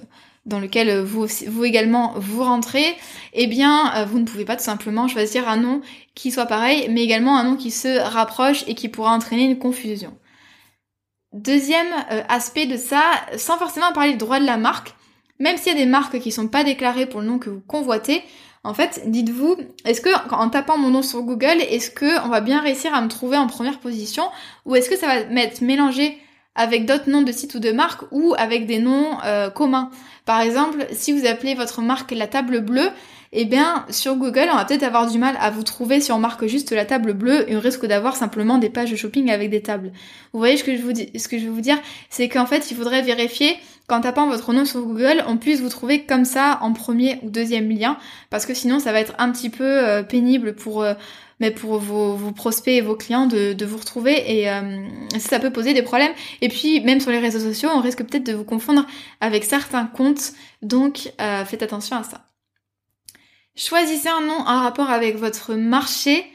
dans 0.45 0.62
lequel 0.62 1.02
vous, 1.02 1.28
vous 1.47 1.65
également 1.65 2.13
vous 2.15 2.41
rentrez, 2.45 2.95
eh 3.34 3.47
bien 3.47 4.06
vous 4.06 4.17
ne 4.17 4.23
pouvez 4.23 4.45
pas 4.45 4.56
tout 4.56 4.63
simplement 4.63 5.10
choisir 5.10 5.49
un 5.49 5.58
nom 5.58 5.82
qui 6.15 6.32
soit 6.32 6.45
pareil, 6.45 6.88
mais 6.89 7.04
également 7.04 7.38
un 7.38 7.43
nom 7.43 7.58
qui 7.58 7.69
se 7.69 7.99
rapproche 7.99 8.63
et 8.67 8.75
qui 8.75 8.88
pourra 8.88 9.12
entraîner 9.12 9.43
une 9.43 9.60
confusion. 9.60 10.17
Deuxième 11.34 11.93
aspect 12.30 12.65
de 12.65 12.78
ça, 12.78 13.04
sans 13.38 13.58
forcément 13.58 13.91
parler 13.91 14.12
du 14.12 14.17
droit 14.17 14.39
de 14.39 14.45
la 14.45 14.58
marque, 14.58 14.95
même 15.38 15.58
s'il 15.58 15.73
y 15.73 15.75
a 15.75 15.80
des 15.80 15.86
marques 15.86 16.19
qui 16.19 16.32
sont 16.32 16.47
pas 16.47 16.63
déclarées 16.63 17.06
pour 17.06 17.19
le 17.19 17.28
nom 17.28 17.38
que 17.38 17.49
vous 17.49 17.62
convoitez, 17.62 18.23
en 18.63 18.74
fait, 18.74 19.04
dites-vous, 19.06 19.56
est-ce 19.86 20.02
que 20.02 20.10
en 20.34 20.50
tapant 20.50 20.78
mon 20.78 20.89
nom 20.89 21.02
sur 21.02 21.22
Google, 21.22 21.62
est-ce 21.62 21.89
que 21.89 22.26
on 22.26 22.28
va 22.28 22.41
bien 22.41 22.60
réussir 22.60 22.93
à 22.93 23.02
me 23.02 23.08
trouver 23.08 23.38
en 23.38 23.48
première 23.48 23.80
position 23.80 24.26
ou 24.65 24.76
est-ce 24.76 24.89
que 24.89 24.98
ça 24.98 25.08
va 25.08 25.26
m'être 25.26 25.62
mélangé 25.62 26.17
avec 26.56 26.86
d'autres 26.86 27.10
noms 27.10 27.22
de 27.22 27.32
sites 27.32 27.56
ou 27.56 27.60
de 27.60 27.72
marques 27.72 28.04
ou 28.12 28.36
avec 28.38 28.65
des 28.65 28.80
noms 28.80 29.17
euh, 29.24 29.50
communs? 29.50 29.89
Par 30.26 30.41
exemple, 30.41 30.86
si 30.91 31.13
vous 31.13 31.26
appelez 31.26 31.56
votre 31.56 31.82
marque 31.82 32.12
la 32.12 32.28
table 32.28 32.60
bleue, 32.60 32.89
eh 33.32 33.46
bien 33.46 33.86
sur 33.89 34.15
Google 34.15 34.48
on 34.52 34.56
va 34.56 34.65
peut-être 34.65 34.84
avoir 34.84 35.10
du 35.10 35.18
mal 35.18 35.38
à 35.39 35.52
vous 35.52 35.63
trouver 35.63 36.02
si 36.02 36.12
on 36.12 36.20
marque 36.20 36.46
juste 36.48 36.72
la 36.72 36.86
table 36.86 37.13
bleue 37.13 37.50
et 37.50 37.56
on 37.56 37.60
risque 37.60 37.86
d'avoir 37.86 38.15
simplement 38.15 38.58
des 38.58 38.70
pages 38.70 38.92
de 38.92 38.96
shopping 38.96 39.30
avec 39.30 39.50
des 39.50 39.62
tables. 39.62 39.92
Vous 40.34 40.39
voyez 40.39 40.58
ce 40.58 40.63
que 40.63 40.76
je 40.76 40.82
vous 40.82 40.94
dis, 40.94 41.10
ce 41.18 41.28
que 41.28 41.38
je 41.38 41.46
veux 41.46 41.52
vous 41.52 41.62
dire, 41.62 41.78
c'est 42.10 42.30
qu'en 42.30 42.46
fait 42.46 42.72
il 42.72 42.78
faudrait 42.78 43.02
vérifier 43.02 43.58
qu'en 43.89 44.02
tapant 44.02 44.28
votre 44.28 44.54
nom 44.54 44.65
sur 44.65 44.82
Google, 44.82 45.24
on 45.28 45.38
puisse 45.38 45.60
vous 45.60 45.70
trouver 45.70 46.06
comme 46.06 46.24
ça 46.24 46.60
en 46.62 46.72
premier 46.74 47.20
ou 47.24 47.30
deuxième 47.30 47.70
lien, 47.70 47.98
parce 48.30 48.46
que 48.46 48.54
sinon 48.54 48.80
ça 48.80 48.92
va 48.94 49.02
être 49.02 49.13
un 49.18 49.32
petit 49.32 49.50
peu 49.50 49.65
euh, 49.65 50.04
pénible 50.04 50.56
pour 50.56 50.84
euh, 50.84 50.94
mais 51.42 51.52
pour 51.52 51.80
vos, 51.80 52.18
prospects 52.34 52.74
et 52.74 52.82
vos 52.82 52.96
clients 52.96 53.26
de, 53.26 53.65
vous 53.65 53.78
retrouver 53.78 54.39
et 54.39 54.50
euh, 54.50 54.84
ça 55.20 55.39
peut 55.39 55.52
poser 55.52 55.74
des 55.74 55.84
problèmes. 55.84 56.12
Et 56.42 56.50
puis 56.50 56.82
même 56.82 57.00
sur 57.00 57.12
les 57.12 57.20
réseaux 57.20 57.39
sociaux, 57.39 57.70
on 57.74 57.80
risque 57.80 58.04
peut-être 58.04 58.26
de 58.26 58.34
vous 58.34 58.44
confondre 58.44 58.86
avec 59.22 59.46
certains 59.46 59.86
comptes, 59.86 60.34
donc 60.62 61.13
faites 61.46 61.63
attention 61.63 61.96
à 61.96 62.04
ça. 62.04 62.29
Choisissez 63.60 64.08
un 64.08 64.22
nom 64.22 64.39
en 64.39 64.62
rapport 64.62 64.89
avec 64.89 65.17
votre 65.17 65.54
marché, 65.54 66.26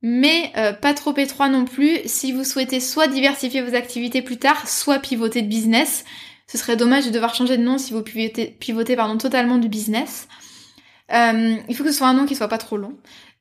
mais 0.00 0.50
euh, 0.56 0.72
pas 0.72 0.94
trop 0.94 1.14
étroit 1.14 1.50
non 1.50 1.66
plus 1.66 1.98
si 2.06 2.32
vous 2.32 2.42
souhaitez 2.42 2.80
soit 2.80 3.06
diversifier 3.06 3.60
vos 3.60 3.74
activités 3.74 4.22
plus 4.22 4.38
tard, 4.38 4.66
soit 4.66 4.98
pivoter 4.98 5.42
de 5.42 5.46
business. 5.46 6.06
Ce 6.46 6.56
serait 6.56 6.78
dommage 6.78 7.04
de 7.04 7.10
devoir 7.10 7.34
changer 7.34 7.58
de 7.58 7.62
nom 7.62 7.76
si 7.76 7.92
vous 7.92 8.02
pivotez, 8.02 8.96
totalement 9.18 9.58
du 9.58 9.68
business. 9.68 10.26
Euh, 11.12 11.56
il 11.68 11.76
faut 11.76 11.84
que 11.84 11.90
ce 11.90 11.98
soit 11.98 12.08
un 12.08 12.14
nom 12.14 12.24
qui 12.24 12.34
soit 12.34 12.48
pas 12.48 12.56
trop 12.56 12.78
long. 12.78 12.96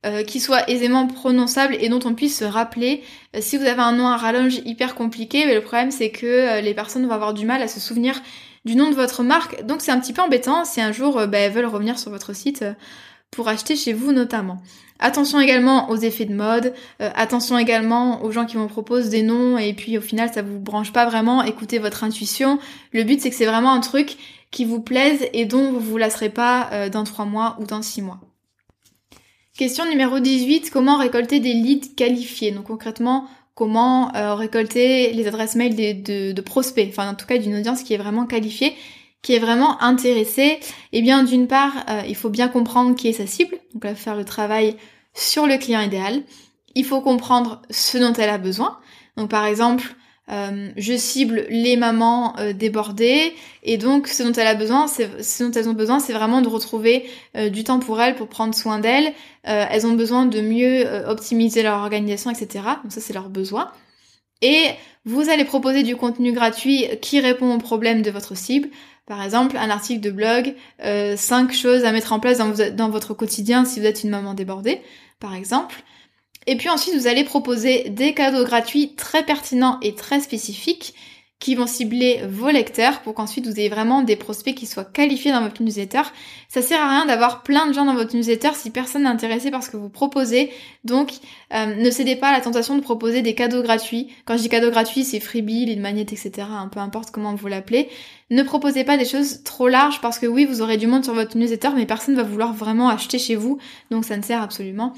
Euh, 0.06 0.23
qui 0.23 0.41
soit 0.41 0.69
aisément 0.69 1.08
prononçable 1.08 1.78
et 1.80 1.88
dont 1.88 1.99
on 2.04 2.15
puisse 2.15 2.39
se 2.39 2.45
rappeler. 2.45 3.04
Si 3.39 3.56
vous 3.56 3.65
avez 3.65 3.82
un 3.82 3.93
nom 3.93 4.08
à 4.08 4.17
rallonge 4.17 4.60
hyper 4.65 4.95
compliqué, 4.95 5.45
le 5.45 5.62
problème 5.62 5.91
c'est 5.91 6.10
que 6.10 6.62
les 6.62 6.73
personnes 6.73 7.06
vont 7.06 7.13
avoir 7.13 7.34
du 7.34 7.45
mal 7.45 7.62
à 7.62 7.69
se 7.69 7.80
souvenir 7.80 8.21
du 8.65 8.75
nom 8.75 8.89
de 8.89 8.95
votre 8.95 9.23
marque, 9.23 9.65
donc 9.65 9.82
c'est 9.82 9.91
un 9.91 9.99
petit 9.99 10.13
peu 10.13 10.21
embêtant 10.21 10.65
si 10.65 10.82
un 10.82 10.91
jour 10.91 11.25
bah, 11.28 11.38
elles 11.38 11.52
veulent 11.52 11.65
revenir 11.65 11.97
sur 11.99 12.12
votre 12.12 12.34
site 12.34 12.63
pour 13.32 13.48
acheter 13.48 13.76
chez 13.76 13.94
vous 13.94 14.12
notamment. 14.12 14.62
Attention 15.00 15.39
également 15.39 15.89
aux 15.89 15.96
effets 15.96 16.26
de 16.26 16.34
mode, 16.34 16.74
attention 17.00 17.58
également 17.58 18.22
aux 18.24 18.32
gens 18.32 18.46
qui 18.46 18.58
vous 18.58 18.68
proposent 18.68 19.08
des 19.08 19.22
noms 19.22 19.58
et 19.58 19.74
puis 19.74 19.98
au 19.98 20.02
final 20.02 20.30
ça 20.34 20.42
vous 20.42 20.60
branche 20.60 20.92
pas 20.92 21.06
vraiment, 21.06 21.42
écoutez 21.44 21.80
votre 21.80 22.04
intuition. 22.04 22.60
Le 22.92 23.04
but 23.04 23.22
c'est 23.22 23.30
que 23.30 23.36
c'est 23.36 23.46
vraiment 23.46 23.72
un 23.72 23.80
truc 23.80 24.18
qui 24.52 24.65
vous 24.65 24.82
plaise 24.82 25.26
et 25.32 25.46
dont 25.46 25.72
vous 25.72 25.80
vous 25.80 25.98
lasserez 25.98 26.30
pas 26.30 26.89
dans 26.89 27.06
trois 27.06 27.24
mois 27.24 27.56
ou 27.62 27.65
dans 27.65 27.82
six 27.82 28.02
mois. 28.02 28.20
Question 29.60 29.84
numéro 29.89 30.22
18, 30.22 30.70
comment 30.70 30.98
récolter 30.98 31.42
des 31.42 31.52
leads 31.52 31.94
qualifiés? 31.96 32.52
Donc 32.52 32.68
concrètement, 32.68 33.28
comment 33.60 34.15
euh, 34.15 34.34
récolter 34.36 35.12
les 35.12 35.28
adresses 35.28 35.56
mail 35.56 35.76
de, 35.76 36.42
prospects, 36.42 36.88
enfin 36.88 37.10
en 37.10 37.13
tout 37.13 37.26
cas 37.26 37.38
d'une 37.38 37.56
audience 37.56 37.84
qui 37.84 37.94
est 37.94 37.98
vraiment 37.98 38.26
qualifiée, 38.26 38.74
qui 39.21 39.34
est 39.34 39.39
vraiment 39.39 39.82
intéressée. 39.82 40.60
Eh 40.93 41.01
bien 41.01 41.23
d'une 41.23 41.47
part, 41.47 41.73
euh, 41.89 42.01
il 42.08 42.15
faut 42.15 42.29
bien 42.29 42.47
comprendre 42.47 42.95
qui 42.95 43.08
est 43.08 43.13
sa 43.13 43.27
cible, 43.27 43.58
donc 43.73 43.84
là 43.84 43.95
faire 43.95 44.15
le 44.15 44.25
travail 44.25 44.75
sur 45.13 45.45
le 45.45 45.58
client 45.58 45.82
idéal. 45.82 46.23
Il 46.75 46.86
faut 46.86 47.01
comprendre 47.01 47.62
ce 47.69 47.97
dont 47.97 48.13
elle 48.13 48.29
a 48.29 48.38
besoin. 48.38 48.77
Donc 49.17 49.29
par 49.29 49.45
exemple, 49.45 49.95
euh, 50.32 50.69
je 50.77 50.95
cible 50.95 51.47
les 51.49 51.75
mamans 51.75 52.36
euh, 52.38 52.53
débordées 52.53 53.34
et 53.63 53.77
donc 53.77 54.08
ce 54.08 54.21
dont 54.21 54.32
elle 54.32 54.47
a 54.47 54.53
besoin, 54.53 54.88
ce 54.88 55.43
dont 55.43 55.51
elles 55.51 55.67
ont 55.67 55.73
besoin, 55.73 55.99
c'est 55.99 56.13
vraiment 56.13 56.41
de 56.41 56.47
retrouver 56.47 57.10
du 57.51 57.63
temps 57.63 57.79
pour 57.79 57.99
elles 57.99 58.15
pour 58.15 58.27
prendre 58.27 58.53
soin 58.53 58.79
d'elles. 58.79 59.13
elles 59.43 59.88
ont 59.88 59.93
besoin 59.93 60.25
de 60.25 60.39
mieux 60.39 60.86
optimiser 61.08 61.63
leur 61.63 61.79
organisation, 61.79 62.29
etc. 62.29 62.63
Donc 62.84 62.91
ça 62.91 63.01
c'est 63.01 63.13
leur 63.13 63.29
besoin. 63.29 63.71
Et 64.41 64.67
vous 65.05 65.29
allez 65.29 65.43
proposer 65.43 65.84
du 65.84 65.95
contenu 65.95 66.32
gratuit 66.32 66.86
qui 67.01 67.19
répond 67.19 67.53
aux 67.53 67.58
problèmes 67.60 68.01
de 68.01 68.12
votre 68.12 68.38
cible. 68.38 68.69
Par 69.10 69.24
exemple, 69.24 69.58
un 69.58 69.72
article 69.72 70.02
de 70.02 70.12
blog, 70.12 70.54
5 70.80 71.52
choses 71.52 71.84
à 71.84 71.91
mettre 71.91 72.13
en 72.13 72.19
place 72.19 72.38
dans, 72.38 72.54
dans 72.76 72.89
votre 72.91 73.15
quotidien 73.15 73.65
si 73.65 73.80
vous 73.80 73.88
êtes 73.88 74.04
une 74.04 74.12
maman 74.12 74.36
débordée, 74.36 74.82
par 75.19 75.34
exemple. 75.34 75.84
Et 76.45 76.56
puis 76.58 76.69
ensuite, 76.69 76.95
vous 76.95 77.08
allez 77.08 77.24
proposer 77.24 77.89
des 77.89 78.13
cadeaux 78.13 78.45
gratuits 78.45 78.93
très 78.95 79.26
pertinents 79.26 79.80
et 79.82 79.95
très 79.95 80.19
spécifiques 80.19 80.93
qui 81.39 81.56
vont 81.56 81.67
cibler 81.67 82.21
vos 82.30 82.49
lecteurs 82.49 82.99
pour 82.99 83.13
qu'ensuite 83.13 83.47
vous 83.47 83.58
ayez 83.60 83.69
vraiment 83.69 84.02
des 84.02 84.17
prospects 84.17 84.54
qui 84.54 84.65
soient 84.65 84.84
qualifiés 84.84 85.32
dans 85.32 85.41
votre 85.41 85.63
newsletter. 85.63 86.02
Ça 86.49 86.62
sert 86.62 86.82
à 86.82 86.89
rien 86.89 87.06
d'avoir 87.06 87.43
plein 87.43 87.65
de 87.65 87.73
gens 87.73 87.86
dans 87.86 87.95
votre 87.95 88.13
newsletter 88.13 88.49
si 88.56 88.71
personne 88.71 89.04
n'est 89.04 89.10
intéressé 89.10 89.49
par 89.49 89.63
ce 89.63 89.69
que 89.69 89.78
vous 89.78 89.88
proposez. 89.88 90.52
Donc 90.84 91.13
euh, 91.54 91.75
ne 91.75 91.89
cédez 91.91 92.17
pas 92.17 92.28
à 92.28 92.32
la 92.34 92.41
tentation 92.41 92.75
de 92.75 92.82
proposer 92.82 93.21
des 93.21 93.36
cadeaux 93.36 93.63
gratuits. 93.63 94.10
Quand 94.25 94.36
je 94.36 94.41
dis 94.41 94.49
cadeaux 94.49 94.69
gratuits, 94.69 95.06
c'est 95.06 95.21
freebie, 95.21 95.65
les 95.65 95.78
magnettes, 95.78 96.12
etc. 96.12 96.47
peu 96.73 96.82
importe 96.82 97.12
comment 97.12 97.36
vous 97.36 97.47
l'appelez. 97.47 97.88
Ne 98.32 98.43
proposez 98.43 98.84
pas 98.84 98.97
des 98.97 99.06
choses 99.06 99.41
trop 99.43 99.69
larges 99.69 100.02
parce 100.02 100.19
que 100.19 100.28
oui, 100.28 100.43
vous 100.45 100.62
aurez 100.62 100.75
du 100.75 100.88
monde 100.88 101.06
sur 101.06 101.13
votre 101.13 101.38
newsletter, 101.38 101.69
mais 101.73 101.86
personne 101.86 102.15
va 102.15 102.23
vouloir 102.23 102.54
vraiment 102.54 102.89
acheter 102.89 103.17
chez 103.17 103.36
vous. 103.36 103.60
Donc 103.91 104.04
ça 104.04 104.17
ne 104.17 104.23
sert 104.23 104.41
absolument 104.41 104.93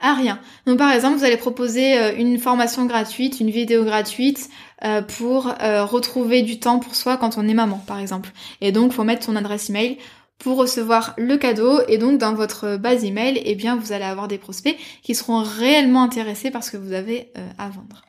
à 0.00 0.14
rien. 0.14 0.38
Donc 0.66 0.78
par 0.78 0.92
exemple, 0.92 1.16
vous 1.16 1.24
allez 1.24 1.36
proposer 1.36 1.98
euh, 1.98 2.16
une 2.16 2.38
formation 2.38 2.86
gratuite, 2.86 3.40
une 3.40 3.50
vidéo 3.50 3.84
gratuite 3.84 4.48
euh, 4.84 5.02
pour 5.02 5.52
euh, 5.62 5.84
retrouver 5.84 6.42
du 6.42 6.60
temps 6.60 6.78
pour 6.78 6.94
soi 6.94 7.16
quand 7.16 7.38
on 7.38 7.48
est 7.48 7.54
maman, 7.54 7.82
par 7.86 7.98
exemple. 7.98 8.30
Et 8.60 8.72
donc, 8.72 8.92
faut 8.92 9.04
mettre 9.04 9.24
son 9.24 9.36
adresse 9.36 9.70
email 9.70 9.98
pour 10.38 10.58
recevoir 10.58 11.14
le 11.16 11.38
cadeau 11.38 11.80
et 11.88 11.96
donc 11.96 12.18
dans 12.18 12.34
votre 12.34 12.76
base 12.76 13.04
email, 13.04 13.40
eh 13.42 13.54
bien 13.54 13.74
vous 13.74 13.92
allez 13.92 14.04
avoir 14.04 14.28
des 14.28 14.36
prospects 14.36 14.76
qui 15.02 15.14
seront 15.14 15.42
réellement 15.42 16.02
intéressés 16.02 16.50
par 16.50 16.62
ce 16.62 16.72
que 16.72 16.76
vous 16.76 16.92
avez 16.92 17.32
à 17.56 17.70
vendre. 17.70 18.04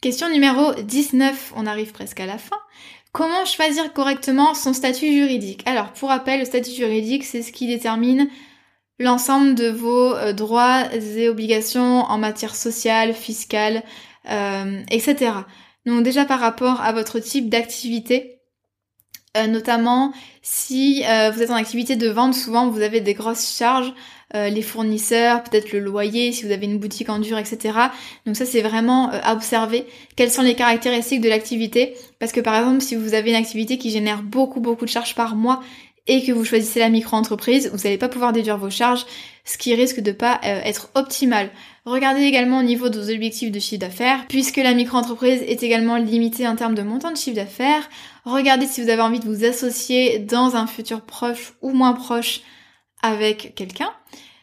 Question 0.00 0.28
numéro 0.28 0.74
19, 0.74 1.52
on 1.54 1.64
arrive 1.64 1.92
presque 1.92 2.18
à 2.18 2.26
la 2.26 2.38
fin. 2.38 2.56
Comment 3.12 3.44
choisir 3.44 3.92
correctement 3.92 4.54
son 4.54 4.72
statut 4.72 5.12
juridique? 5.12 5.62
Alors 5.66 5.92
pour 5.92 6.08
rappel, 6.08 6.40
le 6.40 6.44
statut 6.44 6.72
juridique, 6.72 7.22
c'est 7.22 7.42
ce 7.42 7.52
qui 7.52 7.68
détermine 7.68 8.28
l'ensemble 9.00 9.54
de 9.54 9.68
vos 9.68 10.14
euh, 10.14 10.32
droits 10.32 10.84
et 10.94 11.28
obligations 11.28 12.02
en 12.02 12.18
matière 12.18 12.54
sociale, 12.54 13.14
fiscale, 13.14 13.82
euh, 14.30 14.82
etc. 14.90 15.32
Donc 15.86 16.04
déjà 16.04 16.24
par 16.26 16.38
rapport 16.38 16.80
à 16.82 16.92
votre 16.92 17.18
type 17.18 17.48
d'activité, 17.48 18.36
euh, 19.36 19.46
notamment 19.46 20.12
si 20.42 21.02
vous 21.02 21.42
êtes 21.42 21.50
en 21.50 21.54
activité 21.54 21.96
de 21.96 22.08
vente, 22.08 22.34
souvent 22.34 22.68
vous 22.68 22.80
avez 22.80 23.00
des 23.00 23.14
grosses 23.14 23.56
charges, 23.56 23.92
les 24.32 24.62
fournisseurs, 24.62 25.42
peut-être 25.42 25.72
le 25.72 25.80
loyer, 25.80 26.32
si 26.32 26.44
vous 26.44 26.52
avez 26.52 26.64
une 26.64 26.78
boutique 26.78 27.08
en 27.10 27.18
dur, 27.18 27.36
etc. 27.36 27.74
Donc 28.26 28.36
ça 28.36 28.46
c'est 28.46 28.62
vraiment 28.62 29.10
à 29.10 29.34
observer 29.34 29.86
quelles 30.16 30.30
sont 30.30 30.42
les 30.42 30.54
caractéristiques 30.54 31.20
de 31.20 31.28
l'activité, 31.28 31.94
parce 32.18 32.32
que 32.32 32.40
par 32.40 32.56
exemple 32.56 32.80
si 32.80 32.94
vous 32.94 33.12
avez 33.12 33.30
une 33.30 33.36
activité 33.36 33.76
qui 33.76 33.90
génère 33.90 34.22
beaucoup 34.22 34.60
beaucoup 34.60 34.84
de 34.84 34.90
charges 34.90 35.14
par 35.14 35.36
mois 35.36 35.60
et 36.10 36.24
que 36.24 36.32
vous 36.32 36.44
choisissez 36.44 36.80
la 36.80 36.88
micro-entreprise, 36.88 37.70
vous 37.72 37.84
n'allez 37.84 37.96
pas 37.96 38.08
pouvoir 38.08 38.32
déduire 38.32 38.58
vos 38.58 38.68
charges, 38.68 39.06
ce 39.44 39.56
qui 39.56 39.72
risque 39.76 40.00
de 40.00 40.10
pas 40.10 40.40
euh, 40.44 40.60
être 40.64 40.90
optimal. 40.96 41.50
Regardez 41.84 42.24
également 42.24 42.58
au 42.58 42.62
niveau 42.64 42.88
de 42.88 43.00
vos 43.00 43.10
objectifs 43.12 43.52
de 43.52 43.60
chiffre 43.60 43.80
d'affaires, 43.80 44.26
puisque 44.28 44.56
la 44.56 44.74
micro-entreprise 44.74 45.40
est 45.42 45.62
également 45.62 45.96
limitée 45.98 46.48
en 46.48 46.56
termes 46.56 46.74
de 46.74 46.82
montant 46.82 47.12
de 47.12 47.16
chiffre 47.16 47.36
d'affaires. 47.36 47.88
Regardez 48.24 48.66
si 48.66 48.82
vous 48.82 48.90
avez 48.90 49.02
envie 49.02 49.20
de 49.20 49.24
vous 49.24 49.44
associer 49.44 50.18
dans 50.18 50.56
un 50.56 50.66
futur 50.66 51.02
proche 51.02 51.52
ou 51.62 51.70
moins 51.70 51.92
proche 51.92 52.40
avec 53.02 53.54
quelqu'un. 53.54 53.92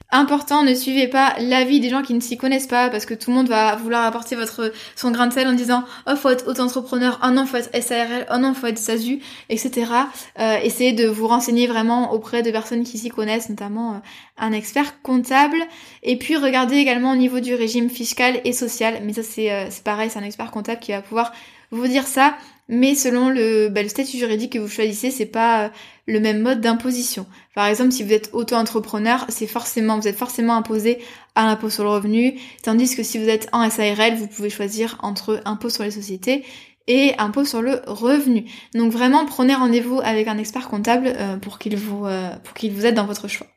Important, 0.09 0.63
ne 0.63 0.73
suivez 0.73 1.09
pas 1.09 1.35
l'avis 1.37 1.81
des 1.81 1.89
gens 1.89 2.01
qui 2.01 2.13
ne 2.13 2.21
s'y 2.21 2.37
connaissent 2.37 2.67
pas 2.67 2.89
parce 2.89 3.05
que 3.05 3.13
tout 3.13 3.29
le 3.29 3.35
monde 3.35 3.49
va 3.49 3.75
vouloir 3.75 4.05
apporter 4.05 4.37
votre 4.37 4.71
son 4.95 5.11
grain 5.11 5.27
de 5.27 5.33
sel 5.33 5.45
en 5.49 5.53
disant 5.53 5.83
oh 6.09 6.15
faut 6.15 6.29
être 6.29 6.47
auto-entrepreneur, 6.47 7.19
oh 7.25 7.29
non 7.29 7.45
faut 7.45 7.57
être 7.57 7.83
SARL, 7.83 8.25
oh 8.33 8.37
non 8.37 8.53
faut 8.53 8.67
être 8.67 8.77
SASU, 8.77 9.19
etc. 9.49 9.91
Euh, 10.39 10.59
essayez 10.63 10.93
de 10.93 11.07
vous 11.07 11.27
renseigner 11.27 11.67
vraiment 11.67 12.13
auprès 12.13 12.41
de 12.41 12.51
personnes 12.51 12.85
qui 12.85 12.97
s'y 12.97 13.09
connaissent, 13.09 13.49
notamment 13.49 13.95
euh, 13.95 13.97
un 14.37 14.53
expert 14.53 15.01
comptable. 15.01 15.57
Et 16.03 16.17
puis 16.17 16.37
regardez 16.37 16.77
également 16.77 17.11
au 17.11 17.17
niveau 17.17 17.41
du 17.41 17.53
régime 17.53 17.89
fiscal 17.89 18.39
et 18.45 18.53
social, 18.53 19.01
mais 19.03 19.11
ça 19.11 19.23
c'est 19.23 19.51
euh, 19.51 19.67
pareil, 19.83 20.09
c'est 20.09 20.19
un 20.19 20.23
expert 20.23 20.51
comptable 20.51 20.79
qui 20.79 20.93
va 20.93 21.01
pouvoir 21.01 21.33
vous 21.71 21.87
dire 21.87 22.07
ça 22.07 22.37
mais 22.69 22.95
selon 22.95 23.29
le, 23.29 23.69
bah, 23.69 23.87
statut 23.87 24.17
juridique 24.17 24.53
que 24.53 24.59
vous 24.59 24.67
choisissez, 24.67 25.11
c'est 25.11 25.25
pas 25.25 25.65
euh, 25.65 25.69
le 26.05 26.19
même 26.19 26.41
mode 26.41 26.61
d'imposition. 26.61 27.25
Par 27.55 27.67
exemple, 27.67 27.91
si 27.91 28.03
vous 28.03 28.13
êtes 28.13 28.29
auto-entrepreneur, 28.33 29.25
c'est 29.29 29.47
forcément, 29.47 29.99
vous 29.99 30.07
êtes 30.07 30.17
forcément 30.17 30.55
imposé 30.55 30.99
à 31.35 31.45
l'impôt 31.45 31.69
sur 31.69 31.83
le 31.83 31.89
revenu, 31.89 32.39
tandis 32.63 32.95
que 32.95 33.03
si 33.03 33.17
vous 33.17 33.29
êtes 33.29 33.47
en 33.51 33.69
SARL, 33.69 34.15
vous 34.15 34.27
pouvez 34.27 34.49
choisir 34.49 34.97
entre 35.01 35.41
impôt 35.45 35.69
sur 35.69 35.83
les 35.83 35.91
sociétés 35.91 36.43
et 36.87 37.13
impôt 37.17 37.45
sur 37.45 37.61
le 37.61 37.81
revenu. 37.85 38.45
Donc 38.73 38.91
vraiment, 38.91 39.25
prenez 39.25 39.53
rendez-vous 39.53 39.99
avec 40.03 40.27
un 40.27 40.37
expert 40.37 40.69
comptable 40.69 41.07
euh, 41.07 41.35
euh, 41.35 41.37
pour 41.37 41.59
qu'il 41.59 42.71
vous 42.71 42.85
aide 42.85 42.95
dans 42.95 43.05
votre 43.05 43.27
choix. 43.27 43.47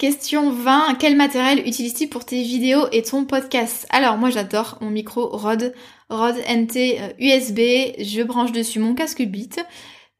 Question 0.00 0.50
20. 0.50 0.94
Quel 0.98 1.14
matériel 1.14 1.58
utilises-tu 1.68 2.08
pour 2.08 2.24
tes 2.24 2.42
vidéos 2.42 2.86
et 2.90 3.02
ton 3.02 3.26
podcast? 3.26 3.86
Alors 3.90 4.16
moi 4.16 4.30
j'adore 4.30 4.78
mon 4.80 4.88
micro 4.88 5.26
Rode, 5.26 5.74
Rode 6.08 6.38
NT 6.48 6.98
USB. 7.18 7.58
Euh, 7.58 7.92
Je 8.02 8.22
branche 8.22 8.50
dessus 8.50 8.78
mon 8.78 8.94
casque 8.94 9.20
Beat. 9.20 9.60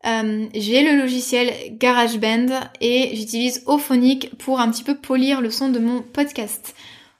Euh, 0.04 0.44
j'ai 0.52 0.82
le 0.82 1.00
logiciel 1.00 1.78
GarageBand 1.78 2.60
et 2.82 3.16
j'utilise 3.16 3.62
Ophonic 3.64 4.36
pour 4.36 4.60
un 4.60 4.70
petit 4.70 4.84
peu 4.84 4.96
polir 4.96 5.40
le 5.40 5.48
son 5.48 5.70
de 5.70 5.78
mon 5.78 6.02
podcast. 6.02 6.74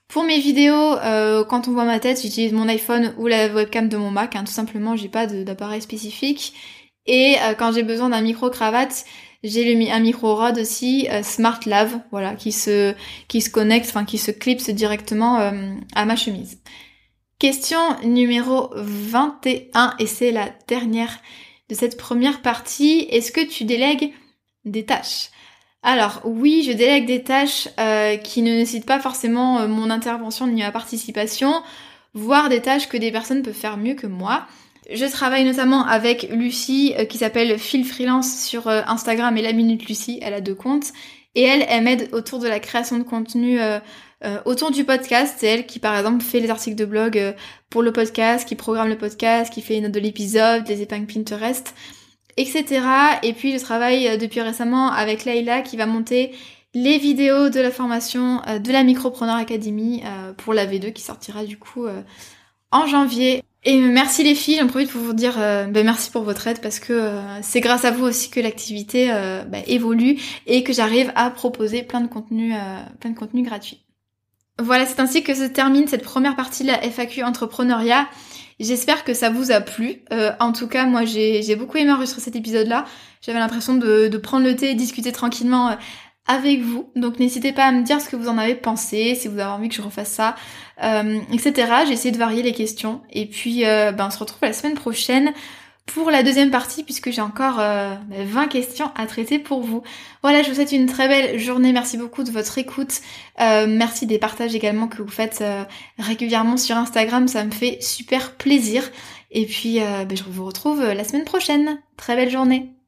Pour 0.09 0.25
mes 0.25 0.39
vidéos, 0.39 0.99
euh, 0.99 1.45
quand 1.45 1.67
on 1.67 1.73
voit 1.73 1.87
ma 1.87 1.99
tête, 1.99 2.21
j'utilise 2.21 2.53
mon 2.53 2.69
iPhone 2.69 3.15
ou 3.17 3.27
la 3.27 3.49
webcam 3.49 3.89
de 3.89 3.97
mon 3.97 4.11
Mac. 4.11 4.37
Hein, 4.37 4.45
tout 4.45 4.53
simplement, 4.53 4.97
j'ai 4.97 5.09
pas 5.09 5.25
d'appareil 5.25 5.81
spécifique. 5.81 6.53
Et 7.07 7.37
quand 7.59 7.73
j'ai 7.73 7.83
besoin 7.83 8.11
d'un 8.11 8.21
micro 8.21 8.51
cravate, 8.51 9.07
J'ai 9.43 9.91
un 9.91 10.01
micro 10.01 10.37
Rode 10.37 10.59
aussi, 10.59 11.09
Smart 11.23 11.61
Lave, 11.65 11.99
voilà, 12.11 12.35
qui 12.35 12.53
se, 12.53 12.95
qui 13.27 13.41
se 13.41 13.49
connecte, 13.49 13.87
enfin 13.89 14.05
qui 14.05 14.19
se 14.19 14.31
clipse 14.31 14.69
directement 14.69 15.39
à 15.95 16.05
ma 16.05 16.17
chemise. 16.17 16.59
Question 17.39 17.79
numéro 18.05 18.71
21, 18.75 19.95
et 19.99 20.07
c'est 20.07 20.31
la 20.31 20.51
dernière 20.69 21.21
de 21.71 21.75
cette 21.75 21.97
première 21.97 22.43
partie. 22.43 23.07
Est-ce 23.11 23.33
que 23.33 23.41
tu 23.41 23.65
délègues 23.65 24.13
des 24.67 24.85
tâches? 24.85 25.31
Alors 25.83 26.21
oui, 26.25 26.63
je 26.67 26.73
délègue 26.73 27.07
des 27.07 27.23
tâches 27.23 27.69
euh, 27.79 28.19
qui 28.19 28.43
ne 28.43 28.51
nécessitent 28.51 28.85
pas 28.85 29.01
forcément 29.01 29.61
euh, 29.61 29.69
mon 29.69 29.89
intervention 29.89 30.47
ni 30.47 30.61
ma 30.61 30.71
participation, 30.73 31.63
voire 32.13 32.51
des 32.51 32.61
tâches 32.61 32.89
que 32.89 32.99
des 32.99 33.11
personnes 33.11 33.43
peuvent 33.43 33.55
faire 33.55 33.79
mieux 33.79 33.95
que 33.95 34.07
moi. 34.07 34.47
Je 34.93 35.05
travaille 35.11 35.45
notamment 35.45 35.87
avec 35.87 36.29
Lucie 36.31 36.95
euh, 36.99 37.05
qui 37.05 37.19
s'appelle 37.19 37.59
Phil 37.59 37.85
Freelance 37.85 38.45
sur 38.45 38.69
Instagram 38.69 39.37
et 39.37 39.43
la 39.43 39.53
Minute 39.53 39.87
Lucie, 39.89 40.19
elle 40.23 40.35
a 40.35 40.41
deux 40.41 40.55
comptes. 40.55 40.93
Et 41.35 41.43
elle, 41.43 41.65
elle 41.69 41.85
m'aide 41.85 42.09
autour 42.13 42.41
de 42.41 42.49
la 42.49 42.59
création 42.59 42.99
de 42.99 43.05
contenu 43.05 43.61
autour 44.45 44.73
du 44.73 44.85
podcast. 44.85 45.37
C'est 45.39 45.47
elle 45.47 45.65
qui 45.65 45.79
par 45.79 45.97
exemple 45.97 46.25
fait 46.25 46.41
les 46.41 46.51
articles 46.51 46.75
de 46.75 46.85
blog 46.85 47.37
pour 47.71 47.83
le 47.83 47.93
podcast, 47.93 48.49
qui 48.49 48.57
programme 48.57 48.89
le 48.89 48.99
podcast, 48.99 49.53
qui 49.53 49.63
fait 49.63 49.75
les 49.75 49.83
notes 49.83 49.93
de 49.93 50.01
l'épisode, 50.01 50.67
les 50.67 50.83
épingles 50.83 51.07
Pinterest 51.07 51.73
etc. 52.37 52.81
Et 53.23 53.33
puis 53.33 53.59
je 53.59 53.63
travaille 53.63 54.09
euh, 54.09 54.17
depuis 54.17 54.41
récemment 54.41 54.91
avec 54.91 55.25
Leïla 55.25 55.63
qui 55.63 55.77
va 55.77 55.87
monter 55.87 56.33
les 56.75 56.99
vidéos 56.99 57.51
de 57.51 57.61
la 57.61 57.71
formation 57.71 58.43
euh, 58.47 58.59
de 58.59 58.73
la 58.73 58.83
Micropreneur 58.83 59.37
Academy 59.37 60.03
euh, 60.05 60.33
pour 60.33 60.55
la 60.55 60.67
V2 60.67 60.93
qui 60.93 61.03
sortira 61.03 61.45
du 61.45 61.59
coup 61.59 61.87
en 62.71 62.87
janvier. 62.87 63.43
Et 63.65 63.79
merci 63.79 64.25
les 64.25 64.35
filles, 64.35 64.57
j'en 64.59 64.69
profite 64.69 64.91
pour 64.91 65.03
vous 65.03 65.13
dire 65.13 65.37
ben 65.37 65.85
merci 65.85 66.11
pour 66.11 66.23
votre 66.23 66.47
aide 66.47 66.63
parce 66.63 66.81
que 66.81 67.13
c'est 67.43 67.61
grâce 67.61 67.85
à 67.85 67.91
vous 67.91 68.05
aussi 68.05 68.31
que 68.31 68.41
l'activité 68.41 69.09
ben, 69.09 69.63
évolue 69.67 70.19
et 70.47 70.65
que 70.65 70.73
j'arrive 70.73 71.13
à 71.15 71.29
proposer 71.31 71.83
plein 71.83 72.01
de 72.01 72.09
contenus, 72.09 72.55
plein 73.01 73.11
de 73.11 73.19
contenus 73.19 73.45
gratuits. 73.45 73.85
Voilà, 74.61 74.85
c'est 74.85 75.01
ainsi 75.01 75.23
que 75.23 75.35
se 75.35 75.45
termine 75.45 75.87
cette 75.89 76.03
première 76.03 76.37
partie 76.37 76.65
de 76.65 76.69
la 76.69 76.83
FAQ 76.83 77.23
entrepreneuriat. 77.23 78.07
J'espère 78.61 79.05
que 79.05 79.15
ça 79.15 79.31
vous 79.31 79.51
a 79.53 79.61
plu. 79.63 80.03
Euh, 80.13 80.33
en 80.39 80.53
tout 80.53 80.69
cas, 80.69 80.85
moi, 80.85 81.07
j'ai 81.07 81.57
beaucoup 81.57 81.79
aimé 81.79 81.91
enregistrer 81.93 82.21
cet 82.21 82.37
épisode-là. 82.37 82.85
J'avais 83.23 83.39
l'impression 83.39 83.75
de, 83.75 84.09
de, 84.09 84.19
prendre 84.19 84.45
le 84.45 84.55
thé 84.55 84.71
et 84.71 84.75
discuter 84.75 85.13
tranquillement 85.13 85.71
euh, 85.71 85.75
avec 86.27 86.61
vous. 86.61 86.93
Donc 86.95 87.19
n'hésitez 87.19 87.53
pas 87.53 87.65
à 87.65 87.73
me 87.73 87.83
dire 87.83 88.03
ce 88.03 88.11
que 88.11 88.17
vous 88.17 88.29
en 88.29 88.37
avez 88.37 88.55
pensé, 88.55 89.15
si 89.15 89.29
vous 89.29 89.39
avez 89.39 89.51
envie 89.51 89.71
que 89.71 89.75
je 89.75 89.83
refasse 89.83 90.11
ça, 90.11 90.37
euh, 90.83 91.21
etc. 91.33 91.73
J'ai 91.87 91.93
essayé 91.93 92.13
de 92.13 92.19
varier 92.19 92.43
les 92.43 92.53
questions. 92.53 93.03
Et 93.11 93.27
puis, 93.27 93.67
euh, 93.67 93.93
ben, 93.93 94.07
on 94.07 94.11
se 94.11 94.19
retrouve 94.19 94.41
la 94.43 94.53
semaine 94.53 94.75
prochaine 94.75 95.33
pour 95.87 96.11
la 96.11 96.23
deuxième 96.23 96.51
partie 96.51 96.85
puisque 96.85 97.11
j'ai 97.11 97.21
encore 97.21 97.57
20 97.57 97.63
euh, 97.63 98.47
questions 98.49 98.91
à 98.95 99.07
traiter 99.07 99.39
pour 99.39 99.63
vous. 99.63 99.83
Voilà, 100.23 100.43
je 100.43 100.49
vous 100.49 100.55
souhaite 100.55 100.73
une 100.73 100.87
très 100.87 101.09
belle 101.09 101.39
journée. 101.39 101.73
Merci 101.73 101.97
beaucoup 101.97 102.23
de 102.23 102.31
votre 102.31 102.57
écoute. 102.59 103.01
Merci 103.39 104.07
des 104.07 104.19
partages 104.19 104.55
également 104.55 104.87
que 104.87 105.03
vous 105.03 105.09
faites 105.09 105.43
régulièrement 105.99 106.57
sur 106.57 106.77
Instagram. 106.77 107.27
Ça 107.27 107.45
me 107.45 107.51
fait 107.51 107.79
super 107.81 108.37
plaisir. 108.37 108.89
Et 109.33 109.47
puis, 109.47 109.81
ben, 109.81 110.17
je 110.17 110.23
vous 110.25 110.45
retrouve 110.45 110.83
la 110.83 111.05
semaine 111.05 111.25
prochaine. 111.25 111.81
Très 111.97 112.15
belle 112.15 112.31
journée. 112.31 112.80